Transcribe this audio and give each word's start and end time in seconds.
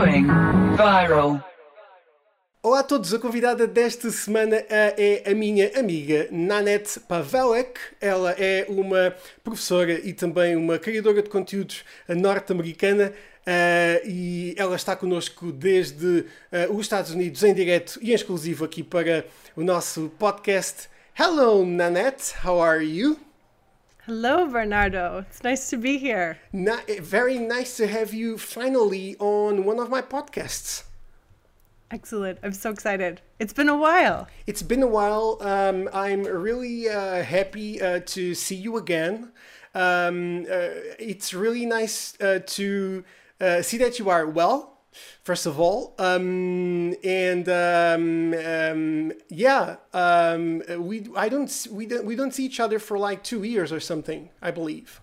Going 0.00 0.26
viral. 0.78 1.44
Olá 2.62 2.80
a 2.80 2.82
todos, 2.82 3.12
a 3.12 3.18
convidada 3.18 3.66
desta 3.66 4.10
semana 4.10 4.56
uh, 4.56 4.64
é 4.70 5.30
a 5.30 5.34
minha 5.34 5.78
amiga 5.78 6.26
Nanette 6.30 6.98
Pavelek. 7.00 7.78
Ela 8.00 8.34
é 8.38 8.64
uma 8.70 9.14
professora 9.44 9.92
e 9.92 10.14
também 10.14 10.56
uma 10.56 10.78
criadora 10.78 11.22
de 11.22 11.28
conteúdos 11.28 11.84
norte-americana 12.08 13.12
uh, 13.12 14.08
e 14.08 14.54
ela 14.56 14.74
está 14.74 14.96
connosco 14.96 15.52
desde 15.52 16.06
uh, 16.06 16.74
os 16.74 16.80
Estados 16.86 17.10
Unidos 17.10 17.42
em 17.42 17.52
direto 17.52 17.98
e 18.00 18.12
em 18.12 18.14
exclusivo 18.14 18.64
aqui 18.64 18.82
para 18.82 19.26
o 19.54 19.62
nosso 19.62 20.10
podcast. 20.18 20.88
Hello 21.14 21.62
Nanette, 21.66 22.32
how 22.42 22.58
are 22.62 22.82
you? 22.82 23.18
Hello, 24.10 24.44
Bernardo. 24.44 25.24
It's 25.30 25.44
nice 25.44 25.70
to 25.70 25.76
be 25.76 25.96
here. 25.96 26.36
Na 26.52 26.78
very 27.00 27.38
nice 27.38 27.76
to 27.76 27.86
have 27.86 28.12
you 28.12 28.38
finally 28.38 29.14
on 29.20 29.64
one 29.64 29.78
of 29.78 29.88
my 29.88 30.02
podcasts. 30.02 30.82
Excellent. 31.92 32.40
I'm 32.42 32.52
so 32.52 32.70
excited. 32.72 33.20
It's 33.38 33.52
been 33.52 33.68
a 33.68 33.76
while. 33.76 34.26
It's 34.48 34.62
been 34.62 34.82
a 34.82 34.88
while. 34.88 35.38
Um, 35.40 35.88
I'm 35.92 36.24
really 36.24 36.88
uh, 36.88 37.22
happy 37.22 37.80
uh, 37.80 38.00
to 38.06 38.34
see 38.34 38.56
you 38.56 38.78
again. 38.78 39.30
Um, 39.76 40.44
uh, 40.50 40.98
it's 40.98 41.32
really 41.32 41.64
nice 41.64 42.20
uh, 42.20 42.40
to 42.44 43.04
uh, 43.40 43.62
see 43.62 43.78
that 43.78 44.00
you 44.00 44.10
are 44.10 44.26
well, 44.26 44.69
first 45.22 45.46
of 45.46 45.58
all. 45.60 45.94
Um, 45.98 46.94
and 47.04 47.48
um, 47.48 48.34
um, 48.34 49.12
yeah, 49.28 49.76
um, 49.92 50.62
we 50.78 51.06
I 51.16 51.28
don't 51.28 51.66
we 51.70 51.86
don't 51.86 52.04
we 52.04 52.16
don't 52.16 52.34
see 52.34 52.44
each 52.44 52.60
other 52.60 52.78
for 52.78 52.98
like 52.98 53.22
two 53.22 53.42
years 53.42 53.72
or 53.72 53.80
something. 53.80 54.30
I 54.42 54.50
believe. 54.50 55.00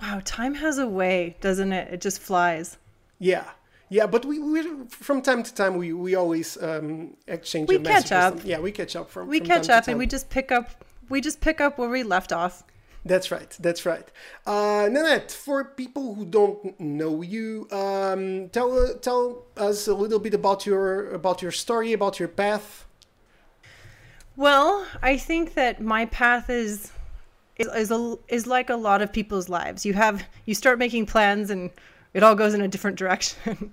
Wow, 0.00 0.20
time 0.24 0.54
has 0.54 0.78
a 0.78 0.86
way, 0.86 1.36
doesn't 1.40 1.72
it? 1.72 1.92
It 1.92 2.00
just 2.00 2.20
flies. 2.20 2.76
Yeah. 3.18 3.44
Yeah, 3.88 4.06
but 4.06 4.24
we, 4.24 4.40
we 4.40 4.84
from 4.88 5.22
time 5.22 5.44
to 5.44 5.54
time 5.54 5.76
we 5.76 5.92
we 5.92 6.16
always 6.16 6.60
um, 6.60 7.16
exchange. 7.28 7.68
We 7.68 7.78
catch 7.78 8.10
up. 8.10 8.40
Yeah, 8.44 8.58
we 8.58 8.72
catch 8.72 8.96
up 8.96 9.08
from. 9.08 9.28
We 9.28 9.38
from 9.38 9.46
catch 9.46 9.68
up 9.68 9.86
and 9.86 9.96
we 9.96 10.06
just 10.06 10.28
pick 10.28 10.50
up. 10.50 10.84
We 11.08 11.20
just 11.20 11.40
pick 11.40 11.60
up 11.60 11.78
where 11.78 11.88
we 11.88 12.02
left 12.02 12.32
off. 12.32 12.64
That's 13.06 13.30
right. 13.30 13.56
That's 13.60 13.86
right. 13.86 14.08
Uh, 14.44 14.88
Nanette, 14.90 15.30
for 15.30 15.64
people 15.64 16.14
who 16.16 16.24
don't 16.24 16.78
know 16.80 17.22
you, 17.22 17.68
um, 17.70 18.48
tell 18.48 18.94
tell 18.98 19.44
us 19.56 19.86
a 19.86 19.94
little 19.94 20.18
bit 20.18 20.34
about 20.34 20.66
your 20.66 21.10
about 21.10 21.40
your 21.40 21.52
story, 21.52 21.92
about 21.92 22.18
your 22.18 22.28
path. 22.28 22.84
Well, 24.34 24.86
I 25.02 25.16
think 25.18 25.54
that 25.54 25.80
my 25.80 26.06
path 26.06 26.50
is 26.50 26.90
is 27.56 27.68
is, 27.68 27.90
a, 27.92 28.16
is 28.26 28.48
like 28.48 28.70
a 28.70 28.76
lot 28.76 29.02
of 29.02 29.12
people's 29.12 29.48
lives. 29.48 29.86
You 29.86 29.94
have 29.94 30.24
you 30.44 30.54
start 30.54 30.78
making 30.80 31.06
plans 31.06 31.50
and 31.50 31.70
it 32.12 32.24
all 32.24 32.34
goes 32.34 32.54
in 32.54 32.60
a 32.60 32.68
different 32.68 32.98
direction. 33.02 33.72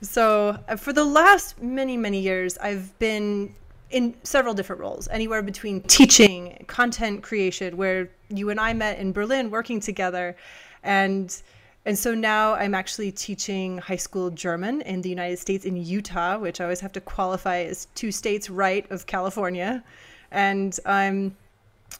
so, 0.00 0.58
uh, 0.66 0.76
for 0.76 0.94
the 0.94 1.04
last 1.04 1.60
many 1.60 1.98
many 1.98 2.20
years, 2.20 2.56
I've 2.56 2.98
been 2.98 3.54
in 3.92 4.14
several 4.22 4.54
different 4.54 4.80
roles, 4.80 5.08
anywhere 5.08 5.42
between 5.42 5.80
teaching, 5.82 6.64
content 6.66 7.22
creation, 7.22 7.76
where 7.76 8.10
you 8.28 8.50
and 8.50 8.58
I 8.58 8.72
met 8.72 8.98
in 8.98 9.12
Berlin 9.12 9.50
working 9.50 9.80
together, 9.80 10.36
and 10.82 11.42
and 11.84 11.98
so 11.98 12.14
now 12.14 12.54
I'm 12.54 12.74
actually 12.74 13.10
teaching 13.10 13.78
high 13.78 13.96
school 13.96 14.30
German 14.30 14.82
in 14.82 15.02
the 15.02 15.08
United 15.08 15.38
States 15.38 15.64
in 15.64 15.76
Utah, 15.76 16.38
which 16.38 16.60
I 16.60 16.64
always 16.64 16.80
have 16.80 16.92
to 16.92 17.00
qualify 17.00 17.62
as 17.62 17.88
two 17.94 18.12
states 18.12 18.48
right 18.48 18.88
of 18.90 19.06
California. 19.06 19.82
And 20.30 20.78
I'm 20.86 21.36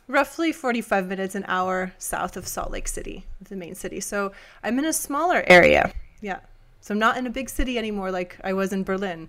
roughly 0.06 0.52
45 0.52 1.08
minutes 1.08 1.34
an 1.34 1.44
hour 1.48 1.92
south 1.98 2.36
of 2.36 2.46
Salt 2.46 2.70
Lake 2.70 2.86
City, 2.86 3.24
the 3.48 3.56
main 3.56 3.74
city. 3.74 3.98
So 3.98 4.32
I'm 4.62 4.78
in 4.78 4.84
a 4.84 4.92
smaller 4.92 5.42
area. 5.48 5.92
Yeah. 6.20 6.40
So 6.80 6.94
I'm 6.94 7.00
not 7.00 7.16
in 7.16 7.26
a 7.26 7.30
big 7.30 7.50
city 7.50 7.76
anymore 7.76 8.12
like 8.12 8.38
I 8.44 8.52
was 8.52 8.72
in 8.72 8.84
Berlin. 8.84 9.28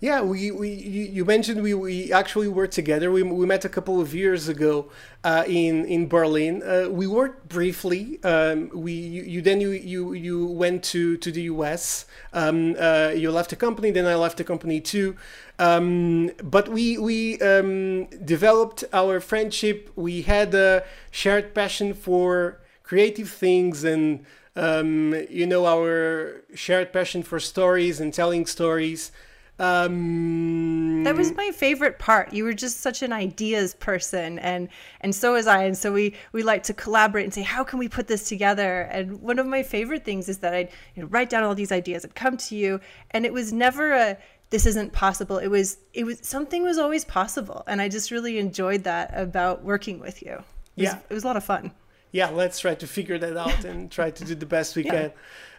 Yeah, 0.00 0.22
we, 0.22 0.52
we 0.52 0.70
you, 0.70 1.24
mentioned 1.24 1.60
we, 1.60 1.74
we 1.74 2.12
actually 2.12 2.46
were 2.46 2.68
together. 2.68 3.10
We, 3.10 3.24
we 3.24 3.46
met 3.46 3.64
a 3.64 3.68
couple 3.68 4.00
of 4.00 4.14
years 4.14 4.46
ago 4.46 4.92
uh, 5.24 5.42
in 5.48 5.84
in 5.86 6.06
Berlin. 6.06 6.62
Uh, 6.62 6.88
we 6.88 7.08
worked 7.08 7.48
briefly. 7.48 8.20
Um, 8.22 8.70
we 8.72 8.92
you, 8.92 9.22
you 9.24 9.42
then 9.42 9.60
you, 9.60 9.70
you 9.70 10.12
you 10.12 10.46
went 10.46 10.84
to 10.94 11.16
to 11.16 11.32
the 11.32 11.42
US. 11.54 12.06
Um, 12.32 12.76
uh, 12.78 13.10
you 13.16 13.32
left 13.32 13.50
the 13.50 13.56
company. 13.56 13.90
Then 13.90 14.06
I 14.06 14.14
left 14.14 14.36
the 14.38 14.44
company 14.44 14.80
too. 14.80 15.16
Um, 15.58 16.30
but 16.44 16.68
we 16.68 16.96
we 16.96 17.40
um, 17.40 18.04
developed 18.24 18.84
our 18.92 19.18
friendship. 19.18 19.90
We 19.96 20.22
had 20.22 20.54
a 20.54 20.84
shared 21.10 21.56
passion 21.56 21.92
for 21.92 22.60
creative 22.84 23.30
things 23.30 23.82
and 23.82 24.24
um, 24.54 25.12
you 25.28 25.44
know 25.46 25.66
our 25.66 26.42
shared 26.54 26.92
passion 26.92 27.24
for 27.24 27.40
stories 27.40 27.98
and 27.98 28.14
telling 28.14 28.46
stories. 28.46 29.10
Um, 29.58 31.02
That 31.04 31.16
was 31.16 31.34
my 31.34 31.50
favorite 31.50 31.98
part. 31.98 32.32
You 32.32 32.44
were 32.44 32.52
just 32.52 32.80
such 32.80 33.02
an 33.02 33.12
ideas 33.12 33.74
person, 33.74 34.38
and 34.38 34.68
and 35.00 35.14
so 35.14 35.32
was 35.34 35.46
I. 35.46 35.64
And 35.64 35.76
so 35.76 35.92
we 35.92 36.14
we 36.32 36.42
like 36.42 36.62
to 36.64 36.74
collaborate 36.74 37.24
and 37.24 37.34
say, 37.34 37.42
how 37.42 37.64
can 37.64 37.78
we 37.78 37.88
put 37.88 38.06
this 38.08 38.28
together? 38.28 38.82
And 38.82 39.20
one 39.22 39.38
of 39.38 39.46
my 39.46 39.62
favorite 39.62 40.04
things 40.04 40.28
is 40.28 40.38
that 40.38 40.54
I'd 40.54 40.70
you 40.94 41.02
know, 41.02 41.08
write 41.08 41.30
down 41.30 41.42
all 41.44 41.54
these 41.54 41.72
ideas 41.72 42.04
and 42.04 42.14
come 42.14 42.36
to 42.36 42.56
you, 42.56 42.80
and 43.12 43.24
it 43.26 43.32
was 43.32 43.52
never 43.52 43.92
a 43.92 44.16
this 44.50 44.64
isn't 44.64 44.92
possible. 44.92 45.38
It 45.38 45.48
was 45.48 45.78
it 45.92 46.04
was 46.04 46.18
something 46.22 46.62
was 46.62 46.78
always 46.78 47.04
possible, 47.04 47.64
and 47.66 47.80
I 47.80 47.88
just 47.88 48.10
really 48.10 48.38
enjoyed 48.38 48.84
that 48.84 49.10
about 49.14 49.62
working 49.64 49.98
with 50.00 50.22
you. 50.22 50.32
It 50.76 50.82
was, 50.82 50.92
Yeah. 50.92 50.98
it 51.10 51.14
was 51.14 51.24
a 51.24 51.26
lot 51.26 51.36
of 51.36 51.44
fun. 51.44 51.72
yeah, 52.12 52.30
let's 52.30 52.58
try 52.58 52.74
to 52.74 52.86
figure 52.86 53.18
that 53.18 53.36
out 53.36 53.64
and 53.64 53.90
try 53.90 54.10
to 54.10 54.24
do 54.24 54.34
the 54.34 54.46
best 54.46 54.74
we 54.76 54.84
Yeah. 54.88 54.90
can. 54.92 55.12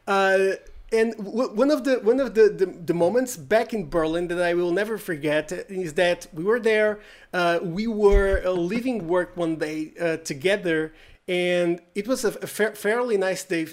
Uh, 0.07 0.55
and 0.91 1.13
one 1.17 1.69
of 1.69 1.83
the 1.83 1.99
one 1.99 2.19
of 2.19 2.33
the, 2.33 2.49
the, 2.49 2.65
the 2.65 2.93
moments 2.93 3.37
back 3.37 3.73
in 3.73 3.89
Berlin 3.89 4.27
that 4.29 4.41
I 4.41 4.53
will 4.53 4.71
never 4.71 4.97
forget 4.97 5.51
is 5.51 5.93
that 5.93 6.27
we 6.33 6.43
were 6.43 6.59
there. 6.59 6.99
Uh, 7.33 7.59
we 7.61 7.85
were 7.87 8.41
uh, 8.43 8.51
leaving 8.51 9.07
work 9.07 9.37
one 9.37 9.57
day 9.57 9.93
uh, 10.01 10.17
together, 10.17 10.93
and 11.27 11.81
it 11.93 12.07
was 12.07 12.25
a, 12.25 12.29
a 12.29 12.47
fa- 12.47 12.75
fairly 12.75 13.17
nice 13.17 13.43
day 13.43 13.67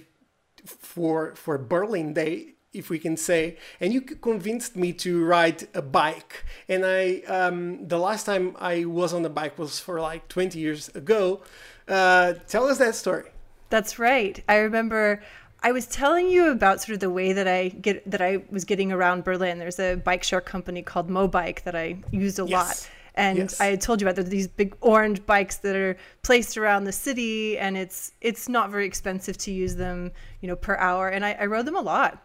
for 0.66 1.34
for 1.34 1.56
Berlin 1.56 2.12
Day, 2.12 2.54
if 2.74 2.90
we 2.90 2.98
can 2.98 3.16
say. 3.16 3.56
And 3.80 3.94
you 3.94 4.02
convinced 4.02 4.76
me 4.76 4.92
to 4.94 5.24
ride 5.24 5.68
a 5.74 5.82
bike. 5.82 6.44
And 6.68 6.84
I 6.84 7.20
um, 7.28 7.88
the 7.88 7.98
last 7.98 8.26
time 8.26 8.56
I 8.58 8.84
was 8.84 9.14
on 9.14 9.24
a 9.24 9.30
bike 9.30 9.58
was 9.58 9.80
for 9.80 10.00
like 10.00 10.28
twenty 10.28 10.58
years 10.58 10.88
ago. 10.90 11.42
Uh, 11.88 12.34
tell 12.46 12.66
us 12.66 12.78
that 12.78 12.94
story. 12.94 13.30
That's 13.68 13.98
right. 13.98 14.42
I 14.48 14.56
remember 14.58 15.22
I 15.66 15.72
was 15.72 15.86
telling 15.88 16.28
you 16.30 16.52
about 16.52 16.80
sort 16.80 16.94
of 16.94 17.00
the 17.00 17.10
way 17.10 17.32
that 17.32 17.48
I 17.48 17.70
get 17.70 18.08
that 18.08 18.22
I 18.22 18.44
was 18.50 18.64
getting 18.64 18.92
around 18.92 19.24
Berlin. 19.24 19.58
There's 19.58 19.80
a 19.80 19.96
bike 19.96 20.22
share 20.22 20.40
company 20.40 20.80
called 20.80 21.10
Mobike 21.10 21.64
that 21.64 21.74
I 21.74 21.98
used 22.12 22.38
a 22.38 22.46
Yes. 22.46 22.52
lot. 22.52 22.90
And 23.16 23.38
Yes. 23.38 23.60
I 23.60 23.66
had 23.66 23.80
told 23.80 24.00
you 24.00 24.06
about 24.06 24.14
there 24.14 24.22
these 24.22 24.46
big 24.46 24.76
orange 24.80 25.26
bikes 25.26 25.56
that 25.56 25.74
are 25.74 25.96
placed 26.22 26.56
around 26.56 26.84
the 26.84 26.92
city 26.92 27.58
and 27.58 27.76
it's 27.76 28.12
it's 28.20 28.48
not 28.48 28.70
very 28.70 28.86
expensive 28.86 29.36
to 29.38 29.50
use 29.50 29.74
them, 29.74 30.12
you 30.40 30.46
know, 30.46 30.54
per 30.54 30.76
hour. 30.76 31.08
And 31.08 31.24
I, 31.24 31.32
I 31.32 31.46
rode 31.46 31.66
them 31.66 31.74
a 31.74 31.80
lot. 31.80 32.22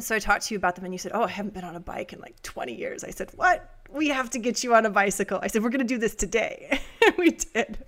So 0.00 0.16
I 0.16 0.18
talked 0.18 0.46
to 0.46 0.54
you 0.54 0.58
about 0.58 0.74
them 0.74 0.84
and 0.84 0.92
you 0.92 0.98
said, 0.98 1.12
Oh, 1.14 1.22
I 1.22 1.28
haven't 1.28 1.54
been 1.54 1.62
on 1.64 1.76
a 1.76 1.80
bike 1.80 2.12
in 2.12 2.18
like 2.18 2.42
20 2.42 2.74
years. 2.74 3.04
I 3.04 3.10
said, 3.10 3.30
What? 3.36 3.58
We 3.90 4.08
have 4.08 4.28
to 4.30 4.40
get 4.40 4.64
you 4.64 4.74
on 4.74 4.86
a 4.86 4.90
bicycle. 4.90 5.38
I 5.40 5.46
said, 5.46 5.62
We're 5.62 5.70
gonna 5.70 5.84
do 5.84 5.98
this 5.98 6.16
today. 6.16 6.80
we 7.16 7.30
did. 7.30 7.78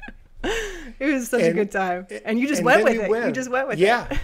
It 1.01 1.13
was 1.13 1.31
such 1.31 1.43
a 1.43 1.53
good 1.53 1.73
time. 1.73 2.07
And 2.25 2.39
you 2.39 2.47
just 2.47 2.61
and 2.61 2.67
went 2.67 2.85
with 2.85 3.09
we 3.09 3.19
it. 3.19 3.27
You 3.27 3.33
just 3.33 3.51
went 3.51 3.67
with 3.67 3.81
yeah, 3.81 4.05
it. 4.05 4.13
Yeah, 4.13 4.19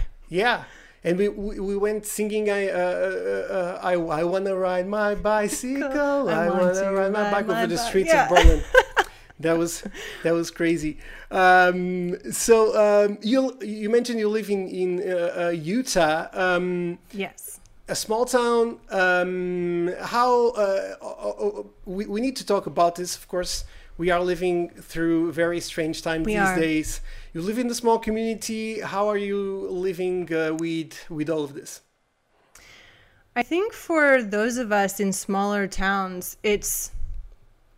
And 1.03 1.17
we, 1.17 1.29
we, 1.29 1.59
we 1.59 1.75
went 1.77 2.05
singing, 2.05 2.49
I, 2.49 2.67
uh, 2.69 2.77
uh, 2.77 3.53
uh, 3.53 3.79
I, 3.81 3.93
I 3.93 4.23
want 4.23 4.45
to 4.45 4.55
ride 4.55 4.87
my 4.87 5.15
bicycle. 5.15 6.29
I 6.29 6.45
I, 6.45 6.49
want 6.49 6.75
to 6.75 6.91
ride 6.91 7.11
my 7.11 7.31
bike 7.31 7.49
over 7.49 7.65
the 7.67 7.77
streets 7.77 8.09
Yeah. 8.13 8.25
of 8.25 8.29
Berlin. 8.29 8.61
that 9.39 9.57
was 9.57 9.83
that 10.23 10.33
was 10.33 10.51
crazy. 10.51 10.99
Um, 11.31 12.15
so 12.31 12.55
um, 12.85 13.17
you 13.23 13.57
you 13.61 13.89
mentioned 13.89 14.19
you 14.19 14.29
live 14.29 14.49
in 14.51 14.67
in 14.67 14.89
uh, 15.01 15.45
uh, 15.45 15.49
Utah. 15.49 16.27
Um, 16.33 16.99
Yes. 17.11 17.59
a 17.87 17.95
small 17.95 18.25
town. 18.25 18.77
Um, 18.91 19.89
how 20.01 20.49
uh, 20.51 21.63
we, 21.85 22.05
we 22.05 22.21
need 22.21 22.35
to 22.37 22.45
talk 22.45 22.67
about 22.67 22.93
this. 22.95 23.15
Of 23.15 23.27
course, 23.27 23.65
we 23.97 24.11
are 24.11 24.21
living 24.21 24.69
through 24.69 25.31
very 25.33 25.59
strange 25.59 26.01
times 26.03 26.25
We 26.27 26.33
these 26.33 26.41
are. 26.41 26.59
days. 26.59 27.01
You 27.33 27.41
live 27.41 27.57
in 27.57 27.69
a 27.69 27.73
small 27.73 27.97
community. 27.97 28.81
How 28.81 29.07
are 29.07 29.15
you 29.15 29.69
living 29.69 30.33
uh, 30.33 30.53
with 30.59 31.09
with 31.09 31.29
all 31.29 31.45
of 31.45 31.53
this? 31.53 31.79
I 33.37 33.43
think 33.43 33.71
for 33.71 34.21
those 34.21 34.57
of 34.57 34.73
us 34.73 34.99
in 34.99 35.13
smaller 35.13 35.65
towns, 35.65 36.35
it's, 36.43 36.91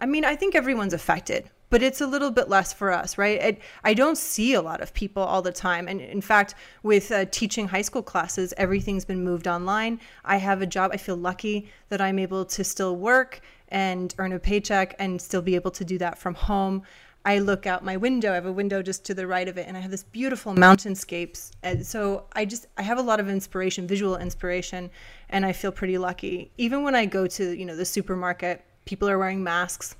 I 0.01 0.07
mean, 0.07 0.25
I 0.25 0.35
think 0.35 0.55
everyone's 0.55 0.93
affected, 0.93 1.51
but 1.69 1.83
it's 1.83 2.01
a 2.01 2.07
little 2.07 2.31
bit 2.31 2.49
less 2.49 2.73
for 2.73 2.91
us, 2.91 3.19
right? 3.19 3.39
It, 3.39 3.61
I 3.83 3.93
don't 3.93 4.17
see 4.17 4.55
a 4.55 4.61
lot 4.63 4.81
of 4.81 4.91
people 4.95 5.21
all 5.21 5.43
the 5.43 5.51
time. 5.51 5.87
And 5.87 6.01
in 6.01 6.21
fact, 6.21 6.55
with 6.81 7.11
uh, 7.11 7.25
teaching 7.25 7.67
high 7.67 7.83
school 7.83 8.01
classes, 8.01 8.55
everything's 8.57 9.05
been 9.05 9.23
moved 9.23 9.47
online. 9.47 9.99
I 10.25 10.37
have 10.37 10.63
a 10.63 10.65
job. 10.65 10.89
I 10.91 10.97
feel 10.97 11.15
lucky 11.15 11.69
that 11.89 12.01
I'm 12.01 12.17
able 12.17 12.43
to 12.45 12.63
still 12.63 12.95
work 12.95 13.39
and 13.67 14.15
earn 14.17 14.33
a 14.33 14.39
paycheck 14.39 14.95
and 14.97 15.21
still 15.21 15.43
be 15.43 15.53
able 15.53 15.71
to 15.71 15.85
do 15.85 15.99
that 15.99 16.17
from 16.17 16.33
home. 16.33 16.81
I 17.25 17.39
look 17.39 17.65
out 17.65 17.85
my 17.85 17.95
window. 17.95 18.31
I 18.31 18.35
have 18.35 18.45
a 18.45 18.51
window 18.51 18.81
just 18.81 19.05
to 19.05 19.13
the 19.13 19.25
right 19.25 19.47
of 19.47 19.57
it, 19.57 19.67
and 19.67 19.77
I 19.77 19.79
have 19.79 19.91
this 19.91 20.03
beautiful 20.03 20.53
mountainscapes. 20.53 21.51
And 21.63 21.85
so 21.85 22.25
I 22.33 22.45
just 22.45 22.67
I 22.77 22.81
have 22.81 22.97
a 22.97 23.01
lot 23.01 23.19
of 23.19 23.29
inspiration, 23.29 23.87
visual 23.87 24.17
inspiration, 24.17 24.89
and 25.29 25.45
I 25.45 25.53
feel 25.53 25.71
pretty 25.71 25.97
lucky. 25.97 26.51
Even 26.57 26.83
when 26.83 26.95
I 26.95 27.05
go 27.05 27.27
to 27.27 27.57
you 27.57 27.65
know 27.65 27.75
the 27.75 27.85
supermarket, 27.85 28.63
people 28.85 29.09
are 29.09 29.17
wearing 29.17 29.43
masks. 29.43 29.95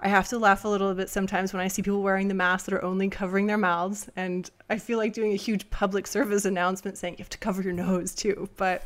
I 0.00 0.08
have 0.08 0.28
to 0.28 0.38
laugh 0.38 0.64
a 0.64 0.68
little 0.68 0.92
bit 0.94 1.08
sometimes 1.08 1.52
when 1.52 1.62
I 1.62 1.68
see 1.68 1.80
people 1.80 2.02
wearing 2.02 2.28
the 2.28 2.34
masks 2.34 2.66
that 2.66 2.74
are 2.74 2.84
only 2.84 3.08
covering 3.08 3.46
their 3.46 3.58
mouths, 3.58 4.08
and 4.16 4.50
I 4.70 4.78
feel 4.78 4.98
like 4.98 5.12
doing 5.12 5.32
a 5.32 5.36
huge 5.36 5.68
public 5.70 6.06
service 6.06 6.44
announcement 6.44 6.98
saying 6.98 7.14
you 7.14 7.22
have 7.22 7.30
to 7.30 7.38
cover 7.38 7.62
your 7.62 7.72
nose 7.72 8.14
too. 8.14 8.48
But 8.56 8.82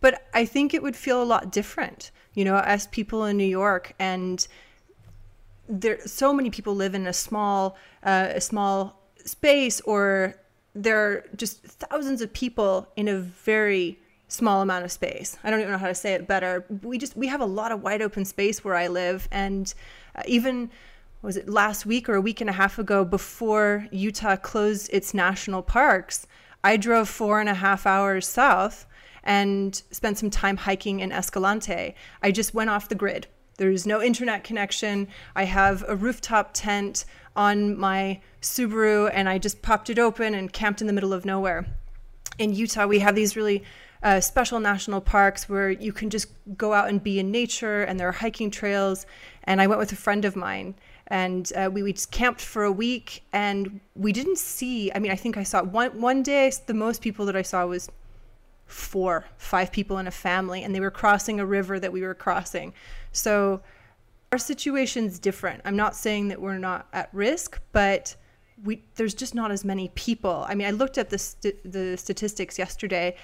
but 0.00 0.26
I 0.34 0.44
think 0.44 0.74
it 0.74 0.82
would 0.82 0.96
feel 0.96 1.22
a 1.22 1.24
lot 1.24 1.52
different, 1.52 2.10
you 2.34 2.44
know, 2.44 2.58
as 2.58 2.86
people 2.86 3.24
in 3.24 3.36
New 3.36 3.44
York 3.44 3.94
and 3.98 4.46
there 5.70 6.00
so 6.06 6.32
many 6.32 6.50
people 6.50 6.74
live 6.74 6.94
in 6.94 7.06
a 7.06 7.12
small 7.12 7.76
uh, 8.02 8.28
a 8.34 8.40
small 8.40 9.00
space 9.24 9.80
or 9.82 10.34
there 10.74 10.98
are 10.98 11.24
just 11.36 11.62
thousands 11.62 12.20
of 12.20 12.32
people 12.32 12.88
in 12.96 13.08
a 13.08 13.18
very 13.18 13.98
small 14.28 14.62
amount 14.62 14.84
of 14.84 14.92
space. 14.92 15.36
I 15.42 15.50
don't 15.50 15.60
even 15.60 15.72
know 15.72 15.78
how 15.78 15.88
to 15.88 15.94
say 15.94 16.14
it 16.14 16.28
better. 16.28 16.64
We 16.82 16.98
just 16.98 17.16
we 17.16 17.28
have 17.28 17.40
a 17.40 17.46
lot 17.46 17.72
of 17.72 17.82
wide 17.82 18.02
open 18.02 18.24
space 18.24 18.64
where 18.64 18.74
I 18.74 18.88
live 18.88 19.28
and 19.30 19.72
uh, 20.16 20.22
even 20.26 20.70
was 21.22 21.36
it 21.36 21.48
last 21.48 21.84
week 21.84 22.08
or 22.08 22.14
a 22.14 22.20
week 22.20 22.40
and 22.40 22.48
a 22.48 22.54
half 22.54 22.78
ago 22.78 23.04
before 23.04 23.86
Utah 23.90 24.36
closed 24.36 24.88
its 24.92 25.12
national 25.12 25.62
parks, 25.62 26.26
I 26.64 26.76
drove 26.76 27.08
four 27.08 27.40
and 27.40 27.48
a 27.48 27.54
half 27.54 27.86
hours 27.86 28.26
south 28.26 28.86
and 29.22 29.82
spent 29.90 30.16
some 30.16 30.30
time 30.30 30.56
hiking 30.56 31.00
in 31.00 31.12
Escalante. 31.12 31.94
I 32.22 32.30
just 32.30 32.54
went 32.54 32.70
off 32.70 32.88
the 32.88 32.94
grid. 32.94 33.26
There's 33.60 33.86
no 33.86 34.00
internet 34.00 34.42
connection. 34.42 35.06
I 35.36 35.44
have 35.44 35.84
a 35.86 35.94
rooftop 35.94 36.52
tent 36.54 37.04
on 37.36 37.78
my 37.78 38.22
Subaru 38.40 39.10
and 39.12 39.28
I 39.28 39.36
just 39.36 39.60
popped 39.60 39.90
it 39.90 39.98
open 39.98 40.32
and 40.32 40.50
camped 40.50 40.80
in 40.80 40.86
the 40.86 40.94
middle 40.94 41.12
of 41.12 41.26
nowhere. 41.26 41.66
In 42.38 42.54
Utah, 42.54 42.86
we 42.86 43.00
have 43.00 43.14
these 43.14 43.36
really 43.36 43.62
uh, 44.02 44.18
special 44.18 44.60
national 44.60 45.02
parks 45.02 45.46
where 45.46 45.68
you 45.68 45.92
can 45.92 46.08
just 46.08 46.28
go 46.56 46.72
out 46.72 46.88
and 46.88 47.02
be 47.02 47.18
in 47.18 47.30
nature 47.30 47.82
and 47.82 48.00
there 48.00 48.08
are 48.08 48.12
hiking 48.12 48.50
trails. 48.50 49.04
And 49.44 49.60
I 49.60 49.66
went 49.66 49.78
with 49.78 49.92
a 49.92 49.96
friend 49.96 50.24
of 50.24 50.36
mine 50.36 50.74
and 51.08 51.52
uh, 51.54 51.68
we, 51.70 51.82
we 51.82 51.92
just 51.92 52.10
camped 52.10 52.40
for 52.40 52.64
a 52.64 52.72
week 52.72 53.24
and 53.34 53.78
we 53.94 54.10
didn't 54.10 54.38
see, 54.38 54.90
I 54.94 55.00
mean, 55.00 55.12
I 55.12 55.16
think 55.16 55.36
I 55.36 55.42
saw 55.42 55.62
one, 55.62 56.00
one 56.00 56.22
day, 56.22 56.50
the 56.64 56.72
most 56.72 57.02
people 57.02 57.26
that 57.26 57.36
I 57.36 57.42
saw 57.42 57.66
was 57.66 57.90
four, 58.70 59.26
five 59.36 59.72
people 59.72 59.98
in 59.98 60.06
a 60.06 60.12
family, 60.12 60.62
and 60.62 60.74
they 60.74 60.80
were 60.80 60.92
crossing 60.92 61.40
a 61.40 61.44
river 61.44 61.80
that 61.80 61.92
we 61.92 62.02
were 62.02 62.14
crossing. 62.14 62.72
So 63.12 63.60
our 64.32 64.38
situation's 64.38 65.18
different. 65.18 65.62
I'm 65.64 65.76
not 65.76 65.96
saying 65.96 66.28
that 66.28 66.40
we're 66.40 66.58
not 66.58 66.86
at 66.92 67.08
risk, 67.12 67.60
but 67.72 68.14
we 68.62 68.82
there's 68.96 69.14
just 69.14 69.34
not 69.34 69.50
as 69.50 69.64
many 69.64 69.88
people. 69.94 70.44
I 70.48 70.54
mean, 70.54 70.66
I 70.66 70.70
looked 70.70 70.98
at 70.98 71.10
the 71.10 71.18
st- 71.18 71.70
the 71.70 71.96
statistics 71.96 72.58
yesterday. 72.58 73.16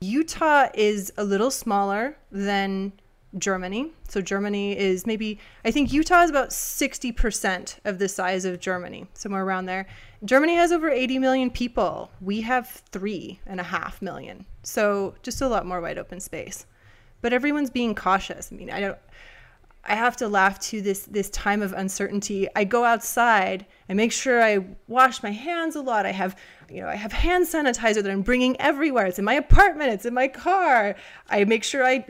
Utah 0.00 0.68
is 0.74 1.12
a 1.16 1.24
little 1.24 1.50
smaller 1.50 2.16
than 2.30 2.92
Germany. 3.38 3.92
So 4.08 4.20
Germany 4.20 4.78
is 4.78 5.06
maybe 5.06 5.38
I 5.64 5.70
think 5.70 5.92
Utah 5.92 6.22
is 6.22 6.30
about 6.30 6.50
60% 6.50 7.78
of 7.84 7.98
the 7.98 8.08
size 8.08 8.44
of 8.44 8.60
Germany, 8.60 9.06
somewhere 9.14 9.44
around 9.44 9.66
there. 9.66 9.86
Germany 10.24 10.54
has 10.54 10.72
over 10.72 10.88
80 10.88 11.18
million 11.18 11.50
people. 11.50 12.10
We 12.20 12.42
have 12.42 12.82
three 12.92 13.40
and 13.46 13.60
a 13.60 13.64
half 13.64 14.00
million. 14.00 14.46
So 14.62 15.14
just 15.22 15.40
a 15.40 15.48
lot 15.48 15.66
more 15.66 15.80
wide 15.80 15.98
open 15.98 16.20
space. 16.20 16.66
But 17.24 17.32
everyone's 17.32 17.70
being 17.70 17.94
cautious. 17.94 18.50
I 18.52 18.54
mean, 18.54 18.68
I 18.68 18.80
don't 18.80 18.98
I 19.82 19.94
have 19.94 20.14
to 20.18 20.28
laugh 20.28 20.58
to 20.68 20.82
this 20.82 21.06
this 21.06 21.30
time 21.30 21.62
of 21.62 21.72
uncertainty. 21.72 22.48
I 22.54 22.64
go 22.64 22.84
outside, 22.84 23.64
I 23.88 23.94
make 23.94 24.12
sure 24.12 24.42
I 24.42 24.66
wash 24.88 25.22
my 25.22 25.30
hands 25.30 25.74
a 25.74 25.80
lot. 25.80 26.04
I 26.04 26.12
have, 26.12 26.36
you 26.68 26.82
know, 26.82 26.88
I 26.88 26.96
have 26.96 27.12
hand 27.12 27.46
sanitizer 27.46 28.02
that 28.02 28.10
I'm 28.10 28.20
bringing 28.20 28.60
everywhere. 28.60 29.06
It's 29.06 29.18
in 29.18 29.24
my 29.24 29.32
apartment, 29.32 29.90
it's 29.90 30.04
in 30.04 30.12
my 30.12 30.28
car. 30.28 30.96
I 31.30 31.44
make 31.44 31.64
sure 31.64 31.82
I 31.82 32.04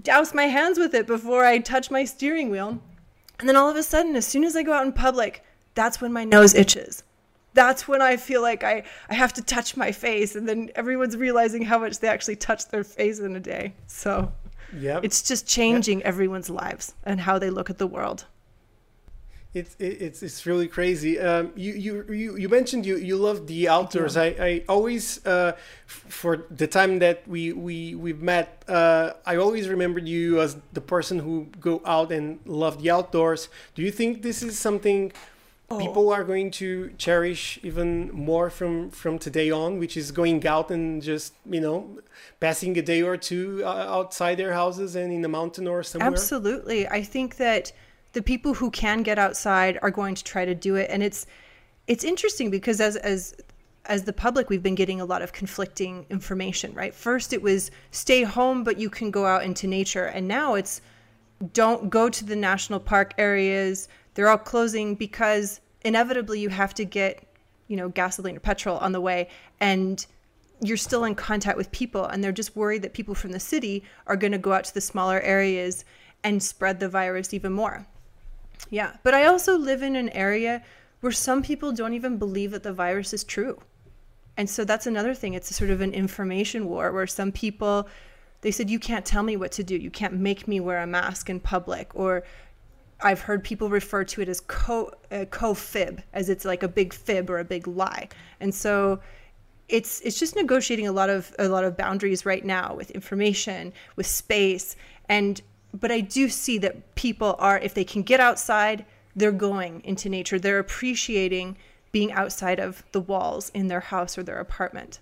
douse 0.00 0.32
my 0.32 0.44
hands 0.44 0.78
with 0.78 0.94
it 0.94 1.06
before 1.06 1.44
I 1.44 1.58
touch 1.58 1.90
my 1.90 2.06
steering 2.06 2.48
wheel. 2.48 2.80
And 3.40 3.46
then 3.46 3.56
all 3.56 3.68
of 3.68 3.76
a 3.76 3.82
sudden, 3.82 4.16
as 4.16 4.26
soon 4.26 4.44
as 4.44 4.56
I 4.56 4.62
go 4.62 4.72
out 4.72 4.86
in 4.86 4.94
public, 4.94 5.44
that's 5.74 6.00
when 6.00 6.14
my 6.14 6.24
nose 6.24 6.54
itches. 6.54 7.02
That's 7.54 7.86
when 7.86 8.00
I 8.00 8.16
feel 8.16 8.40
like 8.42 8.64
I, 8.64 8.84
I 9.10 9.14
have 9.14 9.32
to 9.34 9.42
touch 9.42 9.76
my 9.76 9.92
face. 9.92 10.34
And 10.36 10.48
then 10.48 10.70
everyone's 10.74 11.16
realizing 11.16 11.62
how 11.62 11.78
much 11.78 11.98
they 12.00 12.08
actually 12.08 12.36
touch 12.36 12.68
their 12.68 12.84
face 12.84 13.18
in 13.18 13.36
a 13.36 13.40
day. 13.40 13.74
So 13.86 14.32
Yep. 14.78 15.04
it's 15.04 15.22
just 15.22 15.46
changing 15.46 16.02
everyone's 16.02 16.48
lives 16.48 16.94
and 17.04 17.20
how 17.20 17.38
they 17.38 17.50
look 17.50 17.68
at 17.68 17.76
the 17.78 17.86
world. 17.86 18.24
It's 19.54 19.76
it's 19.78 20.22
it's 20.22 20.46
really 20.46 20.66
crazy. 20.66 21.20
Um, 21.20 21.52
you, 21.54 21.74
you 21.74 22.04
you 22.08 22.36
you 22.38 22.48
mentioned 22.48 22.86
you 22.86 22.96
you 22.96 23.16
love 23.18 23.46
the 23.46 23.68
outdoors. 23.68 24.16
I 24.16 24.28
I 24.40 24.64
always 24.66 25.20
uh, 25.26 25.52
f- 25.54 26.04
for 26.08 26.46
the 26.50 26.66
time 26.66 27.00
that 27.00 27.28
we 27.28 27.52
we 27.52 27.94
we've 27.94 28.22
met, 28.22 28.64
uh, 28.66 29.12
I 29.26 29.36
always 29.36 29.68
remembered 29.68 30.08
you 30.08 30.40
as 30.40 30.56
the 30.72 30.80
person 30.80 31.18
who 31.18 31.48
go 31.60 31.82
out 31.84 32.10
and 32.10 32.38
love 32.46 32.82
the 32.82 32.90
outdoors. 32.90 33.50
Do 33.74 33.82
you 33.82 33.90
think 33.92 34.22
this 34.22 34.42
is 34.42 34.58
something 34.58 35.12
people 35.78 36.10
are 36.10 36.24
going 36.24 36.50
to 36.52 36.92
cherish 36.98 37.58
even 37.62 38.10
more 38.12 38.50
from 38.50 38.90
from 38.90 39.18
today 39.18 39.50
on, 39.50 39.78
which 39.78 39.96
is 39.96 40.12
going 40.12 40.46
out 40.46 40.70
and 40.70 41.02
just 41.02 41.34
you 41.48 41.60
know 41.60 41.98
passing 42.40 42.76
a 42.78 42.82
day 42.82 43.02
or 43.02 43.16
two 43.16 43.62
uh, 43.64 43.68
outside 43.68 44.36
their 44.36 44.52
houses 44.52 44.96
and 44.96 45.12
in 45.12 45.22
the 45.22 45.28
mountain 45.28 45.66
or 45.66 45.82
somewhere? 45.82 46.10
Absolutely. 46.10 46.88
I 46.88 47.02
think 47.02 47.36
that 47.36 47.72
the 48.12 48.22
people 48.22 48.54
who 48.54 48.70
can 48.70 49.02
get 49.02 49.18
outside 49.18 49.78
are 49.82 49.90
going 49.90 50.14
to 50.14 50.24
try 50.24 50.44
to 50.44 50.54
do 50.54 50.76
it 50.76 50.88
and 50.90 51.02
it's 51.02 51.26
it's 51.86 52.04
interesting 52.04 52.50
because 52.50 52.80
as 52.80 52.96
as 52.96 53.34
as 53.86 54.04
the 54.04 54.12
public 54.12 54.48
we've 54.48 54.62
been 54.62 54.74
getting 54.74 55.00
a 55.00 55.04
lot 55.04 55.22
of 55.22 55.32
conflicting 55.32 56.06
information, 56.08 56.72
right? 56.74 56.94
First 56.94 57.32
it 57.32 57.42
was 57.42 57.70
stay 57.90 58.22
home 58.22 58.64
but 58.64 58.78
you 58.78 58.90
can 58.90 59.10
go 59.10 59.26
out 59.26 59.42
into 59.44 59.66
nature 59.66 60.06
and 60.06 60.28
now 60.28 60.54
it's 60.54 60.80
don't 61.52 61.90
go 61.90 62.08
to 62.08 62.24
the 62.24 62.36
national 62.36 62.78
park 62.78 63.14
areas. 63.18 63.88
They're 64.14 64.28
all 64.28 64.38
closing 64.38 64.94
because 64.94 65.60
inevitably 65.84 66.40
you 66.40 66.48
have 66.48 66.74
to 66.74 66.84
get, 66.84 67.24
you 67.68 67.76
know, 67.76 67.88
gasoline 67.88 68.36
or 68.36 68.40
petrol 68.40 68.78
on 68.78 68.92
the 68.92 69.00
way 69.00 69.28
and 69.60 70.06
you're 70.60 70.76
still 70.76 71.04
in 71.04 71.14
contact 71.14 71.56
with 71.56 71.70
people 71.72 72.04
and 72.04 72.22
they're 72.22 72.32
just 72.32 72.54
worried 72.54 72.82
that 72.82 72.94
people 72.94 73.14
from 73.14 73.32
the 73.32 73.40
city 73.40 73.82
are 74.06 74.16
going 74.16 74.32
to 74.32 74.38
go 74.38 74.52
out 74.52 74.64
to 74.64 74.74
the 74.74 74.80
smaller 74.80 75.20
areas 75.20 75.84
and 76.22 76.42
spread 76.42 76.78
the 76.78 76.88
virus 76.88 77.34
even 77.34 77.52
more. 77.52 77.86
Yeah, 78.70 78.96
but 79.02 79.12
I 79.12 79.26
also 79.26 79.58
live 79.58 79.82
in 79.82 79.96
an 79.96 80.08
area 80.10 80.62
where 81.00 81.12
some 81.12 81.42
people 81.42 81.72
don't 81.72 81.94
even 81.94 82.16
believe 82.16 82.52
that 82.52 82.62
the 82.62 82.72
virus 82.72 83.12
is 83.12 83.24
true. 83.24 83.60
And 84.36 84.48
so 84.48 84.64
that's 84.64 84.86
another 84.86 85.14
thing. 85.14 85.34
It's 85.34 85.54
sort 85.54 85.70
of 85.70 85.80
an 85.80 85.92
information 85.92 86.66
war 86.66 86.92
where 86.92 87.06
some 87.06 87.32
people 87.32 87.88
they 88.42 88.50
said 88.50 88.68
you 88.68 88.80
can't 88.80 89.06
tell 89.06 89.22
me 89.22 89.36
what 89.36 89.52
to 89.52 89.62
do. 89.62 89.76
You 89.76 89.90
can't 89.90 90.14
make 90.14 90.48
me 90.48 90.58
wear 90.58 90.82
a 90.82 90.86
mask 90.86 91.30
in 91.30 91.38
public 91.40 91.94
or 91.94 92.24
I've 93.02 93.20
heard 93.20 93.42
people 93.42 93.68
refer 93.68 94.04
to 94.04 94.20
it 94.20 94.28
as 94.28 94.40
co 94.40 94.92
uh, 95.10 95.24
co-fib 95.30 96.02
as 96.12 96.28
it's 96.28 96.44
like 96.44 96.62
a 96.62 96.68
big 96.68 96.92
fib 96.92 97.30
or 97.30 97.38
a 97.38 97.44
big 97.44 97.66
lie. 97.66 98.08
And 98.40 98.54
so 98.54 99.00
it's 99.68 100.00
it's 100.00 100.18
just 100.18 100.36
negotiating 100.36 100.86
a 100.86 100.92
lot 100.92 101.10
of 101.10 101.34
a 101.38 101.48
lot 101.48 101.64
of 101.64 101.76
boundaries 101.76 102.24
right 102.24 102.44
now 102.44 102.74
with 102.74 102.90
information, 102.92 103.72
with 103.96 104.06
space, 104.06 104.76
and 105.08 105.40
but 105.72 105.90
I 105.90 106.00
do 106.00 106.28
see 106.28 106.58
that 106.58 106.94
people 106.94 107.36
are 107.38 107.58
if 107.58 107.74
they 107.74 107.84
can 107.84 108.02
get 108.02 108.20
outside, 108.20 108.84
they're 109.16 109.32
going 109.32 109.80
into 109.84 110.08
nature. 110.08 110.38
They're 110.38 110.58
appreciating 110.58 111.56
being 111.92 112.12
outside 112.12 112.58
of 112.58 112.82
the 112.92 113.00
walls 113.00 113.50
in 113.54 113.68
their 113.68 113.80
house 113.80 114.16
or 114.16 114.22
their 114.22 114.38
apartment. 114.38 114.98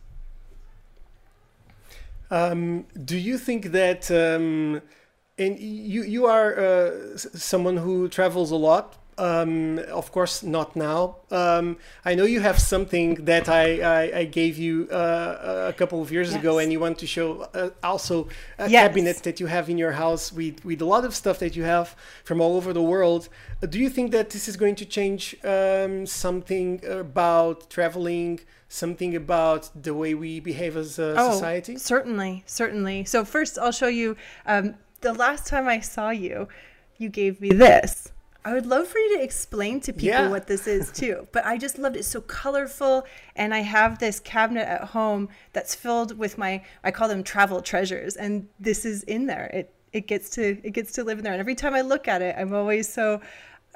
Um, 2.30 2.86
do 3.04 3.16
you 3.16 3.38
think 3.38 3.66
that, 3.66 4.10
um, 4.10 4.82
and 5.40 5.58
you 5.58 6.00
you 6.16 6.22
are 6.26 6.48
uh, 6.58 7.16
someone 7.52 7.76
who 7.84 7.94
travels 8.08 8.50
a 8.52 8.56
lot? 8.70 8.86
Um, 9.18 9.78
of 10.00 10.06
course, 10.16 10.42
not 10.42 10.68
now. 10.76 11.00
Um, 11.30 11.66
I 12.10 12.14
know 12.14 12.24
you 12.24 12.40
have 12.40 12.58
something 12.74 13.08
that 13.26 13.46
I, 13.50 13.64
I, 13.98 14.02
I 14.20 14.24
gave 14.24 14.54
you 14.56 14.74
uh, 14.90 15.68
a 15.68 15.74
couple 15.80 16.00
of 16.00 16.08
years 16.10 16.30
ago, 16.40 16.52
and 16.60 16.72
you 16.72 16.80
want 16.80 16.96
to 17.00 17.06
show 17.06 17.28
uh, 17.52 17.68
also 17.82 18.28
a 18.58 18.66
Yes. 18.70 18.80
cabinet 18.86 19.16
that 19.26 19.36
you 19.38 19.46
have 19.56 19.68
in 19.68 19.76
your 19.84 19.92
house 19.92 20.32
with, 20.32 20.64
with 20.64 20.80
a 20.80 20.86
lot 20.94 21.04
of 21.04 21.12
stuff 21.14 21.38
that 21.44 21.54
you 21.54 21.64
have 21.64 21.86
from 22.24 22.40
all 22.40 22.56
over 22.56 22.72
the 22.72 22.86
world. 22.94 23.28
Do 23.74 23.78
you 23.78 23.90
think 23.90 24.10
that 24.12 24.30
this 24.30 24.48
is 24.48 24.56
going 24.56 24.76
to 24.76 24.86
change 24.86 25.36
um, 25.44 26.06
something 26.06 26.80
about 27.04 27.68
traveling, 27.68 28.40
something 28.70 29.14
about 29.14 29.68
the 29.86 29.92
way 29.92 30.14
we 30.14 30.40
behave 30.40 30.78
as 30.78 30.98
a 30.98 31.10
society? 31.32 31.74
Oh, 31.74 31.78
Certainly, 31.78 32.42
certainly. 32.46 33.04
So 33.04 33.18
first, 33.26 33.58
I'll 33.58 33.76
show 33.82 33.88
you. 34.02 34.16
Um, 34.46 34.76
the 35.00 35.12
last 35.12 35.46
time 35.46 35.68
I 35.68 35.80
saw 35.80 36.10
you, 36.10 36.48
you 36.98 37.08
gave 37.08 37.40
me 37.40 37.50
this. 37.50 38.12
I 38.44 38.54
would 38.54 38.64
love 38.66 38.88
for 38.88 38.98
you 38.98 39.18
to 39.18 39.22
explain 39.22 39.80
to 39.80 39.92
people 39.92 40.08
Yeah. 40.08 40.30
what 40.30 40.46
this 40.46 40.66
is 40.66 40.90
too. 40.90 41.28
But 41.32 41.44
I 41.44 41.58
just 41.58 41.78
loved 41.78 41.96
it. 41.96 42.00
It's 42.00 42.08
so 42.08 42.22
colorful, 42.22 43.06
and 43.36 43.52
I 43.54 43.60
have 43.60 43.98
this 43.98 44.18
cabinet 44.20 44.66
at 44.66 44.84
home 44.84 45.28
that's 45.52 45.74
filled 45.74 46.16
with 46.18 46.38
my 46.38 46.62
I 46.82 46.90
call 46.90 47.08
them 47.08 47.22
travel 47.22 47.60
treasures, 47.60 48.16
and 48.16 48.48
this 48.58 48.84
is 48.84 49.02
in 49.04 49.26
there. 49.26 49.46
It 49.52 49.74
it 49.92 50.06
gets 50.06 50.30
to 50.30 50.58
it 50.62 50.70
gets 50.72 50.92
to 50.92 51.04
live 51.04 51.18
in 51.18 51.24
there, 51.24 51.32
and 51.34 51.40
every 51.40 51.54
time 51.54 51.74
I 51.74 51.82
look 51.82 52.08
at 52.08 52.22
it, 52.22 52.34
I'm 52.38 52.54
always 52.54 52.88
so 52.88 53.20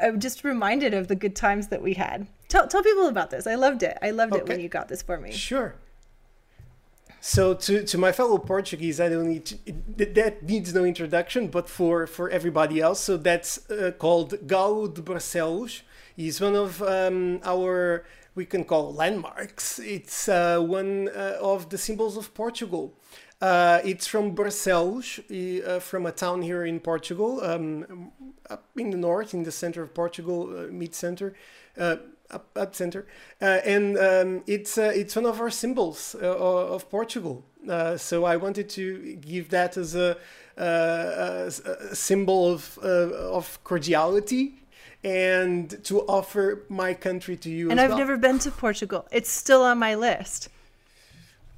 I'm 0.00 0.18
just 0.18 0.44
reminded 0.44 0.94
of 0.94 1.08
the 1.08 1.14
good 1.14 1.36
times 1.36 1.68
that 1.68 1.82
we 1.82 1.94
had. 1.94 2.26
Tell 2.48 2.66
tell 2.66 2.82
people 2.82 3.08
about 3.08 3.30
this. 3.30 3.46
I 3.46 3.56
loved 3.56 3.82
it. 3.82 3.98
I 4.00 4.10
loved 4.12 4.34
it 4.34 4.48
when 4.48 4.60
you 4.60 4.68
got 4.68 4.88
this 4.88 5.02
for 5.02 5.18
me. 5.18 5.30
Sure. 5.30 5.74
So 7.26 7.54
to, 7.54 7.82
to 7.84 7.96
my 7.96 8.12
fellow 8.12 8.36
Portuguese, 8.36 9.00
I 9.00 9.08
don't 9.08 9.30
need 9.30 9.46
to, 9.46 9.56
that 9.96 10.42
needs 10.42 10.74
no 10.74 10.84
introduction, 10.84 11.48
but 11.48 11.70
for, 11.70 12.06
for 12.06 12.28
everybody 12.28 12.82
else, 12.82 13.00
so 13.00 13.16
that's 13.16 13.70
uh, 13.70 13.92
called 13.98 14.46
Galo 14.46 14.92
de 14.92 15.00
Barcelos. 15.00 15.80
Is 16.18 16.38
one 16.42 16.54
of 16.54 16.82
um, 16.82 17.40
our 17.42 18.04
we 18.34 18.44
can 18.44 18.62
call 18.62 18.92
landmarks. 18.92 19.78
It's 19.78 20.28
uh, 20.28 20.60
one 20.60 21.08
uh, 21.08 21.38
of 21.40 21.70
the 21.70 21.78
symbols 21.78 22.18
of 22.18 22.34
Portugal. 22.34 22.92
Uh, 23.40 23.80
it's 23.84 24.06
from 24.06 24.36
Barcelos, 24.36 25.18
uh, 25.66 25.80
from 25.80 26.04
a 26.04 26.12
town 26.12 26.42
here 26.42 26.66
in 26.66 26.78
Portugal, 26.78 27.42
um, 27.42 28.12
up 28.50 28.68
in 28.76 28.90
the 28.90 28.98
north, 28.98 29.32
in 29.32 29.44
the 29.44 29.52
center 29.52 29.82
of 29.82 29.94
Portugal, 29.94 30.54
uh, 30.54 30.66
mid 30.70 30.94
center, 30.94 31.34
uh, 31.78 31.96
up, 32.30 32.50
up 32.56 32.74
center, 32.74 33.06
uh, 33.40 33.60
and 33.64 33.98
um, 33.98 34.42
it's 34.46 34.78
uh, 34.78 34.92
it's 34.94 35.16
one 35.16 35.26
of 35.26 35.40
our 35.40 35.50
symbols 35.50 36.16
uh, 36.20 36.26
of 36.26 36.88
Portugal. 36.90 37.44
Uh, 37.68 37.96
so 37.96 38.24
I 38.24 38.36
wanted 38.36 38.68
to 38.70 39.14
give 39.16 39.48
that 39.50 39.76
as 39.76 39.94
a, 39.94 40.16
uh, 40.58 41.50
a, 41.90 41.94
symbol 41.94 42.52
of 42.52 42.78
uh, 42.82 42.86
of 43.38 43.58
cordiality 43.64 44.54
and 45.02 45.82
to 45.84 46.00
offer 46.02 46.64
my 46.68 46.94
country 46.94 47.36
to 47.36 47.50
you. 47.50 47.70
And 47.70 47.80
I've 47.80 47.90
well. 47.90 47.98
never 47.98 48.16
been 48.16 48.38
to 48.40 48.50
Portugal. 48.50 49.06
It's 49.10 49.30
still 49.30 49.62
on 49.62 49.78
my 49.78 49.94
list. 49.94 50.48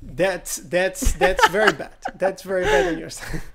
That's 0.02 0.56
that's 0.56 1.12
that's 1.14 1.48
very 1.48 1.72
bad. 1.72 1.92
That's 2.14 2.42
very 2.42 2.64
bad 2.64 2.94
on 2.94 2.98
your 2.98 3.10
side. 3.10 3.42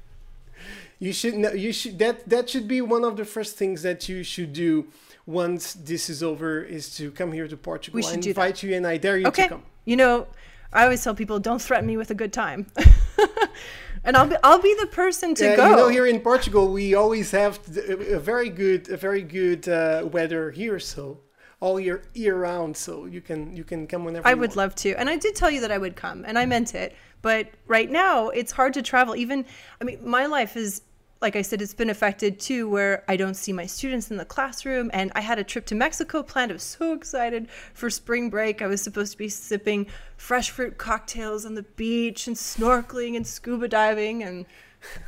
You 1.00 1.13
should 1.13 1.34
know. 1.34 1.51
You 1.51 1.74
should 1.74 1.98
that 1.98 2.30
that 2.30 2.48
should 2.48 2.68
be 2.68 2.80
one 2.80 3.03
of 3.03 3.18
the 3.18 3.25
first 3.25 3.58
things 3.58 3.82
that 3.82 4.08
you 4.08 4.22
should 4.22 4.53
do 4.53 4.86
once 5.25 5.74
this 5.74 6.10
is 6.10 6.22
over. 6.24 6.62
Is 6.62 6.96
to 6.98 7.12
come 7.12 7.32
here 7.32 7.48
to 7.48 7.58
Portugal. 7.58 7.96
We 7.98 8.04
should 8.04 8.13
I 8.13 8.16
do 8.22 8.34
that. 8.34 8.42
invite 8.42 8.63
you, 8.63 8.75
and 8.75 8.86
I 8.88 8.98
dare 8.98 9.18
you 9.18 9.28
Okay. 9.28 9.44
to 9.44 9.50
come. 9.50 9.63
You 9.86 9.96
know, 9.96 10.28
I 10.74 10.84
always 10.84 11.04
tell 11.04 11.16
people 11.16 11.40
don't 11.40 11.62
threaten 11.62 11.88
me 11.88 11.98
with 11.98 12.12
a 12.12 12.16
good 12.16 12.32
time. 12.34 12.68
and 14.04 14.18
I'll 14.18 14.28
be 14.28 14.36
I'll 14.44 14.62
be 14.62 14.75
the 14.80 14.88
person 14.88 15.36
to 15.36 15.44
Yeah, 15.46 15.56
go. 15.56 15.70
you 15.70 15.75
know, 15.75 15.88
here 15.90 16.06
in 16.08 16.20
Portugal, 16.20 16.72
we 16.72 16.94
always 16.96 17.32
have 17.32 17.60
a 17.78 18.20
very 18.20 18.50
good, 18.50 18.90
a 18.90 18.98
very 18.98 19.22
good 19.22 19.68
uh, 19.68 20.08
weather 20.12 20.51
here, 20.51 20.80
so 20.80 21.20
all 21.60 21.80
year 21.80 22.04
year 22.13 22.36
round. 22.36 22.75
So 22.78 23.06
you 23.06 23.22
can 23.22 23.56
you 23.56 23.63
can 23.63 23.88
come 23.88 24.06
whenever. 24.06 24.28
I 24.28 24.34
would 24.34 24.51
want. 24.51 24.58
love 24.58 24.75
to. 24.75 24.94
And 25.00 25.10
I 25.10 25.18
did 25.18 25.36
tell 25.36 25.51
you 25.51 25.62
that 25.62 25.72
I 25.72 25.78
would 25.78 25.96
come, 25.96 26.24
and 26.25 26.38
I 26.38 26.46
meant 26.46 26.74
it. 26.75 26.96
But 27.22 27.50
right 27.68 27.90
now, 27.90 28.30
it's 28.30 28.51
hard 28.51 28.74
to 28.74 28.82
travel. 28.82 29.16
Even, 29.16 29.46
I 29.80 29.84
mean, 29.84 30.00
my 30.04 30.25
life 30.25 30.58
is, 30.58 30.82
like 31.22 31.36
I 31.36 31.44
said, 31.44 31.62
it's 31.62 31.74
been 31.74 31.90
affected 31.90 32.40
too, 32.40 32.68
where 32.68 33.04
I 33.08 33.16
don't 33.16 33.36
see 33.36 33.54
my 33.54 33.68
students 33.68 34.10
in 34.10 34.18
the 34.18 34.25
classroom. 34.25 34.90
And 34.92 35.12
I 35.16 35.22
had 35.22 35.38
a 35.38 35.44
trip 35.44 35.66
to 35.68 35.75
Mexico 35.75 36.24
planned. 36.24 36.51
I 36.51 36.56
was 36.56 36.63
so 36.63 36.94
excited 36.94 37.48
for 37.74 37.90
spring 37.92 38.30
break. 38.30 38.62
I 38.62 38.68
was 38.68 38.82
supposed 38.82 39.12
to 39.12 39.18
be 39.18 39.30
sipping 39.30 39.86
fresh 40.18 40.50
fruit 40.50 40.80
cocktails 40.80 41.46
on 41.46 41.54
the 41.54 41.63
beach 41.63 42.28
and 42.28 42.36
snorkeling 42.36 43.16
and 43.16 43.25
scuba 43.25 43.68
diving 43.68 44.24
and 44.24 44.46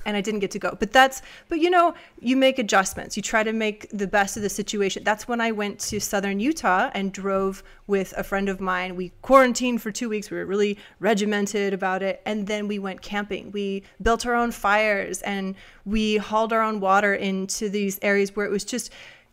and 0.06 0.16
I 0.16 0.22
didn't 0.22 0.40
get 0.40 0.52
to 0.52 0.60
go. 0.60 0.76
But 0.80 0.92
that's 0.92 1.22
but 1.50 1.60
you 1.60 1.70
know, 1.70 1.94
you 2.20 2.36
make 2.38 2.60
adjustments. 2.60 3.16
You 3.18 3.24
try 3.24 3.44
to 3.44 3.54
make 3.54 3.90
the 3.90 4.08
best 4.08 4.38
of 4.38 4.44
the 4.44 4.50
situation. 4.50 5.04
That's 5.04 5.28
when 5.28 5.42
I 5.42 5.52
went 5.52 5.80
to 5.80 6.00
southern 6.00 6.40
Utah 6.40 6.90
and 6.94 7.12
drove 7.12 7.64
with 7.88 8.14
a 8.18 8.24
friend 8.24 8.50
of 8.50 8.60
mine. 8.60 8.96
We 8.96 9.12
quarantined 9.22 9.82
for 9.82 9.92
2 9.92 10.10
weeks. 10.10 10.30
We 10.32 10.38
were 10.38 10.46
really 10.46 10.78
regimented 11.00 11.74
about 11.74 12.04
it 12.04 12.22
and 12.26 12.48
then 12.48 12.68
we 12.68 12.80
went 12.80 13.02
camping. 13.02 13.52
We 13.52 13.84
built 14.02 14.26
our 14.26 14.36
own 14.36 14.52
fires 14.52 15.22
and 15.22 15.56
we 15.86 16.18
hauled 16.18 16.54
our 16.54 16.62
own 16.62 16.80
water 16.80 17.14
into 17.14 17.70
these 17.70 18.00
areas 18.02 18.36
where 18.36 18.46
it 18.46 18.52
was 18.52 18.64
just 18.64 18.92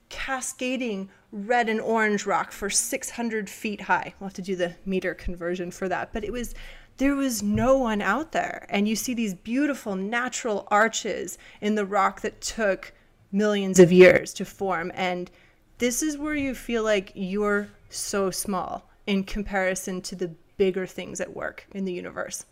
cascading 0.09 1.09
red 1.33 1.69
and 1.69 1.81
orange 1.81 2.27
rock 2.27 2.51
for 2.51 2.69
600 2.69 3.49
feet 3.49 3.83
high. 3.83 4.13
We'll 4.19 4.27
have 4.27 4.35
to 4.35 4.43
do 4.43 4.57
the 4.57 4.75
meter 4.85 5.15
conversion 5.15 5.71
for 5.71 5.89
that. 5.89 6.13
But 6.13 6.25
it 6.25 6.33
was 6.33 6.55
there 7.01 7.17
was 7.17 7.43
no 7.43 7.79
one 7.79 8.03
out 8.03 8.33
there. 8.33 8.67
And 8.69 8.87
you 8.87 8.95
see 8.95 9.15
these 9.15 9.33
beautiful 9.33 9.97
natural 9.97 10.69
arches 10.71 11.39
in 11.63 11.75
the 11.75 11.87
rock 11.87 12.21
that 12.21 12.43
took 12.43 12.93
millions 13.33 13.79
of 13.79 13.91
years 13.91 14.35
to 14.35 14.45
form. 14.45 14.93
And 14.95 15.31
this 15.79 16.03
is 16.03 16.19
where 16.19 16.35
you 16.35 16.55
feel 16.55 16.83
like 16.83 17.11
you're 17.15 17.69
so 17.89 18.31
small 18.31 18.91
in 19.07 19.25
comparison 19.25 20.03
to 20.03 20.15
the 20.15 20.31
bigger 20.59 20.87
things 20.87 21.23
at 21.23 21.35
work 21.35 21.67
in 21.73 21.87
the 21.87 21.93
universe. 21.93 22.45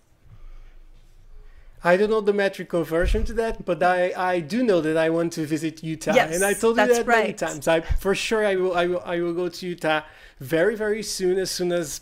I 1.85 1.99
don't 1.99 2.11
know 2.11 2.23
the 2.23 2.33
metric 2.33 2.71
conversion 2.71 3.25
to 3.25 3.35
that, 3.35 3.67
but 3.67 3.83
I, 3.83 4.13
I 4.17 4.41
do 4.41 4.63
know 4.63 4.81
that 4.81 4.97
I 4.97 5.11
want 5.11 5.35
to 5.35 5.45
visit 5.45 5.85
Utah, 5.85 6.15
Yes, 6.15 6.35
and 6.35 6.43
I 6.43 6.55
told 6.55 6.79
you 6.79 6.87
that 6.87 7.07
many 7.07 7.35
times. 7.35 7.69
I 7.69 7.83
for 7.83 8.15
sure 8.17 8.45
I 8.45 8.57
will 8.57 8.75
I 8.75 8.87
will 8.87 9.03
I 9.05 9.21
will 9.21 9.35
go 9.35 9.49
to 9.49 9.67
Utah 9.67 10.03
very 10.41 10.75
very 10.75 11.05
soon 11.05 11.39
as 11.39 11.53
soon 11.53 11.71
as 11.71 12.01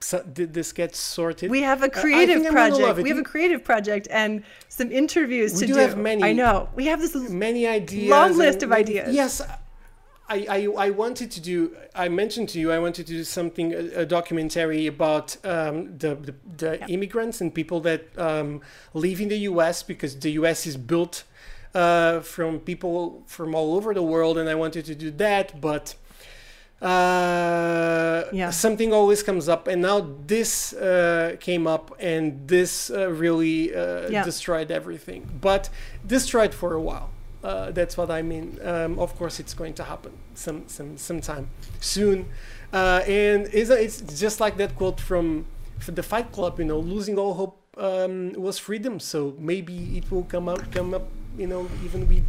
so, 0.00 0.22
th- 0.34 0.50
this 0.50 0.72
get 0.72 0.94
sorted. 0.94 1.50
We 1.50 1.62
have 1.62 1.82
a 1.82 1.88
creative 1.88 2.42
think 2.42 2.48
I'm 2.48 2.54
gonna 2.54 2.68
love 2.70 2.78
project. 2.80 3.02
We 3.02 3.08
have 3.08 3.18
a 3.18 3.22
creative 3.22 3.64
project 3.64 4.08
and 4.10 4.42
some 4.68 4.92
interviews 4.92 5.54
We 5.54 5.60
to 5.60 5.66
do 5.66 5.74
do. 5.74 5.80
have 5.80 5.96
many- 5.96 6.22
I 6.22 6.32
know. 6.32 6.68
We 6.74 6.86
have 6.86 7.00
this 7.00 7.14
many 7.14 7.66
ideas. 7.66 8.10
Long 8.10 8.36
list 8.36 8.62
of 8.62 8.68
many- 8.70 8.82
ideas. 8.82 9.14
Yes, 9.14 9.40
I, 10.28 10.46
I 10.50 10.86
I 10.86 10.90
wanted 10.90 11.30
to 11.30 11.40
do. 11.40 11.74
I 11.94 12.08
mentioned 12.08 12.48
to 12.50 12.60
you 12.60 12.72
I 12.72 12.78
wanted 12.78 13.06
to 13.06 13.12
do 13.14 13.24
something 13.24 13.72
a, 13.72 14.02
a 14.02 14.06
documentary 14.06 14.86
about 14.86 15.36
um, 15.44 15.96
the 15.96 16.14
the, 16.16 16.34
the 16.58 16.86
immigrants 16.88 17.40
and 17.40 17.54
people 17.54 17.80
that 17.80 18.02
um, 18.18 18.60
live 18.92 19.20
in 19.20 19.28
the 19.28 19.38
U.S. 19.50 19.82
because 19.82 20.14
the 20.18 20.32
U.S. 20.32 20.66
is 20.66 20.76
built 20.76 21.24
uh, 21.74 22.20
from 22.20 22.60
people 22.60 23.22
from 23.26 23.54
all 23.54 23.74
over 23.76 23.94
the 23.94 24.02
world, 24.02 24.36
and 24.36 24.48
I 24.48 24.54
wanted 24.56 24.84
to 24.86 24.94
do 24.94 25.10
that, 25.12 25.60
but. 25.60 25.94
Uh, 26.82 28.24
Yeah. 28.32 28.50
something 28.50 28.92
always 28.92 29.22
comes 29.22 29.48
up 29.48 29.66
and 29.68 29.80
now 29.82 29.98
this 30.26 30.72
uh, 30.74 31.36
came 31.40 31.66
up 31.66 31.90
and 31.98 32.46
this 32.48 32.90
uh, 32.90 33.08
really 33.22 33.74
uh, 33.74 34.10
Yeah. 34.10 34.24
destroyed 34.24 34.70
everything 34.70 35.22
but 35.40 35.70
destroyed 36.06 36.52
for 36.54 36.74
a 36.74 36.80
while 36.80 37.08
uh, 37.44 37.70
that's 37.70 37.96
what 37.96 38.10
I 38.10 38.22
mean. 38.22 38.58
Um, 38.64 38.98
of 38.98 39.14
course, 39.18 39.38
it's 39.38 39.54
going 39.54 39.74
to 39.74 39.84
happen 39.84 40.12
some 40.34 40.64
some 40.66 40.96
sometime 40.96 41.46
soon, 41.80 42.26
uh, 42.72 43.02
and 43.06 43.46
it's, 43.52 43.70
it's 43.70 44.00
just 44.20 44.40
like 44.40 44.56
that 44.56 44.74
quote 44.74 45.00
from, 45.00 45.44
from 45.78 45.94
the 45.94 46.02
Fight 46.02 46.32
Club. 46.32 46.58
You 46.58 46.64
know, 46.64 46.80
losing 46.80 47.16
all 47.18 47.34
hope 47.34 47.56
um, 47.76 48.32
was 48.32 48.58
freedom. 48.58 48.98
So 48.98 49.18
maybe 49.38 49.76
it 49.98 50.10
will 50.10 50.24
come 50.24 50.48
out 50.48 50.72
come 50.72 50.92
up. 50.96 51.06
You 51.38 51.46
know, 51.46 51.68
even 51.84 52.08
with 52.08 52.24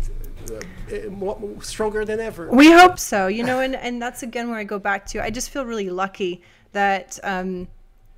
uh, 0.52 1.62
stronger 1.62 2.06
than 2.06 2.20
ever. 2.20 2.50
We 2.50 2.72
hope 2.72 3.00
so, 3.00 3.28
you 3.28 3.44
know, 3.44 3.60
and, 3.60 3.76
and 3.76 4.02
that's 4.02 4.24
again 4.24 4.50
where 4.50 4.60
I 4.60 4.64
go 4.64 4.80
back 4.80 5.06
to. 5.08 5.24
I 5.24 5.30
just 5.30 5.50
feel 5.50 5.66
really 5.66 5.90
lucky 5.90 6.42
that 6.74 7.20
um, 7.24 7.68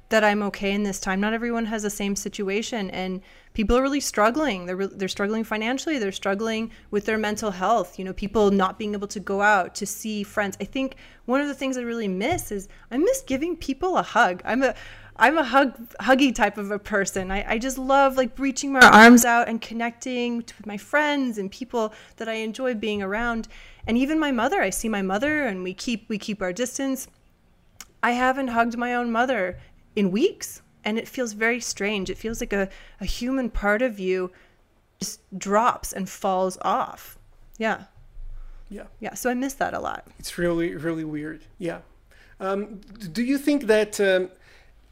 that 0.09 0.23
I'm 0.23 0.43
okay 0.43 0.71
in 0.71 0.83
this 0.83 0.99
time. 0.99 1.19
Not 1.19 1.33
everyone 1.33 1.65
has 1.65 1.83
the 1.83 1.89
same 1.89 2.15
situation, 2.15 2.89
and 2.91 3.21
people 3.53 3.77
are 3.77 3.81
really 3.81 3.99
struggling. 3.99 4.65
They're 4.65 4.75
re- 4.75 4.89
they're 4.91 5.07
struggling 5.07 5.43
financially. 5.43 5.99
They're 5.99 6.11
struggling 6.11 6.71
with 6.91 7.05
their 7.05 7.17
mental 7.17 7.51
health. 7.51 7.97
You 7.97 8.05
know, 8.05 8.13
people 8.13 8.51
not 8.51 8.77
being 8.77 8.93
able 8.93 9.07
to 9.07 9.19
go 9.19 9.41
out 9.41 9.75
to 9.75 9.85
see 9.85 10.23
friends. 10.23 10.57
I 10.61 10.65
think 10.65 10.95
one 11.25 11.41
of 11.41 11.47
the 11.47 11.53
things 11.53 11.77
I 11.77 11.81
really 11.81 12.07
miss 12.07 12.51
is 12.51 12.67
I 12.91 12.97
miss 12.97 13.21
giving 13.21 13.55
people 13.55 13.97
a 13.97 14.03
hug. 14.03 14.41
I'm 14.45 14.63
a 14.63 14.75
I'm 15.15 15.37
a 15.37 15.43
hug 15.43 15.75
huggy 15.99 16.33
type 16.33 16.57
of 16.57 16.71
a 16.71 16.79
person. 16.79 17.31
I, 17.31 17.53
I 17.53 17.57
just 17.57 17.77
love 17.77 18.15
like 18.15 18.37
reaching 18.39 18.71
my 18.71 18.79
arms 18.79 19.25
out 19.25 19.49
and 19.49 19.61
connecting 19.61 20.37
with 20.37 20.65
my 20.65 20.77
friends 20.77 21.37
and 21.37 21.51
people 21.51 21.93
that 22.17 22.29
I 22.29 22.35
enjoy 22.35 22.75
being 22.75 23.01
around. 23.01 23.47
And 23.85 23.97
even 23.97 24.19
my 24.19 24.31
mother, 24.31 24.61
I 24.61 24.69
see 24.69 24.87
my 24.87 25.01
mother 25.01 25.45
and 25.45 25.63
we 25.63 25.73
keep 25.73 26.07
we 26.07 26.17
keep 26.17 26.41
our 26.41 26.53
distance. 26.53 27.07
I 28.01 28.11
haven't 28.11 28.49
hugged 28.49 28.77
my 28.77 28.95
own 28.95 29.11
mother 29.11 29.59
in 29.95 30.11
weeks 30.11 30.61
and 30.83 30.97
it 30.97 31.07
feels 31.07 31.33
very 31.33 31.59
strange. 31.59 32.09
It 32.09 32.17
feels 32.17 32.39
like 32.41 32.53
a, 32.53 32.69
a 32.99 33.05
human 33.05 33.49
part 33.49 33.81
of 33.81 33.99
you 33.99 34.31
just 34.99 35.21
drops 35.37 35.93
and 35.93 36.09
falls 36.09 36.57
off. 36.61 37.17
Yeah. 37.57 37.83
Yeah, 38.69 38.83
Yeah. 38.99 39.15
So 39.15 39.29
I 39.29 39.33
miss 39.33 39.53
that 39.55 39.73
a 39.73 39.79
lot. 39.79 40.05
it's 40.19 40.37
really 40.37 40.75
really 40.75 41.03
weird. 41.03 41.41
Yeah. 41.57 41.79
Um, 42.39 42.81
do 43.11 43.23
you 43.23 43.37
think 43.37 43.63
that 43.63 43.99
um, 43.99 44.29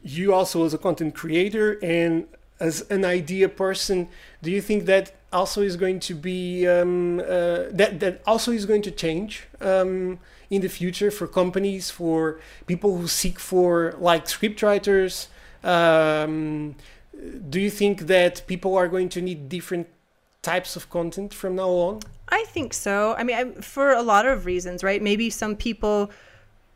you 0.02 0.34
also 0.34 0.64
as 0.64 0.74
a 0.74 0.78
content 0.78 1.14
creator 1.14 1.78
and 1.82 2.26
as 2.60 2.82
an 2.90 3.04
idea 3.04 3.48
person, 3.48 4.08
do 4.42 4.50
you 4.50 4.60
think 4.60 4.86
that 4.86 5.12
also 5.32 5.62
is 5.62 5.76
going 5.76 6.00
to 6.00 6.14
be 6.14 6.66
um, 6.66 7.20
uh, 7.20 7.70
that 7.70 8.00
that 8.00 8.20
also 8.26 8.50
is 8.50 8.66
going 8.66 8.82
to 8.82 8.90
change 8.90 9.46
um, 9.60 10.18
in 10.50 10.60
the 10.60 10.68
future 10.68 11.10
for 11.10 11.26
companies, 11.28 11.90
for 11.90 12.40
people 12.66 12.98
who 12.98 13.06
seek 13.06 13.38
for 13.38 13.94
like 13.98 14.24
scriptwriters? 14.26 15.28
Um, 15.64 16.74
do 17.50 17.60
you 17.60 17.70
think 17.70 18.02
that 18.02 18.46
people 18.46 18.76
are 18.76 18.88
going 18.88 19.08
to 19.10 19.20
need 19.20 19.48
different 19.48 19.88
types 20.42 20.76
of 20.76 20.88
content 20.90 21.34
from 21.34 21.56
now 21.56 21.68
on? 21.68 22.00
I 22.28 22.44
think 22.48 22.74
so. 22.74 23.14
I 23.18 23.24
mean, 23.24 23.36
I, 23.36 23.60
for 23.60 23.92
a 23.92 24.02
lot 24.02 24.26
of 24.26 24.46
reasons, 24.46 24.84
right? 24.84 25.02
Maybe 25.02 25.30
some 25.30 25.56
people 25.56 26.10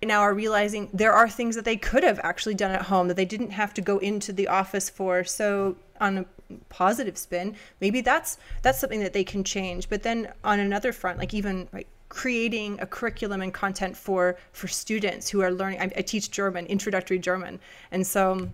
now 0.03 0.21
are 0.21 0.35
realizing 0.35 0.89
there 0.93 1.13
are 1.13 1.29
things 1.29 1.55
that 1.55 1.65
they 1.65 1.77
could 1.77 2.03
have 2.03 2.21
actually 2.25 2.55
done 2.55 2.73
at 2.73 2.83
home 2.83 3.09
that 3.09 3.17
they 3.17 3.25
didn't 3.25 3.51
have 3.51 3.73
to 3.75 3.81
go 3.81 3.99
into 3.99 4.33
the 4.33 4.49
office 4.49 4.91
for. 4.91 5.25
So, 5.25 5.77
on 6.01 6.19
a 6.19 6.25
positive 6.69 7.17
spin, 7.17 7.55
maybe 7.81 8.01
that's 8.01 8.39
that's 8.63 8.79
something 8.81 9.01
that 9.01 9.13
they 9.13 9.25
can 9.25 9.45
change. 9.45 9.89
But 9.89 10.03
then 10.03 10.33
on 10.43 10.59
another 10.59 10.93
front, 10.93 11.19
like 11.19 11.33
even 11.35 11.69
like 11.73 11.87
creating 12.09 12.79
a 12.81 12.87
curriculum 12.87 13.41
and 13.41 13.55
content 13.55 13.97
for 13.97 14.37
for 14.53 14.69
students 14.69 15.31
who 15.31 15.41
are 15.41 15.51
learning. 15.51 15.81
I, 15.81 15.85
I 15.97 16.03
teach 16.03 16.31
German, 16.31 16.67
introductory 16.67 17.19
German, 17.19 17.61
and 17.91 18.07
so. 18.07 18.49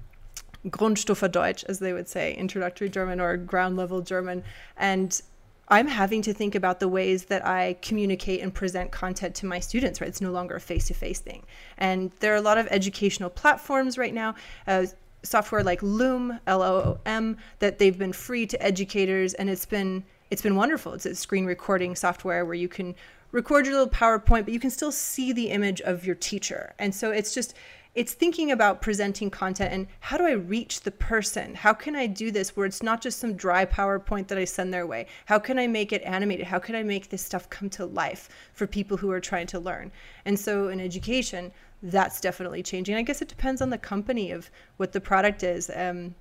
Grundstufe 0.66 1.30
Deutsch, 1.30 1.64
as 1.64 1.78
they 1.78 1.92
would 1.92 2.08
say, 2.08 2.34
introductory 2.34 2.88
German 2.88 3.20
or 3.20 3.36
ground 3.36 3.76
level 3.76 4.00
German. 4.00 4.42
And 4.76 5.20
I'm 5.68 5.86
having 5.86 6.22
to 6.22 6.32
think 6.32 6.54
about 6.54 6.80
the 6.80 6.88
ways 6.88 7.26
that 7.26 7.46
I 7.46 7.76
communicate 7.82 8.40
and 8.40 8.52
present 8.52 8.90
content 8.90 9.34
to 9.36 9.46
my 9.46 9.60
students, 9.60 10.00
right? 10.00 10.08
It's 10.08 10.20
no 10.20 10.32
longer 10.32 10.56
a 10.56 10.60
face 10.60 10.86
to 10.88 10.94
face 10.94 11.20
thing. 11.20 11.44
And 11.76 12.10
there 12.20 12.32
are 12.32 12.36
a 12.36 12.40
lot 12.40 12.58
of 12.58 12.66
educational 12.70 13.30
platforms 13.30 13.98
right 13.98 14.14
now. 14.14 14.34
Uh, 14.66 14.86
software 15.24 15.64
like 15.64 15.82
Loom, 15.82 16.38
L 16.46 16.62
O 16.62 16.98
M, 17.04 17.36
that 17.58 17.78
they've 17.78 17.98
been 17.98 18.12
free 18.12 18.46
to 18.46 18.62
educators, 18.62 19.34
and 19.34 19.50
it's 19.50 19.66
been 19.66 20.04
it's 20.30 20.42
been 20.42 20.56
wonderful. 20.56 20.92
It's 20.94 21.06
a 21.06 21.14
screen 21.14 21.44
recording 21.44 21.96
software 21.96 22.44
where 22.44 22.54
you 22.54 22.68
can 22.68 22.94
record 23.32 23.66
your 23.66 23.74
little 23.74 23.92
PowerPoint, 23.92 24.44
but 24.44 24.54
you 24.54 24.60
can 24.60 24.70
still 24.70 24.92
see 24.92 25.32
the 25.32 25.50
image 25.50 25.80
of 25.82 26.06
your 26.06 26.14
teacher. 26.14 26.72
And 26.78 26.94
so 26.94 27.10
it's 27.10 27.34
just 27.34 27.54
it's 27.98 28.14
thinking 28.14 28.52
about 28.52 28.80
presenting 28.80 29.28
content 29.28 29.72
and 29.72 29.88
how 29.98 30.16
do 30.16 30.24
I 30.24 30.30
reach 30.30 30.82
the 30.82 30.92
person? 30.92 31.56
How 31.56 31.72
can 31.72 31.96
I 31.96 32.06
do 32.06 32.30
this 32.30 32.56
where 32.56 32.64
it's 32.64 32.80
not 32.80 33.00
just 33.00 33.18
some 33.18 33.34
dry 33.34 33.66
PowerPoint 33.66 34.28
that 34.28 34.38
I 34.38 34.44
send 34.44 34.72
their 34.72 34.86
way? 34.86 35.06
How 35.24 35.40
can 35.40 35.58
I 35.58 35.66
make 35.66 35.92
it 35.92 36.02
animated? 36.04 36.46
How 36.46 36.60
can 36.60 36.76
I 36.76 36.84
make 36.84 37.08
this 37.08 37.22
stuff 37.22 37.50
come 37.50 37.68
to 37.70 37.84
life 37.84 38.28
for 38.52 38.68
people 38.68 38.96
who 38.96 39.10
are 39.10 39.18
trying 39.18 39.48
to 39.48 39.58
learn? 39.58 39.90
And 40.26 40.38
so 40.38 40.68
in 40.68 40.80
education, 40.80 41.50
that's 41.82 42.20
definitely 42.20 42.62
changing. 42.62 42.94
I 42.94 43.02
guess 43.02 43.20
it 43.20 43.26
depends 43.26 43.60
on 43.60 43.70
the 43.70 43.78
company 43.78 44.30
of 44.30 44.48
what 44.76 44.92
the 44.92 45.00
product 45.00 45.42
is. 45.42 45.68
Um, 45.74 46.14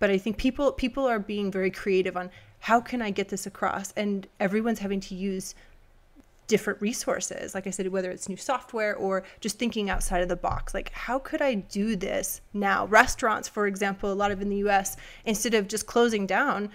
but 0.00 0.10
I 0.10 0.18
think 0.18 0.38
people 0.38 0.72
people 0.72 1.06
are 1.06 1.20
being 1.20 1.52
very 1.52 1.70
creative 1.70 2.16
on 2.16 2.30
how 2.58 2.80
can 2.80 3.00
I 3.00 3.12
get 3.12 3.28
this 3.28 3.46
across, 3.46 3.92
and 3.92 4.26
everyone's 4.40 4.80
having 4.80 5.00
to 5.00 5.14
use 5.14 5.54
different 6.50 6.82
resources. 6.82 7.54
Like 7.54 7.68
I 7.68 7.70
said, 7.70 7.86
whether 7.86 8.10
it's 8.10 8.28
new 8.28 8.36
software 8.36 8.96
or 8.96 9.22
just 9.38 9.56
thinking 9.56 9.88
outside 9.88 10.20
of 10.20 10.28
the 10.28 10.34
box. 10.34 10.74
Like, 10.74 10.90
how 10.90 11.20
could 11.20 11.40
I 11.40 11.54
do 11.54 11.94
this 11.94 12.40
now? 12.52 12.86
Restaurants, 12.86 13.48
for 13.48 13.68
example, 13.68 14.10
a 14.10 14.14
lot 14.14 14.32
of 14.32 14.42
in 14.42 14.48
the 14.48 14.56
US, 14.68 14.96
instead 15.24 15.54
of 15.54 15.68
just 15.68 15.86
closing 15.86 16.26
down, 16.26 16.68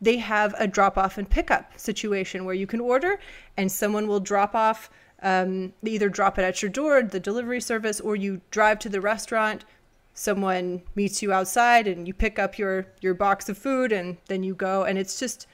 they 0.00 0.16
have 0.16 0.54
a 0.58 0.66
drop 0.66 0.96
off 0.96 1.18
and 1.18 1.28
pickup 1.28 1.78
situation 1.78 2.46
where 2.46 2.54
you 2.54 2.66
can 2.66 2.80
order 2.80 3.20
and 3.58 3.70
someone 3.70 4.08
will 4.08 4.18
drop 4.18 4.54
off, 4.54 4.88
um, 5.22 5.74
either 5.84 6.08
drop 6.08 6.38
it 6.38 6.42
at 6.42 6.62
your 6.62 6.70
door, 6.70 7.02
the 7.02 7.20
delivery 7.20 7.60
service, 7.60 8.00
or 8.00 8.16
you 8.16 8.40
drive 8.50 8.78
to 8.78 8.88
the 8.88 9.02
restaurant. 9.02 9.66
Someone 10.14 10.80
meets 10.94 11.20
you 11.20 11.34
outside 11.34 11.86
and 11.86 12.08
you 12.08 12.14
pick 12.14 12.38
up 12.38 12.56
your, 12.56 12.86
your 13.02 13.12
box 13.12 13.50
of 13.50 13.58
food 13.58 13.92
and 13.92 14.16
then 14.28 14.42
you 14.42 14.54
go. 14.54 14.84
And 14.84 14.98
it's 14.98 15.20
just, 15.20 15.46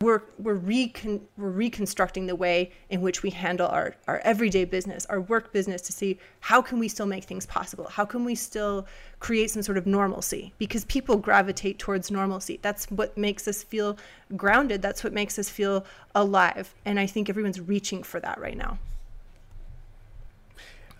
we're 0.00 0.22
we're, 0.38 0.54
recon, 0.54 1.20
we're 1.36 1.48
reconstructing 1.48 2.26
the 2.26 2.36
way 2.36 2.70
in 2.88 3.00
which 3.00 3.22
we 3.22 3.30
handle 3.30 3.66
our, 3.68 3.96
our 4.06 4.18
everyday 4.18 4.64
business, 4.64 5.04
our 5.06 5.20
work 5.20 5.52
business 5.52 5.82
to 5.82 5.92
see 5.92 6.18
how 6.40 6.62
can 6.62 6.78
we 6.78 6.88
still 6.88 7.06
make 7.06 7.24
things 7.24 7.46
possible? 7.46 7.88
How 7.88 8.04
can 8.04 8.24
we 8.24 8.36
still 8.36 8.86
create 9.18 9.50
some 9.50 9.62
sort 9.62 9.76
of 9.76 9.86
normalcy? 9.86 10.52
Because 10.58 10.84
people 10.84 11.16
gravitate 11.16 11.80
towards 11.80 12.10
normalcy. 12.10 12.60
That's 12.62 12.88
what 12.92 13.16
makes 13.18 13.48
us 13.48 13.64
feel 13.64 13.98
grounded. 14.36 14.82
That's 14.82 15.02
what 15.02 15.12
makes 15.12 15.38
us 15.38 15.48
feel 15.48 15.84
alive. 16.14 16.72
And 16.84 17.00
I 17.00 17.06
think 17.06 17.28
everyone's 17.28 17.60
reaching 17.60 18.04
for 18.04 18.20
that 18.20 18.40
right 18.40 18.56
now. 18.56 18.78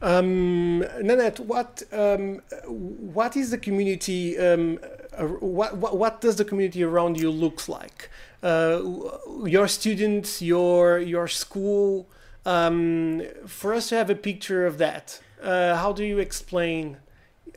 Um, 0.01 0.81
Nanette, 1.01 1.41
what 1.41 1.83
um, 1.93 2.41
what 2.67 3.37
is 3.37 3.51
the 3.51 3.59
community? 3.59 4.39
Um, 4.39 4.79
what, 5.41 5.77
what 5.77 5.97
what 5.97 6.21
does 6.21 6.37
the 6.37 6.45
community 6.45 6.85
around 6.85 7.19
you 7.19 7.31
looks 7.31 7.69
like? 7.69 8.09
Uh, 8.43 8.83
your 9.45 9.69
students, 9.69 10.41
your 10.41 10.99
your 10.99 11.29
school. 11.29 12.09
Um, 12.47 13.23
for 13.47 13.75
us 13.75 13.89
to 13.89 13.97
have 13.97 14.11
a 14.11 14.15
picture 14.15 14.67
of 14.67 14.79
that, 14.79 15.21
uh, 15.43 15.77
how 15.77 15.93
do 15.93 16.05
you 16.05 16.19
explain 16.19 16.97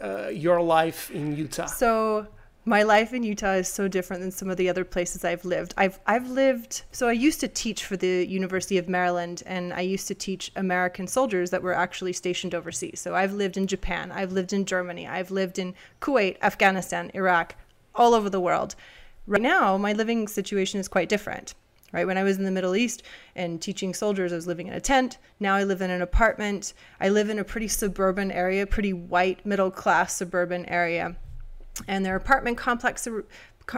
uh, 0.02 0.28
your 0.28 0.62
life 0.62 1.12
in 1.12 1.36
Utah? 1.36 1.68
So 1.68 2.28
my 2.66 2.84
life 2.84 3.14
in 3.14 3.24
Utah 3.24 3.54
is 3.54 3.68
so 3.68 3.88
different 3.88 4.22
than 4.22 4.32
some 4.32 4.50
of 4.50 4.58
the 4.58 4.70
other 4.70 4.86
places 4.86 5.26
I've 5.26 5.46
lived. 5.46 5.74
I've 5.78 6.00
I've 6.06 6.30
lived 6.30 6.84
so 6.92 7.08
I 7.08 7.14
used 7.14 7.40
to 7.40 7.48
teach 7.48 7.86
for 7.86 7.98
the 7.98 8.26
University 8.28 8.78
of 8.78 8.88
Maryland 8.88 9.42
and 9.46 9.74
I 9.74 9.82
used 9.82 10.08
to 10.10 10.16
teach 10.16 10.52
American 10.56 11.08
soldiers 11.08 11.50
that 11.50 11.64
were 11.64 11.74
actually 11.74 12.14
stationed 12.14 12.54
overseas. 12.54 13.00
So 13.00 13.16
I've 13.16 13.34
lived 13.34 13.58
in 13.58 13.66
Japan, 13.66 14.12
I've 14.12 14.32
lived 14.32 14.54
in 14.54 14.66
Germany, 14.66 15.08
I've 15.08 15.32
lived 15.32 15.58
in 15.58 15.74
Kuwait, 16.02 16.38
Afghanistan, 16.42 17.10
Iraq, 17.14 17.56
all 17.96 18.14
over 18.14 18.30
the 18.30 18.40
world. 18.40 18.76
Right 19.28 19.42
now, 19.42 19.78
my 19.78 19.94
living 19.94 20.28
situation 20.28 20.80
is 20.80 20.88
quite 20.88 21.10
different. 21.10 21.54
Right 21.94 22.08
when 22.08 22.18
I 22.18 22.24
was 22.24 22.38
in 22.38 22.46
the 22.46 22.52
Middle 22.52 22.76
East 22.76 23.04
and 23.36 23.62
teaching 23.62 23.94
soldiers, 23.94 24.32
I 24.32 24.36
was 24.36 24.48
living 24.48 24.68
in 24.68 24.74
a 24.74 24.80
tent. 24.80 25.18
Now 25.42 25.56
I 25.56 25.66
live 25.66 25.82
in 25.82 25.90
an 25.90 26.02
apartment. 26.02 26.74
I 27.02 27.10
live 27.10 27.30
in 27.30 27.38
a 27.38 27.44
pretty 27.44 27.68
suburban 27.68 28.32
area, 28.32 28.66
pretty 28.66 28.94
white 28.94 29.46
middle 29.46 29.72
class 29.72 30.16
suburban 30.16 30.66
area 30.68 31.18
and 31.88 32.06
there 32.06 32.14
are 32.14 32.18
apartment 32.18 32.58
complex 32.58 33.08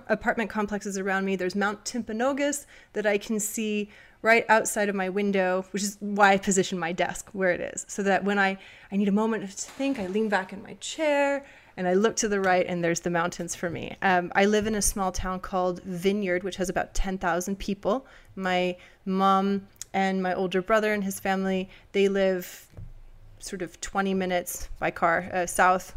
apartment 0.08 0.50
complexes 0.50 0.98
around 0.98 1.26
me. 1.26 1.36
There's 1.36 1.56
Mount 1.56 1.84
Timpanogos 1.86 2.66
that 2.94 3.06
I 3.06 3.18
can 3.18 3.40
see 3.40 3.90
right 4.22 4.46
outside 4.48 4.88
of 4.88 4.96
my 4.96 5.10
window, 5.10 5.66
which 5.72 5.84
is 5.84 5.98
why 6.00 6.32
I 6.32 6.38
position 6.38 6.80
my 6.80 6.94
desk 6.94 7.30
where 7.34 7.52
it 7.52 7.60
is, 7.60 7.86
so 7.90 8.02
that 8.04 8.24
when 8.24 8.40
I, 8.40 8.58
I 8.92 8.96
need 8.96 9.10
a 9.10 9.14
moment 9.14 9.44
to 9.44 9.50
think, 9.50 10.00
I 10.00 10.08
lean 10.08 10.30
back 10.30 10.54
in 10.54 10.64
my 10.64 10.76
chair 10.76 11.46
and 11.76 11.88
I 11.88 11.94
look 11.94 12.16
to 12.18 12.28
the 12.28 12.40
right, 12.40 12.66
and 12.68 12.84
there's 12.84 13.02
the 13.02 13.10
mountains 13.10 13.56
for 13.56 13.70
me. 13.70 13.96
Um, 14.02 14.32
I 14.36 14.46
live 14.46 14.68
in 14.68 14.76
a 14.76 14.82
small 14.82 15.12
town 15.12 15.40
called 15.40 15.82
Vineyard, 15.84 16.44
which 16.44 16.58
has 16.58 16.70
about 16.70 16.94
10,000 16.94 17.58
people. 17.58 18.06
My 18.36 18.78
mom 19.06 19.68
and 19.94 20.22
my 20.22 20.34
older 20.34 20.62
brother 20.62 20.94
and 20.94 21.04
his 21.04 21.20
family, 21.20 21.70
they 21.92 22.08
live 22.08 22.68
sort 23.40 23.62
of 23.62 23.80
20 23.82 24.14
minutes 24.14 24.70
by 24.80 24.92
car 24.92 25.30
uh, 25.34 25.46
south 25.46 25.96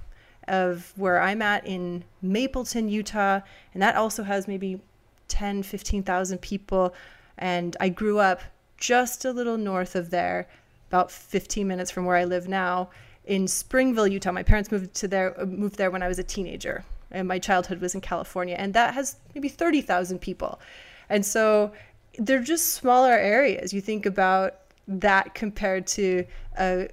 of 0.49 0.93
where 0.97 1.21
I'm 1.21 1.43
at 1.43 1.67
in 1.67 2.05
Mapleton, 2.23 2.89
Utah, 2.89 3.41
and 3.75 3.83
that 3.83 3.97
also 3.97 4.23
has 4.23 4.47
maybe 4.49 4.81
10, 5.29 5.63
15,000 5.63 6.39
people. 6.39 6.95
And 7.39 7.77
I 7.81 7.89
grew 7.89 8.19
up 8.19 8.41
just 8.77 9.25
a 9.25 9.33
little 9.33 9.57
north 9.57 9.97
of 9.97 10.11
there, 10.11 10.49
about 10.89 11.11
15 11.11 11.67
minutes 11.67 11.91
from 11.91 12.05
where 12.05 12.17
I 12.17 12.25
live 12.25 12.49
now, 12.49 12.91
in 13.27 13.49
Springville, 13.49 14.07
Utah. 14.07 14.33
My 14.33 14.43
parents 14.43 14.71
moved 14.71 14.95
to 14.95 15.09
there, 15.09 15.39
uh, 15.41 15.45
moved 15.47 15.77
there 15.77 15.91
when 15.91 16.03
I 16.03 16.09
was 16.09 16.19
a 16.19 16.25
teenager, 16.25 16.85
and 17.11 17.27
my 17.27 17.39
childhood 17.39 17.81
was 17.81 17.95
in 17.95 18.01
California, 18.01 18.57
and 18.59 18.73
that 18.75 18.95
has 18.95 19.17
maybe 19.35 19.49
30,000 19.49 20.21
people. 20.21 20.61
And 21.09 21.25
so 21.25 21.73
they're 22.19 22.43
just 22.43 22.75
smaller 22.75 23.13
areas. 23.13 23.73
You 23.73 23.81
think 23.81 24.07
about 24.07 24.55
that 24.89 25.35
compared 25.35 25.87
to 25.89 26.25
a 26.59 26.89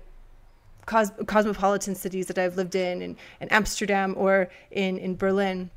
cos- 0.86 1.12
cosmopolitan 1.28 1.96
cities 1.96 2.28
that 2.28 2.38
I've 2.38 2.58
lived 2.58 2.76
in, 2.76 3.02
in, 3.02 3.18
in 3.40 3.50
Amsterdam 3.50 4.16
or 4.18 4.50
in, 4.72 4.98
in 4.98 5.16
Berlin. 5.16 5.70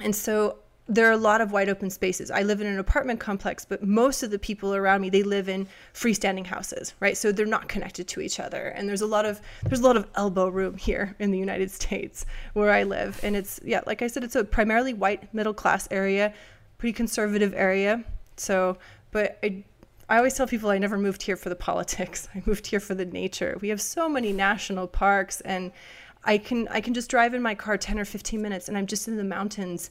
And 0.00 0.14
so 0.14 0.58
there 0.88 1.08
are 1.08 1.12
a 1.12 1.16
lot 1.16 1.40
of 1.40 1.50
wide 1.50 1.68
open 1.68 1.90
spaces. 1.90 2.30
I 2.30 2.42
live 2.42 2.60
in 2.60 2.66
an 2.66 2.78
apartment 2.78 3.18
complex, 3.18 3.64
but 3.64 3.82
most 3.82 4.22
of 4.22 4.30
the 4.30 4.38
people 4.38 4.74
around 4.74 5.00
me 5.00 5.10
they 5.10 5.24
live 5.24 5.48
in 5.48 5.66
freestanding 5.92 6.46
houses, 6.46 6.94
right? 7.00 7.16
So 7.16 7.32
they're 7.32 7.44
not 7.44 7.68
connected 7.68 8.06
to 8.08 8.20
each 8.20 8.38
other. 8.38 8.68
And 8.68 8.88
there's 8.88 9.02
a 9.02 9.06
lot 9.06 9.26
of 9.26 9.40
there's 9.64 9.80
a 9.80 9.84
lot 9.84 9.96
of 9.96 10.06
elbow 10.14 10.48
room 10.48 10.76
here 10.76 11.16
in 11.18 11.32
the 11.32 11.38
United 11.38 11.70
States 11.70 12.24
where 12.52 12.70
I 12.70 12.84
live. 12.84 13.18
And 13.24 13.34
it's 13.34 13.58
yeah, 13.64 13.80
like 13.86 14.02
I 14.02 14.06
said, 14.06 14.22
it's 14.22 14.36
a 14.36 14.44
primarily 14.44 14.94
white 14.94 15.32
middle 15.34 15.54
class 15.54 15.88
area, 15.90 16.32
pretty 16.78 16.92
conservative 16.92 17.52
area. 17.54 18.04
So, 18.36 18.78
but 19.10 19.38
I 19.42 19.64
I 20.08 20.18
always 20.18 20.34
tell 20.34 20.46
people 20.46 20.70
I 20.70 20.78
never 20.78 20.98
moved 20.98 21.22
here 21.22 21.36
for 21.36 21.48
the 21.48 21.56
politics. 21.68 22.28
I 22.32 22.42
moved 22.46 22.68
here 22.68 22.80
for 22.80 22.94
the 22.94 23.06
nature. 23.06 23.58
We 23.60 23.70
have 23.70 23.80
so 23.80 24.08
many 24.08 24.32
national 24.32 24.86
parks 24.86 25.40
and 25.40 25.72
I 26.22 26.38
can 26.38 26.68
I 26.68 26.80
can 26.80 26.94
just 26.94 27.10
drive 27.10 27.34
in 27.34 27.42
my 27.42 27.56
car 27.56 27.76
10 27.76 27.98
or 27.98 28.04
15 28.04 28.40
minutes 28.40 28.68
and 28.68 28.78
I'm 28.78 28.86
just 28.86 29.08
in 29.08 29.16
the 29.16 29.24
mountains 29.24 29.90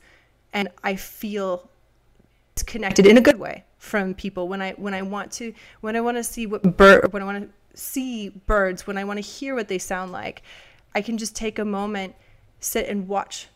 and 0.56 0.70
I 0.84 0.96
feel 0.96 1.70
disconnected 2.56 3.06
in 3.06 3.18
a 3.18 3.22
good 3.22 3.38
way 3.38 3.66
from 3.78 4.16
people 4.16 4.48
when 4.48 4.62
I 4.62 4.72
when 4.72 4.94
I 4.96 5.04
want 5.04 5.32
to 5.34 5.54
when 5.82 5.96
I 5.96 6.02
want 6.02 6.18
to 6.18 6.24
see 6.24 6.48
what 6.48 6.64
bird 6.78 7.14
when 7.14 7.22
I 7.22 7.26
want 7.26 7.44
to 7.44 7.80
see 7.80 8.30
birds 8.30 8.88
when 8.88 8.98
I 8.98 9.04
want 9.04 9.18
to 9.18 9.22
hear 9.22 9.54
what 9.54 9.68
they 9.68 9.78
sound 9.78 10.12
like 10.14 10.42
I 10.96 11.02
can 11.02 11.18
just 11.18 11.36
take 11.36 11.60
a 11.60 11.66
moment 11.66 12.16
sit 12.62 12.88
and 12.88 13.08
watch 13.08 13.50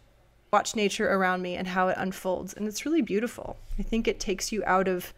watch 0.51 0.75
nature 0.75 1.09
around 1.09 1.41
me 1.41 1.55
and 1.55 1.69
how 1.69 1.87
it 1.87 1.95
unfolds 1.97 2.53
and 2.53 2.67
it's 2.67 2.85
really 2.85 3.01
beautiful. 3.01 3.57
I 3.79 3.83
think 3.83 4.07
it 4.07 4.19
takes 4.19 4.51
you 4.51 4.61
out 4.65 4.87
of 4.87 5.13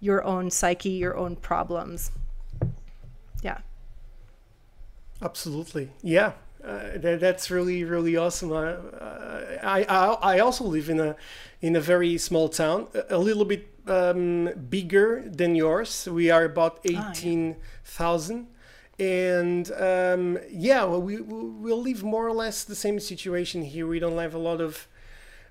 your 0.00 0.22
own 0.22 0.50
psyche, 0.50 0.90
your 0.90 1.16
own 1.16 1.34
problems. 1.34 2.12
Yeah. 3.42 3.58
Absolutely. 5.20 5.90
Yeah. 6.02 6.32
Uh, 6.62 6.96
that, 6.96 7.18
that's 7.20 7.50
really 7.50 7.82
really 7.82 8.16
awesome. 8.16 8.52
Uh, 8.52 9.43
I, 9.64 9.82
I 9.88 10.34
I 10.34 10.38
also 10.38 10.64
live 10.64 10.88
in 10.88 11.00
a 11.00 11.16
in 11.60 11.76
a 11.76 11.80
very 11.80 12.18
small 12.18 12.48
town, 12.48 12.88
a, 13.08 13.18
little 13.18 13.44
bit 13.44 13.68
um, 13.86 14.50
bigger 14.68 15.24
than 15.26 15.54
yours. 15.54 16.06
We 16.06 16.30
are 16.30 16.44
about 16.44 16.80
eighteen 16.84 17.56
thousand, 17.84 18.48
and 18.98 19.70
um, 19.72 20.38
yeah, 20.50 20.84
well, 20.84 21.02
we 21.02 21.20
we'll 21.20 21.82
live 21.82 22.02
more 22.02 22.26
or 22.26 22.32
less 22.32 22.64
the 22.64 22.74
same 22.74 23.00
situation 23.00 23.62
here. 23.62 23.86
We 23.86 23.98
don't 23.98 24.18
have 24.18 24.34
a 24.34 24.38
lot 24.38 24.60
of 24.60 24.86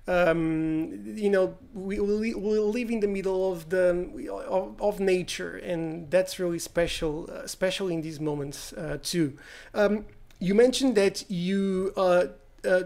um, 0.06 1.02
you 1.04 1.30
know, 1.30 1.56
we, 1.72 1.98
we, 1.98 2.34
we 2.34 2.58
live 2.58 2.90
in 2.90 3.00
the 3.00 3.08
middle 3.08 3.50
of 3.50 3.70
the 3.70 4.06
of, 4.48 4.80
of 4.80 5.00
nature, 5.00 5.56
and 5.56 6.10
that's 6.10 6.38
really 6.38 6.58
special, 6.58 7.28
uh, 7.30 7.36
especially 7.36 7.94
in 7.94 8.02
these 8.02 8.20
moments 8.20 8.72
uh, 8.74 8.98
too. 9.02 9.38
Um, 9.72 10.04
you 10.40 10.54
mentioned 10.54 10.94
that 10.96 11.24
you 11.30 11.92
uh, 11.96 12.00
uh 12.00 12.26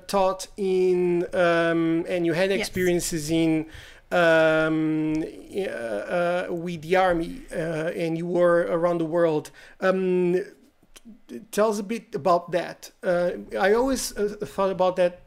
taught 0.07 0.49
in 0.57 1.27
um, 1.35 2.05
and 2.09 2.27
you 2.27 2.33
had 2.33 2.51
experiences 2.51 3.31
yes. 3.31 3.39
in 3.39 3.67
um, 4.11 5.23
uh, 5.23 6.47
with 6.51 6.83
the 6.83 6.97
army, 6.97 7.43
and 7.51 8.17
you 8.17 8.27
were 8.27 8.67
around 8.71 8.99
the 8.99 9.05
world. 9.05 9.51
Um, 9.81 10.43
tell 11.51 11.71
us 11.71 11.79
a 11.79 11.83
bit 11.83 12.15
about 12.15 12.51
that. 12.53 12.91
I 13.05 13.73
always 13.73 14.13
thought 14.13 14.71
about 14.71 14.97
that 14.97 15.23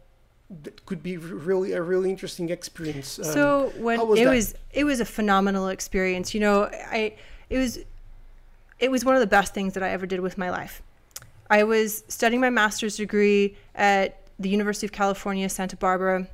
that 0.63 0.85
could 0.85 1.01
be 1.01 1.17
really 1.17 1.71
a 1.73 1.81
really 1.81 2.09
interesting 2.09 2.49
experience. 2.49 3.19
Um, 3.19 3.25
so 3.25 3.73
when 3.77 4.05
was 4.05 4.19
it 4.19 4.25
that? 4.25 4.33
was 4.33 4.55
it 4.71 4.83
was 4.83 4.99
a 4.99 5.05
phenomenal 5.05 5.69
experience. 5.69 6.33
You 6.33 6.41
know, 6.41 6.63
I 6.65 7.13
it 7.49 7.57
was 7.57 7.79
it 8.79 8.91
was 8.91 9.05
one 9.05 9.15
of 9.15 9.21
the 9.21 9.27
best 9.27 9.53
things 9.53 9.73
that 9.73 9.83
I 9.83 9.89
ever 9.89 10.05
did 10.05 10.19
with 10.19 10.37
my 10.37 10.49
life. 10.49 10.81
I 11.49 11.63
was 11.63 12.03
studying 12.07 12.41
my 12.41 12.49
master's 12.49 12.97
degree 12.97 13.55
at 13.75 14.20
the 14.41 14.49
University 14.49 14.85
of 14.85 14.91
California, 14.91 15.47
Santa 15.49 15.75
Barbara, 15.75 16.27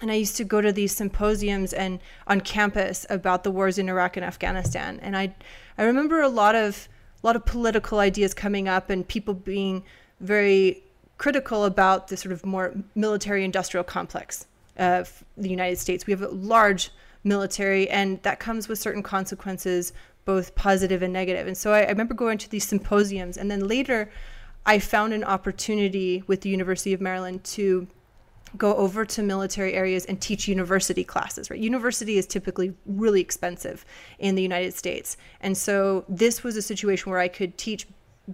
and 0.00 0.10
I 0.10 0.14
used 0.14 0.36
to 0.36 0.44
go 0.44 0.60
to 0.60 0.72
these 0.72 0.94
symposiums 0.94 1.72
and 1.72 2.00
on 2.26 2.40
campus 2.40 3.06
about 3.08 3.44
the 3.44 3.50
wars 3.50 3.78
in 3.78 3.88
Iraq 3.88 4.16
and 4.16 4.26
Afghanistan. 4.26 4.98
And 5.00 5.16
I 5.16 5.34
I 5.78 5.84
remember 5.84 6.20
a 6.20 6.28
lot 6.28 6.54
of 6.54 6.88
a 7.22 7.26
lot 7.26 7.36
of 7.36 7.44
political 7.46 8.00
ideas 8.00 8.34
coming 8.34 8.68
up 8.68 8.90
and 8.90 9.06
people 9.06 9.32
being 9.32 9.84
very 10.20 10.82
critical 11.18 11.64
about 11.64 12.08
the 12.08 12.16
sort 12.16 12.32
of 12.32 12.44
more 12.44 12.74
military 12.96 13.44
industrial 13.44 13.84
complex 13.84 14.46
of 14.76 15.24
the 15.36 15.48
United 15.48 15.78
States. 15.78 16.04
We 16.04 16.12
have 16.12 16.22
a 16.22 16.28
large 16.28 16.90
military, 17.22 17.88
and 17.88 18.20
that 18.22 18.40
comes 18.40 18.66
with 18.66 18.80
certain 18.80 19.04
consequences, 19.04 19.92
both 20.24 20.56
positive 20.56 21.00
and 21.00 21.12
negative. 21.12 21.46
And 21.46 21.56
so 21.56 21.72
I, 21.72 21.82
I 21.82 21.88
remember 21.88 22.14
going 22.14 22.38
to 22.38 22.50
these 22.50 22.66
symposiums, 22.66 23.36
and 23.36 23.48
then 23.48 23.68
later 23.68 24.10
I 24.64 24.78
found 24.78 25.12
an 25.12 25.24
opportunity 25.24 26.22
with 26.26 26.42
the 26.42 26.48
University 26.48 26.92
of 26.92 27.00
Maryland 27.00 27.44
to 27.44 27.88
go 28.56 28.74
over 28.76 29.04
to 29.04 29.22
military 29.22 29.72
areas 29.72 30.04
and 30.04 30.20
teach 30.20 30.46
university 30.46 31.04
classes 31.04 31.48
right 31.48 31.58
university 31.58 32.18
is 32.18 32.26
typically 32.26 32.74
really 32.84 33.18
expensive 33.18 33.82
in 34.18 34.34
the 34.34 34.42
united 34.42 34.74
states 34.74 35.16
and 35.40 35.56
so 35.56 36.04
this 36.06 36.44
was 36.44 36.54
a 36.54 36.60
situation 36.60 37.10
where 37.10 37.18
i 37.18 37.28
could 37.28 37.56
teach 37.56 37.86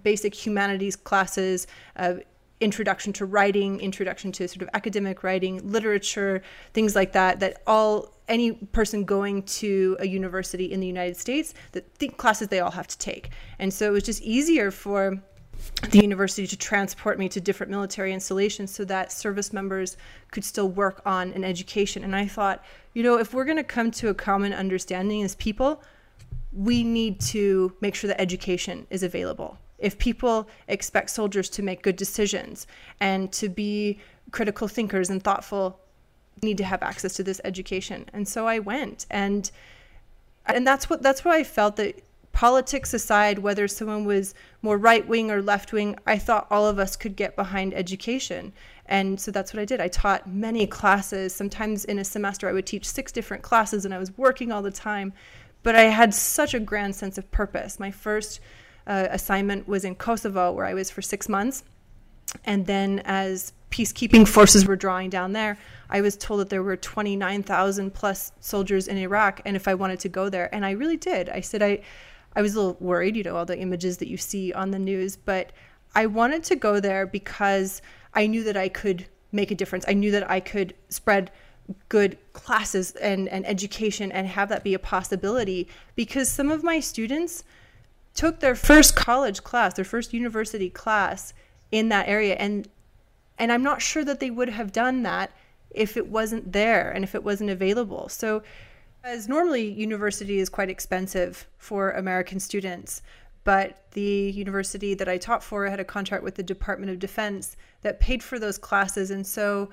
basic 0.03 0.35
humanities 0.35 0.97
classes 0.97 1.67
uh, 1.95 2.15
introduction 2.61 3.13
to 3.13 3.25
writing, 3.25 3.79
introduction 3.79 4.31
to 4.33 4.47
sort 4.47 4.61
of 4.61 4.69
academic 4.73 5.23
writing, 5.23 5.71
literature, 5.71 6.41
things 6.73 6.95
like 6.95 7.13
that, 7.13 7.39
that 7.39 7.61
all 7.65 8.13
any 8.27 8.51
person 8.51 9.05
going 9.05 9.43
to 9.43 9.97
a 9.99 10.07
university 10.07 10.71
in 10.71 10.79
the 10.79 10.87
United 10.87 11.17
States, 11.17 11.53
the, 11.71 11.83
the 11.99 12.09
classes 12.09 12.49
they 12.49 12.59
all 12.59 12.71
have 12.71 12.87
to 12.87 12.97
take. 12.97 13.29
And 13.59 13.73
so 13.73 13.87
it 13.87 13.91
was 13.91 14.03
just 14.03 14.21
easier 14.21 14.71
for 14.71 15.21
the 15.91 15.99
university 15.99 16.47
to 16.47 16.57
transport 16.57 17.17
me 17.17 17.29
to 17.29 17.41
different 17.41 17.71
military 17.71 18.13
installations 18.13 18.71
so 18.71 18.85
that 18.85 19.11
service 19.11 19.53
members 19.53 19.97
could 20.31 20.43
still 20.43 20.69
work 20.69 21.01
on 21.05 21.31
an 21.33 21.43
education. 21.43 22.03
And 22.03 22.15
I 22.15 22.27
thought, 22.27 22.63
you 22.93 23.03
know, 23.03 23.17
if 23.17 23.33
we're 23.33 23.45
going 23.45 23.57
to 23.57 23.63
come 23.63 23.91
to 23.91 24.09
a 24.09 24.13
common 24.13 24.53
understanding 24.53 25.23
as 25.23 25.35
people, 25.35 25.81
we 26.51 26.83
need 26.83 27.19
to 27.19 27.75
make 27.81 27.95
sure 27.95 28.07
that 28.07 28.19
education 28.19 28.87
is 28.89 29.03
available 29.03 29.57
if 29.79 29.97
people 29.97 30.47
expect 30.67 31.09
soldiers 31.09 31.49
to 31.49 31.63
make 31.63 31.81
good 31.81 31.95
decisions 31.95 32.67
and 32.99 33.31
to 33.31 33.49
be 33.49 33.99
critical 34.31 34.67
thinkers 34.67 35.09
and 35.09 35.23
thoughtful 35.23 35.79
need 36.43 36.57
to 36.57 36.63
have 36.63 36.83
access 36.83 37.13
to 37.13 37.23
this 37.23 37.41
education 37.43 38.05
and 38.13 38.27
so 38.27 38.47
i 38.47 38.59
went 38.59 39.05
and 39.09 39.51
and 40.45 40.65
that's 40.65 40.89
what 40.89 41.01
that's 41.01 41.25
what 41.25 41.33
i 41.33 41.43
felt 41.43 41.75
that 41.75 42.01
politics 42.39 42.93
aside 42.93 43.37
whether 43.37 43.67
someone 43.67 44.05
was 44.05 44.33
more 44.61 44.77
right 44.77 45.05
wing 45.09 45.29
or 45.29 45.41
left 45.41 45.73
wing 45.73 45.93
i 46.07 46.17
thought 46.17 46.47
all 46.49 46.65
of 46.65 46.79
us 46.79 46.95
could 46.95 47.17
get 47.17 47.35
behind 47.35 47.73
education. 47.73 48.53
And 48.85 49.19
so 49.19 49.29
that's 49.29 49.53
what 49.53 49.59
i 49.59 49.65
did. 49.65 49.81
I 49.81 49.89
taught 49.89 50.25
many 50.25 50.65
classes. 50.65 51.35
Sometimes 51.35 51.83
in 51.83 51.99
a 51.99 52.03
semester 52.05 52.47
i 52.47 52.53
would 52.53 52.65
teach 52.65 52.87
six 52.87 53.11
different 53.11 53.43
classes 53.43 53.83
and 53.83 53.93
i 53.93 53.97
was 53.97 54.17
working 54.17 54.53
all 54.53 54.61
the 54.61 54.71
time. 54.71 55.11
But 55.63 55.75
i 55.75 55.81
had 55.81 56.13
such 56.13 56.53
a 56.53 56.61
grand 56.61 56.95
sense 56.95 57.17
of 57.17 57.29
purpose. 57.29 57.77
My 57.77 57.91
first 57.91 58.39
uh, 58.87 59.07
assignment 59.11 59.67
was 59.67 59.83
in 59.83 59.95
Kosovo, 59.95 60.53
where 60.53 60.65
I 60.65 60.73
was 60.73 60.89
for 60.89 61.01
six 61.01 61.27
months. 61.27 61.65
And 62.45 62.65
then, 62.65 62.99
as 63.03 63.51
peacekeeping 63.69 64.25
forces 64.27 64.65
were 64.65 64.77
drawing 64.77 65.09
down 65.09 65.33
there, 65.33 65.57
I 65.89 65.99
was 65.99 66.15
told 66.15 66.39
that 66.39 66.49
there 66.49 66.63
were 66.63 66.77
29,000 66.77 67.93
plus 67.93 68.31
soldiers 68.39 68.87
in 68.87 68.97
Iraq, 68.97 69.41
and 69.45 69.55
if 69.55 69.67
I 69.67 69.73
wanted 69.73 69.99
to 70.01 70.09
go 70.09 70.29
there, 70.29 70.53
and 70.53 70.65
I 70.65 70.71
really 70.71 70.97
did. 70.97 71.27
I 71.29 71.41
said 71.41 71.61
I, 71.61 71.81
I 72.35 72.41
was 72.41 72.55
a 72.55 72.59
little 72.59 72.77
worried, 72.79 73.15
you 73.15 73.23
know, 73.23 73.35
all 73.35 73.45
the 73.45 73.59
images 73.59 73.97
that 73.97 74.07
you 74.07 74.17
see 74.17 74.53
on 74.53 74.71
the 74.71 74.79
news, 74.79 75.15
but 75.15 75.51
I 75.95 76.05
wanted 76.05 76.43
to 76.45 76.55
go 76.55 76.79
there 76.79 77.07
because 77.07 77.81
I 78.13 78.27
knew 78.27 78.43
that 78.43 78.57
I 78.57 78.69
could 78.69 79.07
make 79.31 79.51
a 79.51 79.55
difference. 79.55 79.85
I 79.87 79.93
knew 79.93 80.11
that 80.11 80.29
I 80.29 80.39
could 80.39 80.73
spread 80.89 81.31
good 81.87 82.17
classes 82.33 82.91
and, 82.95 83.27
and 83.29 83.45
education 83.45 84.11
and 84.11 84.27
have 84.27 84.49
that 84.49 84.63
be 84.63 84.73
a 84.73 84.79
possibility 84.79 85.67
because 85.95 86.29
some 86.29 86.49
of 86.49 86.63
my 86.63 86.79
students 86.79 87.43
took 88.15 88.39
their 88.39 88.55
first 88.55 88.95
college 88.95 89.43
class, 89.43 89.75
their 89.75 89.85
first 89.85 90.13
university 90.13 90.69
class 90.69 91.33
in 91.71 91.89
that 91.89 92.07
area 92.07 92.35
and 92.35 92.67
and 93.37 93.53
I'm 93.53 93.63
not 93.63 93.81
sure 93.81 94.03
that 94.03 94.19
they 94.19 94.29
would 94.29 94.49
have 94.49 94.73
done 94.73 95.03
that 95.03 95.31
if 95.71 95.95
it 95.95 96.07
wasn't 96.07 96.51
there 96.51 96.91
and 96.91 97.05
if 97.05 97.15
it 97.15 97.23
wasn't 97.23 97.49
available. 97.49 98.09
So 98.09 98.43
as 99.03 99.27
normally 99.27 99.71
university 99.71 100.39
is 100.39 100.49
quite 100.49 100.69
expensive 100.69 101.47
for 101.57 101.91
American 101.91 102.39
students, 102.39 103.01
but 103.43 103.83
the 103.91 104.31
university 104.31 104.93
that 104.93 105.07
I 105.07 105.17
taught 105.17 105.43
for 105.43 105.65
had 105.67 105.79
a 105.79 105.85
contract 105.85 106.23
with 106.23 106.35
the 106.35 106.43
Department 106.43 106.91
of 106.91 106.99
Defense 106.99 107.55
that 107.81 107.99
paid 107.99 108.21
for 108.21 108.37
those 108.37 108.57
classes 108.57 109.11
and 109.11 109.25
so 109.25 109.69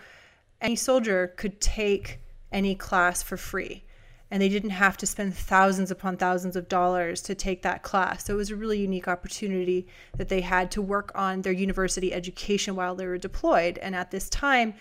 any 0.61 0.77
soldier 0.77 1.35
could 1.37 1.61
take 1.61 2.21
any 2.53 2.75
class 2.75 3.23
for 3.23 3.37
free 3.37 3.85
and 4.31 4.43
they 4.43 4.49
didn't 4.49 4.71
have 4.71 4.97
to 4.97 5.07
spend 5.07 5.35
thousands 5.35 5.91
upon 5.91 6.17
thousands 6.17 6.57
of 6.57 6.69
dollars 6.69 7.23
to 7.23 7.35
take 7.35 7.62
that 7.62 7.83
class. 7.83 8.25
So 8.25 8.35
it 8.35 8.37
was 8.37 8.51
a 8.51 8.57
really 8.57 8.81
unique 8.81 9.07
opportunity 9.07 9.87
that 10.17 10.29
they 10.29 10.41
had 10.41 10.71
to 10.73 10.83
work 10.83 11.12
on 11.15 11.43
their 11.43 11.53
university 11.53 12.12
education 12.12 12.75
while 12.75 12.97
they 12.97 13.07
were 13.07 13.19
deployed. 13.19 13.79
And 13.79 13.95
at 13.95 14.11
this 14.11 14.29
time, 14.29 14.75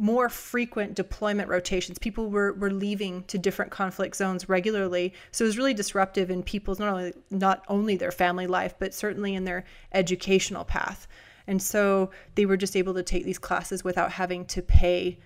more 0.00 0.28
frequent 0.28 0.94
deployment 0.94 1.48
rotations. 1.48 1.98
People 1.98 2.30
were, 2.30 2.52
were 2.54 2.70
leaving 2.70 3.22
to 3.24 3.38
different 3.38 3.70
conflict 3.70 4.16
zones 4.16 4.48
regularly. 4.48 5.12
So 5.30 5.44
it 5.44 5.48
was 5.48 5.58
really 5.58 5.74
disruptive 5.74 6.30
in 6.30 6.42
people's 6.42 6.78
not 6.78 6.88
only 6.88 7.12
not 7.30 7.64
only 7.68 7.96
their 7.96 8.10
family 8.10 8.46
life, 8.46 8.74
but 8.78 8.94
certainly 8.94 9.34
in 9.34 9.44
their 9.44 9.64
educational 9.92 10.64
path. 10.64 11.06
And 11.46 11.60
so 11.60 12.10
they 12.34 12.46
were 12.46 12.56
just 12.56 12.76
able 12.76 12.94
to 12.94 13.02
take 13.02 13.24
these 13.24 13.38
classes 13.38 13.84
without 13.84 14.12
having 14.12 14.44
to 14.46 14.62
pay 14.62 15.18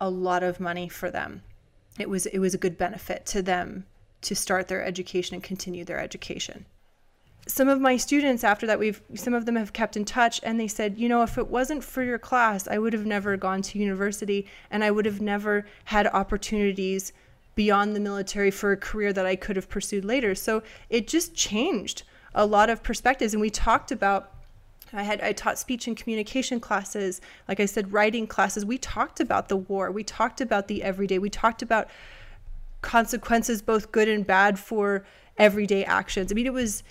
a 0.00 0.08
lot 0.08 0.42
of 0.42 0.60
money 0.60 0.88
for 0.88 1.10
them 1.10 1.42
it 1.98 2.08
was 2.08 2.26
it 2.26 2.38
was 2.38 2.54
a 2.54 2.58
good 2.58 2.78
benefit 2.78 3.26
to 3.26 3.42
them 3.42 3.84
to 4.20 4.34
start 4.34 4.68
their 4.68 4.84
education 4.84 5.34
and 5.34 5.42
continue 5.42 5.84
their 5.84 6.00
education 6.00 6.64
some 7.48 7.66
of 7.66 7.80
my 7.80 7.96
students 7.96 8.44
after 8.44 8.66
that 8.66 8.78
we've 8.78 9.00
some 9.14 9.32
of 9.32 9.46
them 9.46 9.56
have 9.56 9.72
kept 9.72 9.96
in 9.96 10.04
touch 10.04 10.38
and 10.42 10.60
they 10.60 10.68
said 10.68 10.98
you 10.98 11.08
know 11.08 11.22
if 11.22 11.38
it 11.38 11.48
wasn't 11.48 11.82
for 11.82 12.02
your 12.02 12.18
class 12.18 12.68
i 12.68 12.78
would 12.78 12.92
have 12.92 13.06
never 13.06 13.36
gone 13.36 13.62
to 13.62 13.78
university 13.78 14.46
and 14.70 14.84
i 14.84 14.90
would 14.90 15.06
have 15.06 15.20
never 15.20 15.66
had 15.84 16.06
opportunities 16.08 17.12
beyond 17.54 17.96
the 17.96 18.00
military 18.00 18.50
for 18.50 18.70
a 18.72 18.76
career 18.76 19.12
that 19.12 19.26
i 19.26 19.34
could 19.34 19.56
have 19.56 19.68
pursued 19.68 20.04
later 20.04 20.34
so 20.34 20.62
it 20.90 21.08
just 21.08 21.34
changed 21.34 22.02
a 22.34 22.44
lot 22.44 22.68
of 22.68 22.82
perspectives 22.82 23.32
and 23.32 23.40
we 23.40 23.50
talked 23.50 23.90
about 23.90 24.34
I 24.90 25.02
had 25.02 25.20
I 25.20 25.32
taught 25.32 25.58
speech 25.58 25.86
and 25.86 25.94
communication 25.94 26.60
classes, 26.60 27.20
like 27.46 27.60
I 27.60 27.66
said, 27.66 27.92
writing 27.92 28.26
classes. 28.26 28.64
We 28.64 28.78
talked 28.78 29.20
about 29.20 29.50
the 29.50 29.56
war. 29.58 29.90
We 29.90 30.02
talked 30.02 30.40
about 30.40 30.66
the 30.66 30.82
everyday. 30.82 31.18
We 31.18 31.28
talked 31.28 31.60
about 31.60 31.88
consequences, 32.80 33.60
both 33.60 33.92
good 33.92 34.08
and 34.08 34.26
bad, 34.26 34.58
for 34.58 35.04
everyday 35.36 35.84
actions. 35.84 36.32
I 36.32 36.34
mean, 36.34 36.46
it 36.46 36.54
was 36.54 36.82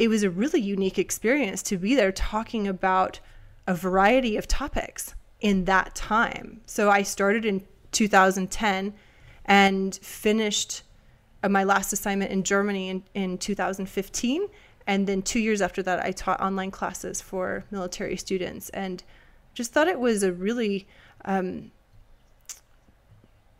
it 0.00 0.08
was 0.08 0.22
a 0.22 0.30
really 0.30 0.62
unique 0.62 0.98
experience 0.98 1.62
to 1.62 1.76
be 1.76 1.94
there 1.94 2.10
talking 2.10 2.66
about 2.66 3.20
a 3.66 3.74
variety 3.74 4.38
of 4.38 4.48
topics 4.48 5.14
in 5.40 5.66
that 5.66 5.94
time. 5.94 6.62
So 6.64 6.88
I 6.88 7.02
started 7.02 7.44
in 7.44 7.66
2010 7.92 8.94
and 9.44 9.94
finished 9.96 10.84
uh, 11.42 11.50
my 11.50 11.64
last 11.64 11.92
assignment 11.92 12.30
in 12.30 12.44
Germany 12.44 12.88
in, 12.88 13.02
in 13.12 13.36
2015 13.36 14.48
and 14.86 15.06
then 15.06 15.20
two 15.20 15.38
years 15.38 15.60
after 15.60 15.82
that, 15.82 16.00
I 16.02 16.12
taught 16.12 16.40
online 16.40 16.70
classes 16.70 17.20
for 17.20 17.66
military 17.70 18.16
students 18.16 18.70
and 18.70 19.04
just 19.52 19.70
thought 19.70 19.86
it 19.86 20.00
was 20.00 20.22
a 20.22 20.32
really, 20.32 20.88
um, 21.26 21.72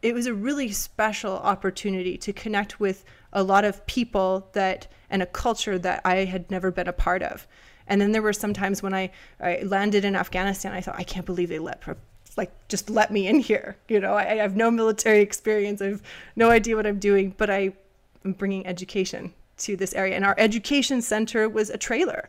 it 0.02 0.14
was 0.14 0.26
a 0.26 0.34
really 0.34 0.70
special 0.72 1.32
opportunity 1.32 2.16
to 2.18 2.32
connect 2.32 2.80
with 2.80 3.04
a 3.32 3.42
lot 3.42 3.64
of 3.64 3.84
people 3.86 4.48
that 4.52 4.86
and 5.10 5.22
a 5.22 5.26
culture 5.26 5.78
that 5.78 6.00
I 6.04 6.24
had 6.24 6.50
never 6.50 6.70
been 6.70 6.88
a 6.88 6.92
part 6.92 7.22
of. 7.22 7.46
And 7.86 8.00
then 8.00 8.12
there 8.12 8.22
were 8.22 8.32
some 8.32 8.54
times 8.54 8.82
when 8.82 8.94
I, 8.94 9.10
I 9.40 9.62
landed 9.62 10.04
in 10.04 10.14
Afghanistan, 10.14 10.72
I 10.72 10.80
thought, 10.80 10.94
I 10.96 11.02
can't 11.02 11.26
believe 11.26 11.48
they 11.48 11.58
let 11.58 11.82
like 12.36 12.52
just 12.68 12.88
let 12.90 13.10
me 13.10 13.26
in 13.26 13.40
here. 13.40 13.76
You 13.88 14.00
know, 14.00 14.14
I, 14.14 14.32
I 14.32 14.34
have 14.36 14.56
no 14.56 14.70
military 14.70 15.20
experience. 15.20 15.82
I 15.82 15.86
have 15.86 16.02
no 16.36 16.50
idea 16.50 16.76
what 16.76 16.86
I'm 16.86 16.98
doing, 16.98 17.34
but 17.36 17.50
I 17.50 17.72
am 18.24 18.32
bringing 18.32 18.66
education 18.66 19.34
to 19.58 19.76
this 19.76 19.92
area. 19.94 20.16
And 20.16 20.24
our 20.24 20.34
education 20.38 21.02
center 21.02 21.48
was 21.48 21.70
a 21.70 21.78
trailer 21.78 22.28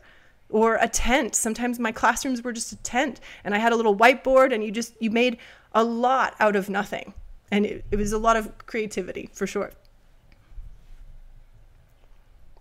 or 0.50 0.76
a 0.80 0.88
tent. 0.88 1.34
Sometimes 1.34 1.78
my 1.78 1.92
classrooms 1.92 2.42
were 2.42 2.52
just 2.52 2.72
a 2.72 2.76
tent, 2.76 3.20
and 3.44 3.54
I 3.54 3.58
had 3.58 3.72
a 3.72 3.76
little 3.76 3.96
whiteboard, 3.96 4.52
and 4.52 4.62
you 4.62 4.70
just 4.70 4.94
you 5.00 5.10
made 5.10 5.38
a 5.72 5.82
lot 5.82 6.34
out 6.38 6.56
of 6.56 6.68
nothing, 6.68 7.14
and 7.52 7.66
it, 7.66 7.84
it 7.90 7.96
was 7.96 8.12
a 8.12 8.18
lot 8.18 8.36
of 8.36 8.44
creativity 8.66 9.28
for 9.32 9.46
sure. 9.46 9.70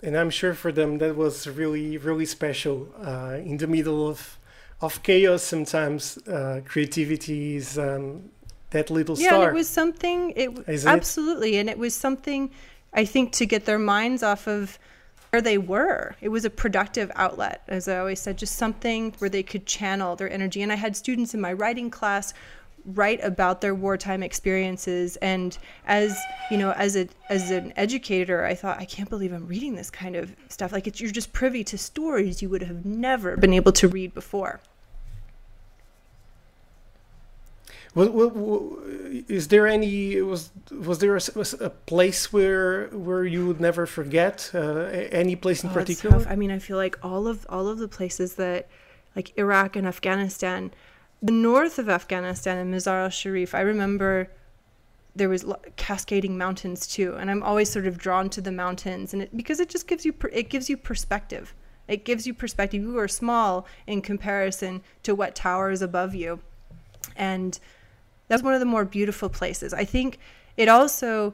And 0.03 0.17
I'm 0.17 0.29
sure 0.29 0.53
for 0.53 0.71
them 0.71 0.97
that 0.97 1.15
was 1.15 1.47
really 1.47 1.97
really 1.97 2.25
special 2.25 2.89
uh, 3.03 3.37
in 3.51 3.57
the 3.57 3.67
middle 3.67 4.07
of 4.07 4.37
of 4.81 5.01
chaos. 5.03 5.43
Sometimes 5.43 6.17
uh, 6.27 6.61
creativity 6.65 7.55
is 7.55 7.77
um, 7.77 8.29
that 8.71 8.89
little 8.89 9.17
yeah, 9.17 9.27
star. 9.27 9.43
Yeah, 9.43 9.49
it 9.49 9.53
was 9.53 9.69
something. 9.69 10.33
It 10.35 10.49
Isn't 10.67 10.89
absolutely, 10.89 11.55
it? 11.55 11.61
and 11.61 11.69
it 11.69 11.77
was 11.77 11.93
something. 11.93 12.51
I 12.93 13.05
think 13.05 13.31
to 13.33 13.45
get 13.45 13.65
their 13.65 13.79
minds 13.79 14.21
off 14.21 14.47
of 14.47 14.77
where 15.31 15.41
they 15.41 15.57
were. 15.57 16.15
It 16.19 16.29
was 16.29 16.43
a 16.43 16.49
productive 16.49 17.09
outlet, 17.15 17.61
as 17.67 17.87
I 17.87 17.97
always 17.99 18.19
said, 18.19 18.37
just 18.37 18.57
something 18.57 19.13
where 19.19 19.29
they 19.29 19.43
could 19.43 19.65
channel 19.65 20.15
their 20.17 20.29
energy. 20.29 20.61
And 20.61 20.71
I 20.73 20.75
had 20.75 20.95
students 20.95 21.33
in 21.33 21.39
my 21.39 21.53
writing 21.53 21.89
class 21.89 22.33
write 22.85 23.23
about 23.23 23.61
their 23.61 23.75
wartime 23.75 24.23
experiences. 24.23 25.15
And 25.17 25.57
as 25.85 26.17
you 26.49 26.57
know 26.57 26.71
as 26.71 26.95
a 26.95 27.07
as 27.29 27.51
an 27.51 27.73
educator 27.75 28.45
i 28.45 28.53
thought 28.53 28.77
i 28.79 28.85
can't 28.85 29.09
believe 29.09 29.31
i'm 29.31 29.47
reading 29.47 29.75
this 29.75 29.89
kind 29.89 30.15
of 30.15 30.35
stuff. 30.49 30.71
Like 30.71 30.87
it's, 30.87 30.99
you're 30.99 31.11
just 31.11 31.33
privy 31.33 31.63
to 31.65 31.77
stories 31.77 32.41
you 32.41 32.49
would 32.49 32.63
have 32.63 32.85
never 32.85 33.37
been 33.37 33.53
able 33.53 33.71
to 33.73 33.87
read 33.87 34.13
before. 34.13 34.61
What, 37.93 38.13
is 39.27 39.49
there 39.49 39.67
any 39.67 40.21
was 40.21 40.49
was 40.71 40.99
there 40.99 41.17
a, 41.17 41.21
was 41.35 41.53
a, 41.59 41.69
place 41.69 42.31
where 42.31 42.87
where 42.87 43.25
you 43.25 43.45
would 43.47 43.59
never 43.59 43.85
forget 43.85 44.49
uh, 44.53 44.83
any 45.11 45.35
place 45.35 45.61
in 45.65 45.71
oh, 45.71 45.73
particular? 45.73 46.25
I 46.25 46.37
mean, 46.37 46.51
I 46.51 46.59
feel 46.59 46.77
like 46.77 46.97
all 47.03 47.27
of 47.27 47.45
all 47.49 47.67
of 47.67 47.79
the 47.79 47.89
places 47.89 48.35
that 48.35 48.69
like 49.13 49.37
Iraq 49.37 49.75
and 49.75 49.85
Afghanistan, 49.85 50.71
the 51.21 51.31
north 51.31 51.77
of 51.77 51.89
Afghanistan 51.89 52.57
and 52.57 52.73
Mazar 52.73 53.03
al-Sharif. 53.03 53.53
I 53.53 53.61
remember 53.61 54.31
there 55.15 55.29
was 55.29 55.45
cascading 55.75 56.37
mountains 56.37 56.87
too, 56.87 57.15
and 57.15 57.29
I'm 57.29 57.43
always 57.43 57.69
sort 57.69 57.85
of 57.85 57.97
drawn 57.97 58.29
to 58.31 58.41
the 58.41 58.51
mountains, 58.51 59.13
and 59.13 59.23
it, 59.23 59.35
because 59.35 59.59
it 59.59 59.69
just 59.69 59.87
gives 59.87 60.05
you 60.05 60.13
it 60.31 60.49
gives 60.49 60.69
you 60.69 60.77
perspective. 60.77 61.53
It 61.87 62.05
gives 62.05 62.25
you 62.25 62.33
perspective. 62.33 62.81
You 62.81 62.97
are 62.99 63.07
small 63.07 63.67
in 63.85 64.01
comparison 64.01 64.81
to 65.03 65.13
what 65.13 65.35
towers 65.35 65.81
above 65.81 66.15
you, 66.15 66.39
and 67.15 67.59
that's 68.27 68.41
one 68.41 68.53
of 68.53 68.61
the 68.61 68.65
more 68.65 68.85
beautiful 68.85 69.29
places. 69.29 69.73
I 69.73 69.83
think 69.83 70.17
it 70.55 70.69
also 70.69 71.33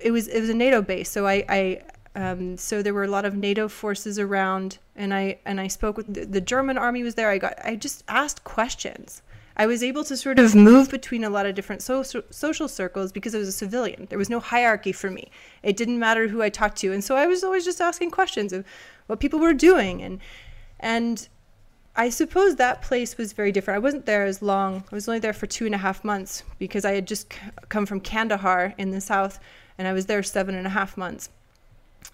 it 0.00 0.12
was 0.12 0.28
it 0.28 0.40
was 0.40 0.48
a 0.48 0.54
NATO 0.54 0.80
base, 0.80 1.10
so 1.10 1.26
I, 1.26 1.44
I 1.48 1.82
um, 2.14 2.56
so 2.56 2.82
there 2.82 2.94
were 2.94 3.04
a 3.04 3.08
lot 3.08 3.24
of 3.24 3.34
NATO 3.34 3.68
forces 3.68 4.18
around, 4.18 4.78
and 4.96 5.14
I 5.14 5.38
and 5.44 5.60
I 5.60 5.68
spoke 5.68 5.96
with 5.96 6.12
the, 6.12 6.24
the 6.24 6.40
German 6.40 6.78
army 6.78 7.02
was 7.02 7.14
there. 7.14 7.30
I 7.30 7.38
got 7.38 7.54
I 7.64 7.76
just 7.76 8.04
asked 8.08 8.44
questions. 8.44 9.22
I 9.56 9.66
was 9.66 9.82
able 9.82 10.04
to 10.04 10.16
sort 10.16 10.38
of 10.38 10.54
move 10.54 10.88
between 10.88 11.24
a 11.24 11.30
lot 11.30 11.44
of 11.44 11.54
different 11.54 11.82
social 11.82 12.22
social 12.30 12.68
circles 12.68 13.10
because 13.12 13.34
I 13.34 13.38
was 13.38 13.48
a 13.48 13.52
civilian. 13.52 14.06
There 14.08 14.18
was 14.18 14.30
no 14.30 14.40
hierarchy 14.40 14.92
for 14.92 15.10
me. 15.10 15.30
It 15.62 15.76
didn't 15.76 15.98
matter 15.98 16.28
who 16.28 16.42
I 16.42 16.48
talked 16.48 16.78
to, 16.78 16.92
and 16.92 17.02
so 17.02 17.16
I 17.16 17.26
was 17.26 17.42
always 17.42 17.64
just 17.64 17.80
asking 17.80 18.10
questions 18.10 18.52
of 18.52 18.64
what 19.06 19.20
people 19.20 19.40
were 19.40 19.54
doing 19.54 20.02
and 20.02 20.20
and 20.80 21.28
I 21.98 22.10
suppose 22.10 22.54
that 22.56 22.80
place 22.80 23.18
was 23.18 23.32
very 23.32 23.50
different. 23.50 23.74
I 23.74 23.80
wasn't 23.80 24.06
there 24.06 24.24
as 24.24 24.40
long. 24.40 24.84
I 24.90 24.94
was 24.94 25.08
only 25.08 25.18
there 25.18 25.32
for 25.32 25.48
two 25.48 25.66
and 25.66 25.74
a 25.74 25.78
half 25.78 26.04
months 26.04 26.44
because 26.60 26.84
I 26.84 26.92
had 26.92 27.08
just 27.08 27.34
come 27.68 27.86
from 27.86 27.98
Kandahar 27.98 28.72
in 28.78 28.92
the 28.92 29.00
south, 29.00 29.40
and 29.76 29.88
I 29.88 29.92
was 29.92 30.06
there 30.06 30.22
seven 30.22 30.54
and 30.54 30.64
a 30.64 30.70
half 30.70 30.96
months. 30.96 31.28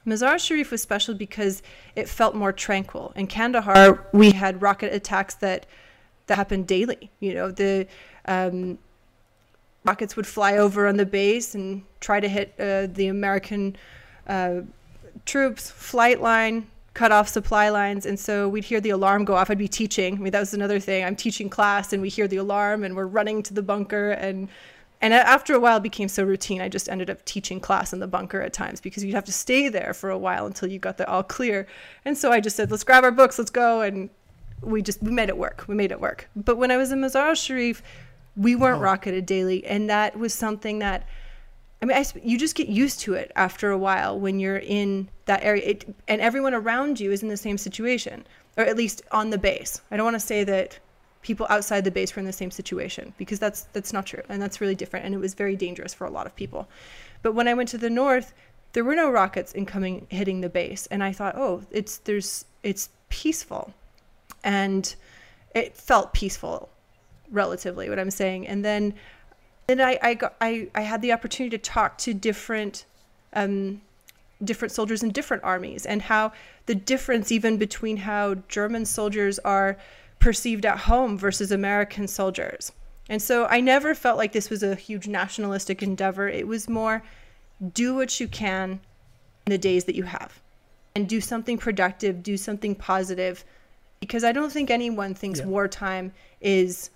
Mazar 0.07 0.38
Sharif 0.38 0.70
was 0.70 0.83
special 0.83 1.14
because 1.14 1.62
it 1.97 2.09
felt 2.09 2.35
more 2.35 2.53
tranquil. 2.53 3.12
In 3.16 3.27
Kandahar, 3.27 4.07
we 4.12 4.33
had 4.33 4.61
rocket 4.61 4.92
attacks 4.92 5.35
that 5.37 5.66
that 6.27 6.37
happened 6.37 6.66
daily. 6.66 7.11
You 7.20 7.35
know, 7.35 7.51
the 7.51 7.87
um, 8.27 8.79
rockets 9.85 10.16
would 10.16 10.27
fly 10.27 10.57
over 10.57 10.87
on 10.87 10.97
the 10.97 11.07
base 11.07 11.55
and 11.55 11.83
try 12.01 12.20
to 12.20 12.29
hit 12.29 12.55
uh, 12.59 12.87
the 12.87 13.09
American 13.09 13.77
uh, 14.27 14.61
troops, 15.25 15.70
flight 15.70 16.20
line, 16.20 16.66
cut 16.94 17.11
off 17.11 17.29
supply 17.29 17.68
lines 17.70 18.07
and 18.07 18.18
so 18.18 18.49
we'd 18.49 18.64
hear 18.64 18.81
the 18.81 18.90
alarm 18.90 19.25
go 19.25 19.35
off 19.35 19.51
i'd 19.51 19.59
be 19.59 19.66
teaching 19.66 20.14
i 20.14 20.18
mean 20.18 20.31
that 20.31 20.38
was 20.38 20.55
another 20.55 20.79
thing 20.79 21.05
i'm 21.05 21.16
teaching 21.16 21.51
class 21.51 21.92
and 21.92 22.01
we 22.01 22.09
hear 22.09 22.29
the 22.29 22.37
alarm 22.37 22.85
and 22.85 22.94
we're 22.94 23.07
running 23.07 23.42
to 23.42 23.53
the 23.53 23.62
bunker 23.62 24.12
and 24.12 24.49
and 25.05 25.12
after 25.12 25.55
a 25.55 25.61
while 25.61 25.77
it 25.77 25.83
became 25.83 26.09
so 26.09 26.25
routine 26.25 26.61
i 26.61 26.69
just 26.69 26.88
ended 26.88 27.11
up 27.11 27.25
teaching 27.25 27.61
class 27.61 27.93
in 27.93 28.01
the 28.01 28.07
bunker 28.07 28.40
at 28.40 28.53
times 28.53 28.81
because 28.81 29.05
you'd 29.05 29.14
have 29.14 29.25
to 29.25 29.33
stay 29.33 29.69
there 29.69 29.93
for 29.93 30.11
a 30.11 30.19
while 30.19 30.47
until 30.47 30.69
you 30.69 30.79
got 30.79 30.97
the 30.97 31.09
all 31.09 31.23
clear 31.23 31.67
and 32.05 32.17
so 32.17 32.33
i 32.33 32.40
just 32.40 32.57
said 32.57 32.71
let's 32.71 32.85
grab 32.85 33.05
our 33.05 33.11
books 33.11 33.38
let's 33.38 33.51
go 33.51 33.83
and 33.83 34.09
we 34.62 34.81
just 34.81 35.03
we 35.03 35.12
made 35.12 35.29
it 35.29 35.37
work 35.37 35.64
we 35.69 35.75
made 35.75 35.93
it 35.93 36.01
work 36.01 36.29
but 36.35 36.57
when 36.57 36.71
i 36.71 36.77
was 36.77 36.90
in 36.90 37.01
mazar 37.01 37.37
sharif 37.37 37.83
we 38.37 38.57
weren't 38.57 38.79
oh. 38.79 38.83
rocketed 38.83 39.27
daily 39.27 39.64
and 39.67 39.90
that 39.90 40.19
was 40.19 40.33
something 40.33 40.79
that 40.79 41.07
I 41.83 41.87
mean, 41.87 41.99
I, 41.99 42.05
you 42.23 42.38
just 42.38 42.55
get 42.55 42.69
used 42.69 43.01
to 43.01 43.12
it 43.12 43.31
after 43.37 43.71
a 43.71 43.77
while 43.77 44.19
when 44.19 44.40
you're 44.40 44.57
in 44.57 45.11
that 45.27 45.43
area, 45.43 45.62
it, 45.67 45.95
and 46.09 46.19
everyone 46.19 46.55
around 46.55 46.99
you 46.99 47.12
is 47.12 47.23
in 47.23 47.29
the 47.29 47.37
same 47.37 47.59
situation, 47.59 48.27
or 48.57 48.64
at 48.64 48.75
least 48.75 49.03
on 49.12 49.29
the 49.29 49.37
base. 49.37 49.83
I 49.90 49.99
don't 49.99 50.05
want 50.05 50.14
to 50.14 50.27
say 50.27 50.45
that 50.45 50.79
people 51.24 51.46
outside 51.48 51.82
the 51.84 51.90
base 51.90 52.14
were 52.14 52.20
in 52.20 52.26
the 52.26 52.32
same 52.32 52.52
situation 52.52 53.12
because 53.18 53.40
that's 53.40 53.62
that's 53.72 53.92
not 53.92 54.06
true, 54.06 54.22
and 54.28 54.40
that's 54.40 54.60
really 54.60 54.76
different, 54.76 55.04
and 55.04 55.14
it 55.14 55.18
was 55.18 55.34
very 55.34 55.56
dangerous 55.56 55.92
for 55.92 56.06
a 56.06 56.10
lot 56.10 56.26
of 56.26 56.37
people. 56.37 56.68
But 57.22 57.34
when 57.34 57.48
I 57.48 57.54
went 57.54 57.70
to 57.70 57.78
the 57.78 57.90
north, 57.90 58.32
there 58.74 58.84
were 58.84 58.94
no 58.94 59.10
rockets 59.10 59.52
incoming 59.54 60.06
hitting 60.10 60.42
the 60.42 60.48
base, 60.48 60.87
and 60.87 61.02
I 61.02 61.12
thought, 61.12 61.34
oh, 61.37 61.62
it's 61.72 61.96
there's 61.98 62.44
it's 62.62 62.90
peaceful, 63.08 63.72
and 64.44 64.94
it 65.54 65.76
felt 65.76 66.12
peaceful, 66.12 66.68
relatively. 67.30 67.88
What 67.88 67.98
I'm 67.98 68.10
saying, 68.10 68.46
and 68.46 68.64
then 68.64 68.94
then 69.66 69.80
I 69.80 69.98
I, 70.02 70.14
got, 70.14 70.34
I 70.40 70.68
I 70.74 70.82
had 70.82 71.02
the 71.02 71.12
opportunity 71.12 71.56
to 71.56 71.62
talk 71.62 71.96
to 71.98 72.12
different 72.12 72.84
um, 73.32 73.80
different 74.44 74.72
soldiers 74.72 75.02
in 75.02 75.10
different 75.10 75.42
armies 75.42 75.87
and 75.87 76.02
how 76.02 76.32
the 76.66 76.74
difference 76.74 77.32
even 77.32 77.56
between 77.56 77.96
how 77.96 78.34
German 78.48 78.84
soldiers 78.84 79.38
are 79.40 79.78
perceived 80.24 80.64
at 80.64 80.78
home 80.78 81.18
versus 81.18 81.52
American 81.52 82.08
soldiers. 82.08 82.72
And 83.10 83.20
so 83.20 83.44
I 83.44 83.60
never 83.60 83.94
felt 83.94 84.16
like 84.16 84.32
this 84.32 84.48
was 84.48 84.62
a 84.62 84.74
huge 84.74 85.06
nationalistic 85.06 85.82
endeavor. 85.82 86.30
It 86.30 86.48
was 86.48 86.66
more 86.66 87.02
do 87.74 87.94
what 87.94 88.18
you 88.18 88.26
can 88.26 88.80
in 89.46 89.50
the 89.50 89.58
days 89.58 89.84
that 89.84 89.94
you 89.94 90.04
have 90.04 90.40
and 90.96 91.06
do 91.06 91.20
something 91.20 91.58
productive, 91.58 92.22
do 92.22 92.38
something 92.38 92.74
positive 92.74 93.44
because 94.00 94.24
I 94.24 94.32
don't 94.32 94.50
think 94.50 94.70
anyone 94.70 95.14
thinks 95.14 95.40
yeah. 95.40 95.46
wartime 95.46 96.10
is 96.40 96.88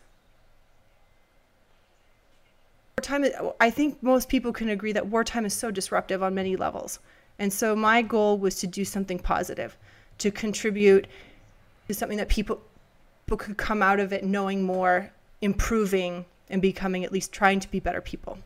wartime 2.98 3.52
i 3.60 3.70
think 3.70 4.02
most 4.02 4.28
people 4.28 4.52
can 4.52 4.68
agree 4.68 4.92
that 4.92 5.06
wartime 5.06 5.46
is 5.46 5.54
so 5.54 5.70
disruptive 5.70 6.22
on 6.22 6.34
many 6.34 6.56
levels 6.56 6.98
and 7.38 7.50
so 7.52 7.76
my 7.76 8.02
goal 8.02 8.36
was 8.36 8.56
to 8.56 8.66
do 8.66 8.84
something 8.84 9.18
positive 9.18 9.76
to 10.18 10.30
contribute 10.30 11.06
to 11.88 11.94
something 11.94 12.18
that 12.18 12.28
people, 12.28 12.60
people 13.28 13.36
could 13.36 13.58
come 13.58 13.82
out 13.82 14.00
of 14.00 14.10
it 14.10 14.24
knowing 14.24 14.62
more 14.62 15.12
improving 15.42 16.24
and 16.48 16.62
becoming 16.62 17.04
at 17.04 17.12
least 17.12 17.30
trying 17.30 17.60
to 17.60 17.70
be 17.70 17.78
better 17.78 18.00
people 18.00 18.38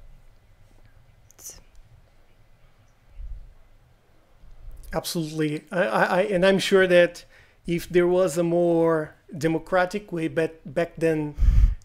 absolutely 4.93 5.63
I, 5.71 5.83
I, 5.83 6.21
and 6.23 6.45
i'm 6.45 6.59
sure 6.59 6.89
that 6.89 7.25
if 7.65 7.89
there 7.89 8.09
was 8.09 8.37
a 8.37 8.43
more 8.43 9.15
democratic 9.39 10.11
way 10.11 10.27
back, 10.27 10.55
back 10.67 10.95
then 10.97 11.37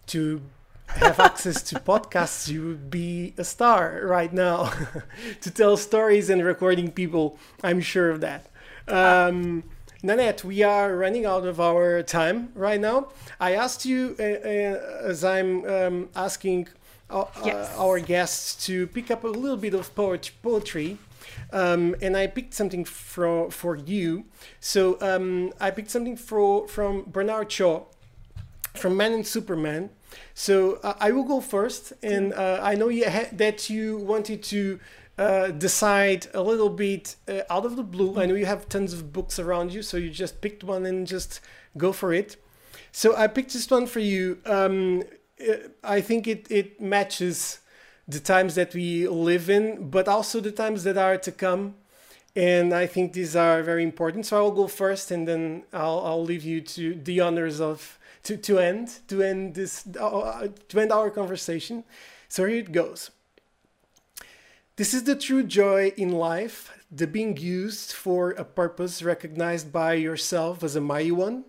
to 0.06 0.42
have 0.88 1.20
access 1.20 1.62
to 1.62 1.76
podcasts, 1.76 2.48
you 2.48 2.66
would 2.66 2.90
be 2.90 3.32
a 3.38 3.44
star 3.44 4.00
right 4.02 4.32
now 4.32 4.72
to 5.40 5.50
tell 5.52 5.76
stories 5.76 6.28
and 6.30 6.42
recording 6.44 6.90
people. 6.90 7.38
I'm 7.62 7.80
sure 7.80 8.10
of 8.10 8.20
that. 8.22 8.50
Um, 8.88 9.62
Nanette, 10.00 10.44
we 10.44 10.62
are 10.62 10.94
running 10.96 11.26
out 11.26 11.44
of 11.44 11.60
our 11.60 12.04
time 12.04 12.52
right 12.54 12.80
now. 12.80 13.08
I 13.40 13.56
asked 13.56 13.84
you, 13.84 14.14
uh, 14.20 14.22
uh, 14.22 15.08
as 15.08 15.24
I'm 15.24 15.64
um, 15.64 16.08
asking 16.14 16.68
uh, 17.10 17.24
yes. 17.44 17.74
our 17.76 17.98
guests, 17.98 18.64
to 18.66 18.86
pick 18.86 19.10
up 19.10 19.24
a 19.24 19.28
little 19.28 19.56
bit 19.56 19.74
of 19.74 19.92
poet- 19.96 20.30
poetry. 20.40 20.98
Um, 21.52 21.96
and 22.00 22.16
I 22.16 22.28
picked 22.28 22.54
something 22.54 22.84
for, 22.84 23.50
for 23.50 23.74
you. 23.74 24.26
So 24.60 24.98
um, 25.00 25.52
I 25.60 25.72
picked 25.72 25.90
something 25.90 26.16
for, 26.16 26.68
from 26.68 27.02
Bernard 27.08 27.50
Shaw, 27.50 27.82
from 28.74 28.96
Man 28.96 29.12
and 29.12 29.26
Superman. 29.26 29.90
So 30.32 30.76
uh, 30.84 30.94
I 31.00 31.10
will 31.10 31.24
go 31.24 31.40
first, 31.40 31.92
and 32.04 32.32
uh, 32.34 32.60
I 32.62 32.76
know 32.76 32.88
you 32.88 33.04
that 33.32 33.68
you 33.68 33.98
wanted 33.98 34.44
to 34.44 34.78
uh, 35.18 35.48
decide 35.48 36.28
a 36.32 36.42
little 36.42 36.70
bit 36.70 37.16
uh, 37.26 37.40
out 37.50 37.66
of 37.66 37.76
the 37.76 37.82
blue. 37.82 38.20
I 38.20 38.26
know 38.26 38.34
you 38.34 38.46
have 38.46 38.68
tons 38.68 38.92
of 38.92 39.12
books 39.12 39.38
around 39.38 39.72
you, 39.72 39.82
so 39.82 39.96
you 39.96 40.10
just 40.10 40.40
picked 40.40 40.62
one 40.62 40.86
and 40.86 41.06
just 41.06 41.40
go 41.76 41.92
for 41.92 42.12
it. 42.12 42.36
So 42.92 43.16
I 43.16 43.26
picked 43.26 43.52
this 43.52 43.68
one 43.70 43.86
for 43.86 44.00
you. 44.00 44.38
Um, 44.46 45.02
I 45.82 46.00
think 46.00 46.26
it, 46.26 46.46
it 46.50 46.80
matches 46.80 47.60
the 48.06 48.20
times 48.20 48.54
that 48.54 48.74
we 48.74 49.06
live 49.06 49.50
in, 49.50 49.90
but 49.90 50.08
also 50.08 50.40
the 50.40 50.52
times 50.52 50.84
that 50.84 50.96
are 50.96 51.18
to 51.18 51.32
come. 51.32 51.74
And 52.34 52.72
I 52.72 52.86
think 52.86 53.12
these 53.12 53.34
are 53.34 53.62
very 53.62 53.82
important. 53.82 54.26
So 54.26 54.36
I'll 54.36 54.52
go 54.52 54.68
first, 54.68 55.10
and 55.10 55.26
then 55.26 55.64
I'll, 55.72 56.00
I'll 56.04 56.24
leave 56.24 56.44
you 56.44 56.60
to 56.60 56.94
the 56.94 57.20
honors 57.20 57.60
of 57.60 57.98
to, 58.24 58.36
to 58.36 58.58
end 58.58 59.00
to 59.08 59.22
end 59.22 59.54
this 59.54 59.84
uh, 60.00 60.48
to 60.68 60.80
end 60.80 60.92
our 60.92 61.10
conversation. 61.10 61.84
So 62.28 62.44
here 62.44 62.58
it 62.58 62.72
goes. 62.72 63.10
This 64.78 64.94
is 64.94 65.02
the 65.02 65.16
true 65.16 65.42
joy 65.42 65.92
in 65.96 66.12
life, 66.12 66.70
the 66.88 67.08
being 67.08 67.36
used 67.36 67.90
for 67.92 68.30
a 68.30 68.44
purpose 68.44 69.02
recognized 69.02 69.72
by 69.72 69.94
yourself 69.94 70.62
as 70.62 70.76
a 70.76 70.80
mighty 70.80 71.10
one, 71.10 71.46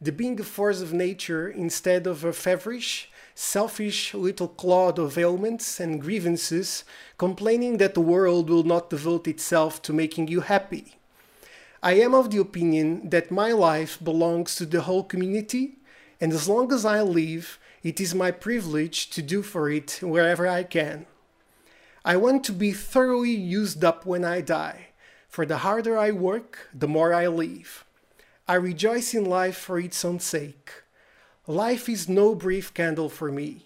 the 0.00 0.12
being 0.12 0.38
a 0.38 0.44
force 0.44 0.80
of 0.80 0.92
nature 0.92 1.48
instead 1.48 2.06
of 2.06 2.22
a 2.22 2.32
feverish, 2.32 3.10
selfish 3.34 4.14
little 4.14 4.46
clod 4.46 5.00
of 5.00 5.18
ailments 5.18 5.80
and 5.80 6.00
grievances, 6.00 6.84
complaining 7.18 7.78
that 7.78 7.94
the 7.94 8.00
world 8.00 8.48
will 8.48 8.62
not 8.62 8.90
devote 8.90 9.26
itself 9.26 9.82
to 9.82 9.92
making 9.92 10.28
you 10.28 10.42
happy. 10.42 10.94
I 11.82 11.94
am 11.94 12.14
of 12.14 12.30
the 12.30 12.38
opinion 12.38 13.10
that 13.10 13.32
my 13.32 13.50
life 13.50 13.98
belongs 14.00 14.54
to 14.54 14.66
the 14.66 14.82
whole 14.82 15.02
community, 15.02 15.78
and 16.20 16.32
as 16.32 16.48
long 16.48 16.72
as 16.72 16.84
I 16.84 17.02
live, 17.02 17.58
it 17.82 18.00
is 18.00 18.14
my 18.14 18.30
privilege 18.30 19.10
to 19.10 19.20
do 19.20 19.42
for 19.42 19.68
it 19.68 19.98
wherever 20.00 20.46
I 20.46 20.62
can. 20.62 21.06
I 22.04 22.16
want 22.16 22.42
to 22.44 22.52
be 22.52 22.72
thoroughly 22.72 23.30
used 23.30 23.84
up 23.84 24.04
when 24.04 24.24
I 24.24 24.40
die, 24.40 24.88
for 25.28 25.46
the 25.46 25.58
harder 25.58 25.96
I 25.96 26.10
work, 26.10 26.68
the 26.74 26.88
more 26.88 27.14
I 27.14 27.28
live. 27.28 27.84
I 28.48 28.54
rejoice 28.54 29.14
in 29.14 29.24
life 29.24 29.56
for 29.56 29.78
its 29.78 30.04
own 30.04 30.18
sake. 30.18 30.72
Life 31.46 31.88
is 31.88 32.08
no 32.08 32.34
brief 32.34 32.74
candle 32.74 33.08
for 33.08 33.30
me. 33.30 33.64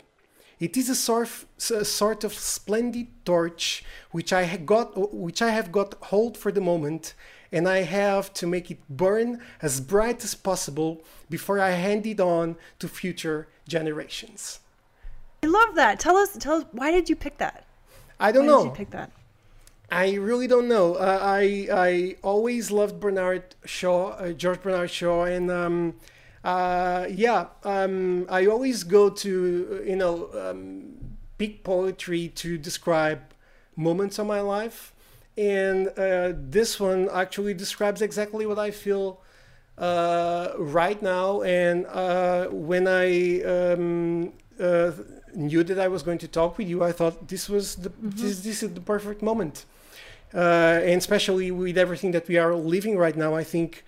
It 0.61 0.77
is 0.77 0.91
a 0.91 0.95
sort, 0.95 1.31
a 1.71 1.85
sort 1.85 2.25
of 2.25 2.35
splendid 2.35 3.09
torch 3.25 3.85
which 4.11 4.33
I 4.33 4.57
got, 4.57 5.15
which 5.15 5.41
I 5.41 5.51
have 5.51 5.73
got 5.73 5.95
hold 6.05 6.37
for 6.37 6.53
the 6.53 6.61
moment, 6.61 7.15
and 7.53 7.69
I 7.69 7.83
have 7.83 8.33
to 8.35 8.47
make 8.47 8.71
it 8.71 8.81
burn 8.89 9.41
as 9.63 9.81
bright 9.81 10.25
as 10.25 10.35
possible 10.35 11.03
before 11.31 11.59
I 11.59 11.71
hand 11.71 12.07
it 12.07 12.21
on 12.21 12.57
to 12.81 12.89
future 12.89 13.49
generations. 13.67 14.61
I 15.43 15.47
love 15.47 15.75
that. 15.75 16.01
Tell 16.01 16.17
us, 16.17 16.37
tell 16.39 16.57
us, 16.57 16.65
why 16.73 16.91
did 16.91 17.09
you 17.09 17.17
pick 17.17 17.39
that? 17.39 17.66
I 18.19 18.33
don't 18.33 18.47
why 18.47 18.53
know. 18.53 18.63
Did 18.65 18.71
you 18.71 18.77
pick 18.77 18.91
that? 18.91 19.11
I 19.91 20.15
really 20.15 20.47
don't 20.47 20.69
know. 20.69 20.95
Uh, 20.95 21.19
I 21.23 21.69
I 21.71 22.17
always 22.23 22.71
loved 22.71 22.99
Bernard 22.99 23.55
Shaw, 23.65 24.11
uh, 24.11 24.33
George 24.33 24.61
Bernard 24.63 24.91
Shaw, 24.91 25.25
and 25.25 25.51
um, 25.51 25.95
uh, 26.43 27.07
yeah, 27.11 27.47
um, 27.63 28.27
I 28.29 28.47
always 28.47 28.83
go 28.83 29.11
to 29.11 29.85
you 29.87 29.97
know 29.97 30.31
um, 30.35 30.95
big 31.39 31.63
poetry 31.63 32.29
to 32.37 32.59
describe 32.59 33.21
moments 33.77 34.19
of 34.19 34.27
my 34.27 34.41
life, 34.41 34.93
and 35.39 35.89
uh, 35.97 36.33
this 36.35 36.81
one 36.81 37.09
actually 37.13 37.55
describes 37.55 38.03
exactly 38.03 38.45
what 38.45 38.59
I 38.59 38.73
feel 38.73 39.21
uh, 39.79 40.53
right 40.59 41.01
now. 41.01 41.43
And 41.43 41.87
uh, 41.87 42.47
when 42.49 42.89
I 42.89 43.43
um, 43.43 44.33
knew 45.37 45.63
that 45.65 45.79
I 45.79 45.89
was 45.89 46.03
going 46.03 46.19
to 46.19 46.29
talk 46.29 46.59
with 46.59 46.69
you, 46.69 46.83
I 46.83 46.93
thought 46.93 47.29
this 47.29 47.49
was 47.49 47.77
the 47.77 47.91
mm-hmm. 47.91 48.11
this, 48.11 48.41
this 48.41 48.63
is 48.63 48.75
the 48.75 48.81
perfect 48.81 49.23
moment 49.23 49.67
uh, 50.35 50.81
and 50.83 50.99
especially 50.99 51.51
with 51.51 51.79
everything 51.79 52.11
that 52.13 52.29
we 52.29 52.37
are 52.37 52.55
living 52.55 52.97
right 52.97 53.17
now, 53.17 53.35
I 53.35 53.45
think, 53.45 53.85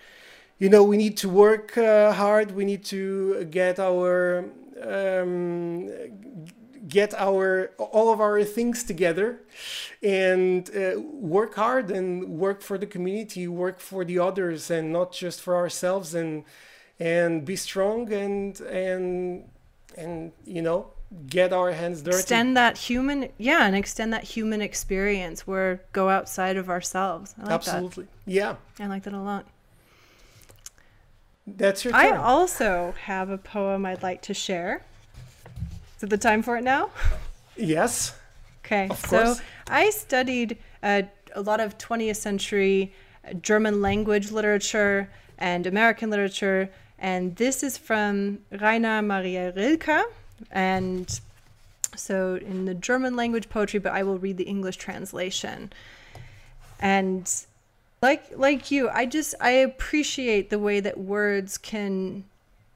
you 0.57 0.69
know, 0.69 0.83
we 0.83 0.97
need 0.97 1.17
to 1.17 1.29
work 1.29 1.77
uh, 1.77 2.13
hard. 2.13 2.51
We 2.51 2.65
need 2.65 2.83
to 2.85 3.45
get 3.45 3.79
our 3.79 4.45
um, 4.81 5.89
get 6.87 7.13
our 7.13 7.71
all 7.77 8.11
of 8.11 8.21
our 8.21 8.43
things 8.43 8.83
together 8.83 9.41
and 10.01 10.69
uh, 10.75 10.99
work 10.99 11.55
hard 11.55 11.91
and 11.91 12.39
work 12.39 12.61
for 12.61 12.77
the 12.77 12.87
community, 12.87 13.47
work 13.47 13.79
for 13.79 14.05
the 14.05 14.19
others, 14.19 14.71
and 14.71 14.91
not 14.91 15.11
just 15.11 15.41
for 15.41 15.55
ourselves. 15.55 16.15
And 16.15 16.45
and 16.99 17.45
be 17.45 17.55
strong 17.55 18.11
and 18.11 18.59
and 18.61 19.49
and 19.97 20.31
you 20.45 20.61
know 20.61 20.91
get 21.27 21.53
our 21.53 21.71
hands 21.71 22.01
dirty. 22.01 22.17
Extend 22.17 22.57
that 22.57 22.77
human, 22.77 23.29
yeah, 23.37 23.65
and 23.65 23.75
extend 23.75 24.13
that 24.13 24.23
human 24.23 24.61
experience 24.61 25.47
where 25.47 25.81
go 25.91 26.09
outside 26.09 26.57
of 26.57 26.69
ourselves. 26.69 27.35
I 27.39 27.43
like 27.43 27.51
Absolutely. 27.51 28.05
That. 28.05 28.31
Yeah. 28.31 28.55
I 28.79 28.87
like 28.87 29.03
that 29.03 29.13
a 29.13 29.21
lot. 29.21 29.45
That's 31.47 31.83
your 31.83 31.93
turn. 31.93 32.13
I 32.13 32.15
also 32.15 32.93
have 33.05 33.29
a 33.29 33.37
poem 33.37 33.85
I'd 33.85 34.03
like 34.03 34.21
to 34.23 34.33
share. 34.33 34.85
Is 35.97 36.03
it 36.03 36.09
the 36.09 36.17
time 36.17 36.43
for 36.43 36.57
it 36.57 36.63
now? 36.63 36.91
Yes. 37.57 38.15
Okay. 38.63 38.89
so 39.07 39.35
I 39.67 39.89
studied 39.89 40.57
uh, 40.83 41.01
a 41.33 41.41
lot 41.41 41.59
of 41.59 41.77
20th 41.77 42.17
century 42.17 42.93
German 43.41 43.81
language 43.81 44.31
literature 44.31 45.09
and 45.39 45.65
American 45.65 46.09
literature, 46.09 46.69
and 46.99 47.35
this 47.35 47.63
is 47.63 47.77
from 47.77 48.39
Rainer 48.51 49.01
Maria 49.01 49.51
Rilke 49.55 50.05
and 50.51 51.19
so 51.95 52.35
in 52.35 52.65
the 52.65 52.73
German 52.73 53.15
language 53.15 53.49
poetry, 53.49 53.79
but 53.79 53.93
I 53.93 54.03
will 54.03 54.17
read 54.17 54.37
the 54.37 54.43
English 54.43 54.77
translation. 54.77 55.71
And 56.79 57.31
like 58.01 58.25
like 58.35 58.71
you, 58.71 58.89
I 58.89 59.05
just 59.05 59.35
I 59.41 59.51
appreciate 59.51 60.49
the 60.49 60.59
way 60.59 60.79
that 60.79 60.97
words 60.97 61.57
can 61.57 62.23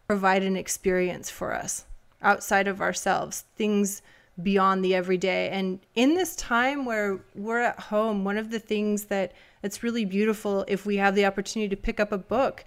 provide 0.08 0.44
an 0.44 0.58
experience 0.58 1.30
for 1.30 1.54
us 1.54 1.86
outside 2.22 2.68
of 2.68 2.82
ourselves, 2.82 3.46
things 3.56 4.02
beyond 4.42 4.84
the 4.84 4.96
everyday. 4.96 5.50
And 5.50 5.80
in 5.96 6.16
this 6.16 6.36
time 6.36 6.86
where 6.86 7.20
we're 7.36 7.60
at 7.60 7.80
home, 7.80 8.24
one 8.24 8.38
of 8.38 8.50
the 8.50 8.60
things 8.60 9.06
that 9.06 9.32
that's 9.62 9.84
really 9.84 10.06
beautiful 10.06 10.66
if 10.68 10.86
we 10.86 10.98
have 10.98 11.16
the 11.16 11.26
opportunity 11.26 11.70
to 11.70 11.82
pick 11.82 12.00
up 12.00 12.12
a 12.12 12.18
book, 12.18 12.66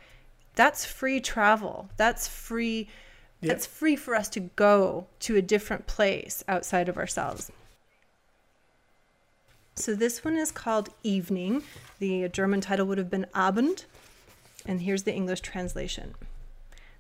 that's 0.54 0.86
free 0.86 1.20
travel. 1.20 1.90
That's 1.96 2.26
free 2.26 2.88
Yep. 3.46 3.56
It's 3.56 3.66
free 3.66 3.94
for 3.94 4.16
us 4.16 4.28
to 4.30 4.40
go 4.40 5.06
to 5.20 5.36
a 5.36 5.42
different 5.42 5.86
place 5.86 6.42
outside 6.48 6.88
of 6.88 6.96
ourselves. 6.96 7.52
So 9.76 9.94
this 9.94 10.24
one 10.24 10.36
is 10.36 10.50
called 10.50 10.88
Evening. 11.04 11.62
The 12.00 12.28
German 12.28 12.60
title 12.60 12.86
would 12.86 12.98
have 12.98 13.10
been 13.10 13.26
Abend. 13.34 13.84
And 14.64 14.80
here's 14.80 15.04
the 15.04 15.14
English 15.14 15.42
translation. 15.42 16.14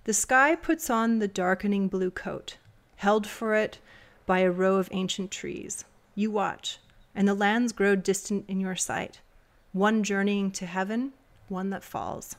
The 0.04 0.12
sky 0.12 0.54
puts 0.54 0.88
on 0.88 1.18
the 1.18 1.26
darkening 1.26 1.88
blue 1.88 2.12
coat, 2.12 2.58
held 2.96 3.26
for 3.26 3.56
it 3.56 3.78
by 4.24 4.40
a 4.40 4.50
row 4.50 4.76
of 4.76 4.88
ancient 4.92 5.32
trees. 5.32 5.84
You 6.14 6.30
watch, 6.30 6.78
and 7.12 7.26
the 7.26 7.34
lands 7.34 7.72
grow 7.72 7.96
distant 7.96 8.44
in 8.46 8.60
your 8.60 8.76
sight, 8.76 9.20
one 9.72 10.04
journeying 10.04 10.52
to 10.52 10.66
heaven, 10.66 11.12
one 11.48 11.70
that 11.70 11.82
falls, 11.82 12.36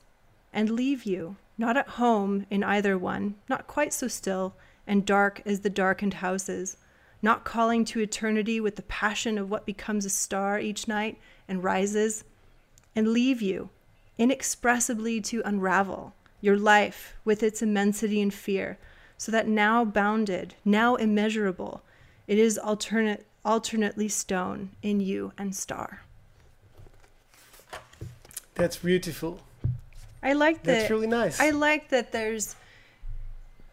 and 0.54 0.70
leave 0.70 1.04
you 1.04 1.36
not 1.58 1.78
at 1.78 1.88
home 1.90 2.46
in 2.50 2.64
either 2.64 2.98
one, 2.98 3.36
not 3.50 3.68
quite 3.68 3.94
so 3.94 4.08
still 4.08 4.56
and 4.86 5.06
dark 5.06 5.42
as 5.46 5.62
the 5.62 5.70
darkened 5.70 6.16
houses, 6.16 6.78
not 7.22 7.44
calling 7.44 7.84
to 7.84 8.00
eternity 8.00 8.60
with 8.60 8.76
the 8.76 8.82
passion 8.84 9.38
of 9.38 9.50
what 9.50 9.66
becomes 9.66 10.06
a 10.06 10.10
star 10.10 10.60
each 10.60 10.88
night 10.88 11.20
and 11.48 11.64
rises, 11.64 12.24
and 12.96 13.08
leave 13.08 13.42
you 13.42 13.70
inexpressibly 14.18 15.22
to 15.22 15.42
unravel 15.46 16.14
your 16.42 16.58
life 16.58 17.16
with 17.26 17.42
its 17.44 17.62
immensity 17.62 18.22
and 18.22 18.34
fear, 18.34 18.78
so 19.18 19.32
that 19.32 19.48
now 19.48 19.84
bounded, 19.84 20.54
now 20.64 20.96
immeasurable, 20.96 21.82
it 22.28 22.38
is 22.38 22.58
alternate, 22.58 23.26
alternately 23.44 24.08
stone 24.08 24.70
in 24.82 25.00
you 25.00 25.34
and 25.38 25.56
star. 25.56 26.04
That's 28.54 28.78
beautiful. 28.78 29.40
I 30.22 30.34
like 30.34 30.64
that. 30.64 30.80
That's 30.80 30.90
really 30.92 31.08
nice. 31.08 31.40
I 31.40 31.52
like 31.52 31.90
that 31.90 32.12
there's 32.12 32.56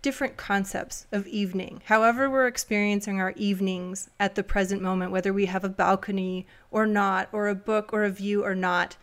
different 0.04 0.36
concepts 0.36 1.06
of 1.12 1.26
evening. 1.26 1.80
However, 1.86 2.28
we're 2.28 2.46
experiencing 2.46 3.20
our 3.20 3.32
evenings 3.36 4.10
at 4.20 4.34
the 4.34 4.42
present 4.42 4.82
moment, 4.82 5.10
whether 5.10 5.32
we 5.32 5.46
have 5.46 5.64
a 5.64 5.68
balcony 5.68 6.46
or 6.70 6.86
not, 6.86 7.28
or 7.32 7.48
a 7.48 7.54
book 7.54 7.90
or 7.92 8.04
a 8.04 8.10
view 8.10 8.44
or 8.44 8.54
not, 8.54 8.98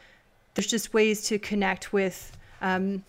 there's 0.53 0.67
just 0.67 0.93
ways 0.93 1.23
to 1.23 1.39
connect 1.39 1.91
with 1.91 2.37
um, 2.61 3.03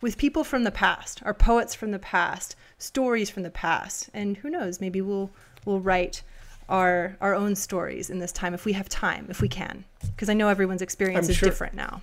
with 0.00 0.18
people 0.18 0.42
from 0.42 0.64
the 0.64 0.72
past, 0.72 1.22
our 1.24 1.32
poets 1.32 1.74
from 1.74 1.92
the 1.92 1.98
past, 2.00 2.56
stories 2.78 3.30
from 3.30 3.44
the 3.44 3.50
past, 3.50 4.10
and 4.12 4.36
who 4.38 4.50
knows, 4.50 4.80
maybe 4.80 5.00
we'll 5.00 5.30
we'll 5.64 5.80
write 5.80 6.22
our 6.68 7.16
our 7.20 7.34
own 7.34 7.54
stories 7.54 8.10
in 8.10 8.18
this 8.18 8.32
time 8.32 8.54
if 8.54 8.64
we 8.64 8.72
have 8.72 8.88
time, 8.88 9.26
if 9.30 9.40
we 9.40 9.48
can, 9.48 9.84
because 10.00 10.28
I 10.28 10.34
know 10.34 10.48
everyone's 10.48 10.82
experience 10.82 11.26
I'm 11.26 11.30
is 11.30 11.36
sure. 11.36 11.48
different 11.48 11.74
now. 11.74 12.02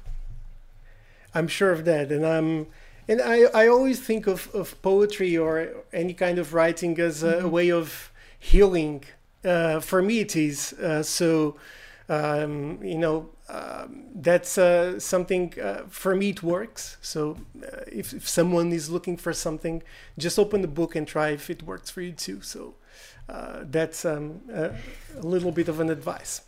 I'm 1.34 1.48
sure 1.48 1.72
of 1.72 1.86
that, 1.86 2.12
and 2.12 2.26
I'm. 2.26 2.68
And 3.06 3.22
I, 3.22 3.44
I 3.54 3.68
always 3.68 4.00
think 4.00 4.28
of, 4.28 4.50
of 4.54 4.82
poetry 4.82 5.36
or 5.38 5.84
any 5.92 6.14
kind 6.14 6.40
of 6.40 6.54
writing 6.54 6.98
as 7.02 7.22
a, 7.22 7.34
mm-hmm. 7.34 7.50
way 7.50 7.70
of 7.70 8.14
healing. 8.40 9.04
Uh, 9.44 9.82
for 9.82 10.02
me, 10.02 10.22
it 10.22 10.38
is. 10.38 10.72
Uh, 10.74 11.04
so, 11.04 11.58
um, 12.08 12.80
you 12.82 12.98
know, 12.98 13.30
um, 13.50 14.06
that's 14.16 14.58
uh, 14.58 14.98
something 15.02 15.54
uh, 15.60 15.84
for 15.90 16.16
me. 16.16 16.30
It 16.30 16.44
works. 16.44 16.96
So 17.02 17.36
uh, 17.62 17.82
if, 17.92 18.14
if 18.14 18.30
someone 18.30 18.72
is 18.72 18.90
looking 18.90 19.18
for 19.18 19.34
something, 19.34 19.84
just 20.18 20.40
open 20.40 20.62
the 20.62 20.70
book 20.70 20.96
and 20.96 21.06
try 21.06 21.32
if 21.32 21.50
it 21.50 21.62
works 21.64 21.90
for 21.90 22.00
you 22.00 22.14
too. 22.14 22.42
So 22.42 22.76
uh, 23.28 23.64
that's 23.64 24.06
um, 24.06 24.40
a, 24.50 24.72
a 25.18 25.22
little 25.22 25.52
bit 25.52 25.68
of 25.68 25.82
an 25.82 25.90
advice. 25.90 26.40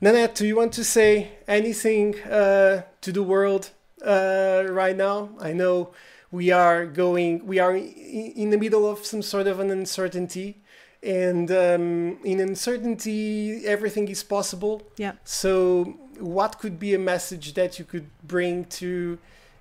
Nanette, 0.00 0.34
do 0.36 0.46
you 0.46 0.56
want 0.56 0.72
to 0.74 0.84
say 0.84 1.30
anything 1.48 2.20
uh, 2.22 2.82
to 3.00 3.12
the 3.12 3.22
world 3.22 3.70
uh, 4.04 4.64
right 4.68 4.96
now? 4.96 5.30
I 5.40 5.52
know 5.52 5.90
we 6.30 6.50
are 6.52 6.86
going, 6.86 7.46
we 7.46 7.58
are 7.58 7.74
in 7.74 8.50
the 8.50 8.58
middle 8.58 8.88
of 8.88 9.04
some 9.04 9.22
sort 9.22 9.46
of 9.46 9.58
an 9.58 9.70
uncertainty 9.70 10.60
and 11.02 11.50
um, 11.50 12.18
in 12.24 12.40
uncertainty 12.40 13.64
everything 13.66 14.08
is 14.08 14.24
possible 14.24 14.82
Yeah. 14.96 15.12
so 15.22 15.84
what 16.18 16.58
could 16.58 16.80
be 16.80 16.92
a 16.92 16.98
message 16.98 17.54
that 17.54 17.78
you 17.78 17.84
could 17.84 18.06
bring 18.26 18.64
to 18.64 19.16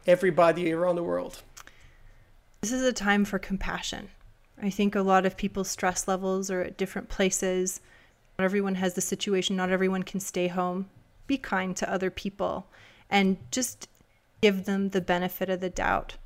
everybody 0.07 0.73
around 0.73 0.95
the 0.95 1.03
world 1.03 1.43
This 2.61 2.71
is 2.71 2.81
a 2.81 2.91
time 2.91 3.23
for 3.23 3.37
compassion. 3.37 4.09
I 4.59 4.71
think 4.71 4.95
a 4.95 5.01
lot 5.01 5.27
of 5.27 5.37
people's 5.37 5.69
stress 5.69 6.07
levels 6.07 6.49
are 6.49 6.61
at 6.61 6.75
different 6.75 7.07
places. 7.09 7.81
Not 8.37 8.45
everyone 8.45 8.75
has 8.75 8.93
the 8.93 9.01
situation, 9.01 9.55
not 9.55 9.69
everyone 9.69 10.03
can 10.03 10.19
stay 10.19 10.47
home. 10.47 10.89
Be 11.25 11.37
kind 11.37 11.75
to 11.77 11.91
other 11.91 12.09
people 12.09 12.67
and 13.09 13.37
just 13.51 13.89
give 14.41 14.65
them 14.65 14.89
the 14.89 15.01
benefit 15.01 15.49
of 15.49 15.59
the 15.59 15.69
doubt 15.69 16.17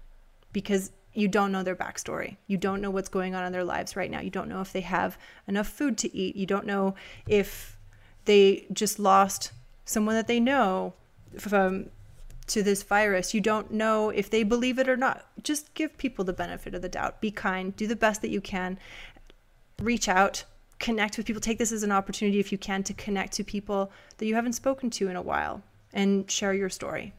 because 0.52 0.92
you 1.14 1.28
don't 1.28 1.52
know 1.52 1.64
their 1.64 1.76
backstory. 1.76 2.38
You 2.48 2.58
don't 2.58 2.82
know 2.82 2.92
what's 2.92 3.10
going 3.10 3.36
on 3.36 3.46
in 3.46 3.52
their 3.52 3.64
lives 3.64 3.96
right 3.96 4.12
now. 4.12 4.22
You 4.22 4.30
don't 4.30 4.50
know 4.50 4.62
if 4.62 4.72
they 4.72 4.82
have 4.82 5.18
enough 5.48 5.68
food 5.68 5.98
to 6.00 6.16
eat. 6.16 6.36
You 6.36 6.46
don't 6.46 6.66
know 6.66 6.96
if 7.28 7.78
they 8.26 8.66
just 8.72 9.00
lost 9.00 9.52
someone 9.86 10.16
that 10.16 10.28
they 10.28 10.40
know 10.40 10.94
from 11.38 11.90
to 12.48 12.64
this 12.64 12.84
virus. 12.84 13.34
You 13.34 13.42
don't 13.42 13.72
know 13.72 14.10
if 14.10 14.30
they 14.30 14.44
believe 14.44 14.80
it 14.80 14.90
or 14.90 14.98
not. 14.98 15.26
Just 15.42 15.74
give 15.74 15.98
people 15.98 16.26
the 16.26 16.34
benefit 16.34 16.76
of 16.76 16.82
the 16.82 16.90
doubt. 16.90 17.22
Be 17.22 17.32
kind. 17.32 17.76
Do 17.76 17.88
the 17.88 17.96
best 17.96 18.22
that 18.22 18.30
you 18.30 18.42
can. 18.42 18.78
Reach 19.80 20.08
out. 20.08 20.44
Connect 20.82 21.16
with 21.18 21.26
people. 21.28 21.42
Take 21.42 21.60
this 21.60 21.72
as 21.72 21.84
an 21.84 21.92
opportunity, 21.92 22.40
if 22.40 22.52
you 22.52 22.58
can, 22.58 22.84
to 22.84 22.94
connect 22.94 23.34
to 23.34 23.44
people 23.44 23.92
that 24.18 24.26
you 24.26 24.36
haven't 24.36 24.54
spoken 24.54 24.90
to 24.98 25.08
in 25.08 25.16
a 25.16 25.22
while 25.22 25.62
and 25.94 26.30
share 26.30 26.54
your 26.54 26.70
story. 26.70 27.14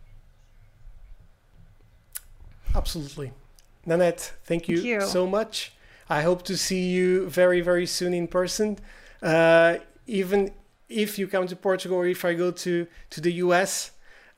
absolutely 2.74 3.32
nanette 3.84 4.32
thank 4.44 4.68
you, 4.68 4.76
Thank 4.76 4.88
you. 4.88 5.00
so 5.02 5.26
much 5.26 5.72
i 6.08 6.22
hope 6.22 6.42
to 6.44 6.56
see 6.56 6.84
you 6.96 7.28
very 7.28 7.60
very 7.60 7.86
soon 7.86 8.14
in 8.14 8.26
person 8.26 8.78
uh, 9.22 9.76
even 10.06 10.50
if 10.88 11.18
you 11.18 11.26
come 11.26 11.46
to 11.48 11.56
portugal 11.56 11.98
or 11.98 12.06
if 12.06 12.24
i 12.24 12.32
go 12.34 12.50
to 12.50 12.86
to 13.10 13.20
the 13.20 13.32
us 13.32 13.90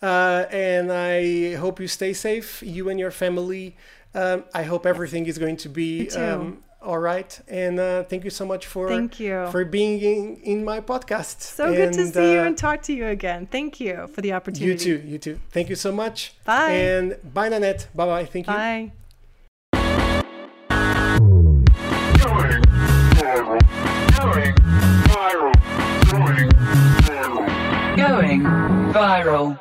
uh, 0.02 0.46
and 0.50 0.90
i 0.92 1.54
hope 1.54 1.78
you 1.80 1.88
stay 1.88 2.12
safe 2.12 2.62
you 2.62 2.88
and 2.88 2.98
your 2.98 3.10
family 3.10 3.76
um, 4.14 4.44
i 4.54 4.62
hope 4.64 4.84
everything 4.86 5.26
is 5.26 5.38
going 5.38 5.56
to 5.56 5.68
be 5.68 6.10
um, 6.12 6.62
all 6.84 6.98
right 6.98 7.40
and 7.48 7.80
uh, 7.80 8.04
thank 8.04 8.24
you 8.24 8.30
so 8.30 8.44
much 8.44 8.66
for 8.66 8.88
Thank 8.88 9.18
you. 9.18 9.48
for 9.50 9.64
being 9.64 10.00
in, 10.00 10.36
in 10.42 10.64
my 10.64 10.80
podcast 10.80 11.40
So 11.40 11.72
good 11.72 11.92
to 11.94 12.00
And, 12.02 12.12
see 12.14 12.32
you 12.32 12.40
uh, 12.40 12.44
and 12.44 12.56
talk 12.58 12.82
to 12.82 12.92
you 12.92 13.06
again. 13.06 13.46
Thank 13.46 13.80
you 13.80 14.06
for 14.12 14.20
the 14.20 14.32
opportunity. 14.34 14.70
you 14.70 14.98
too 14.98 15.08
you 15.08 15.18
too 15.18 15.40
thank 15.50 15.68
you 15.70 15.76
so 15.76 15.90
much 15.92 16.34
Bye. 16.44 16.70
and 16.72 17.16
bye 17.32 17.48
nanette 17.48 17.88
bye 17.94 18.06
bye 18.06 18.24
thank 18.26 18.46
you 18.46 18.52
Bye. 18.52 18.92
Going 24.18 24.54
viral. 25.08 25.52
Going 27.96 28.42
viral. 28.92 29.60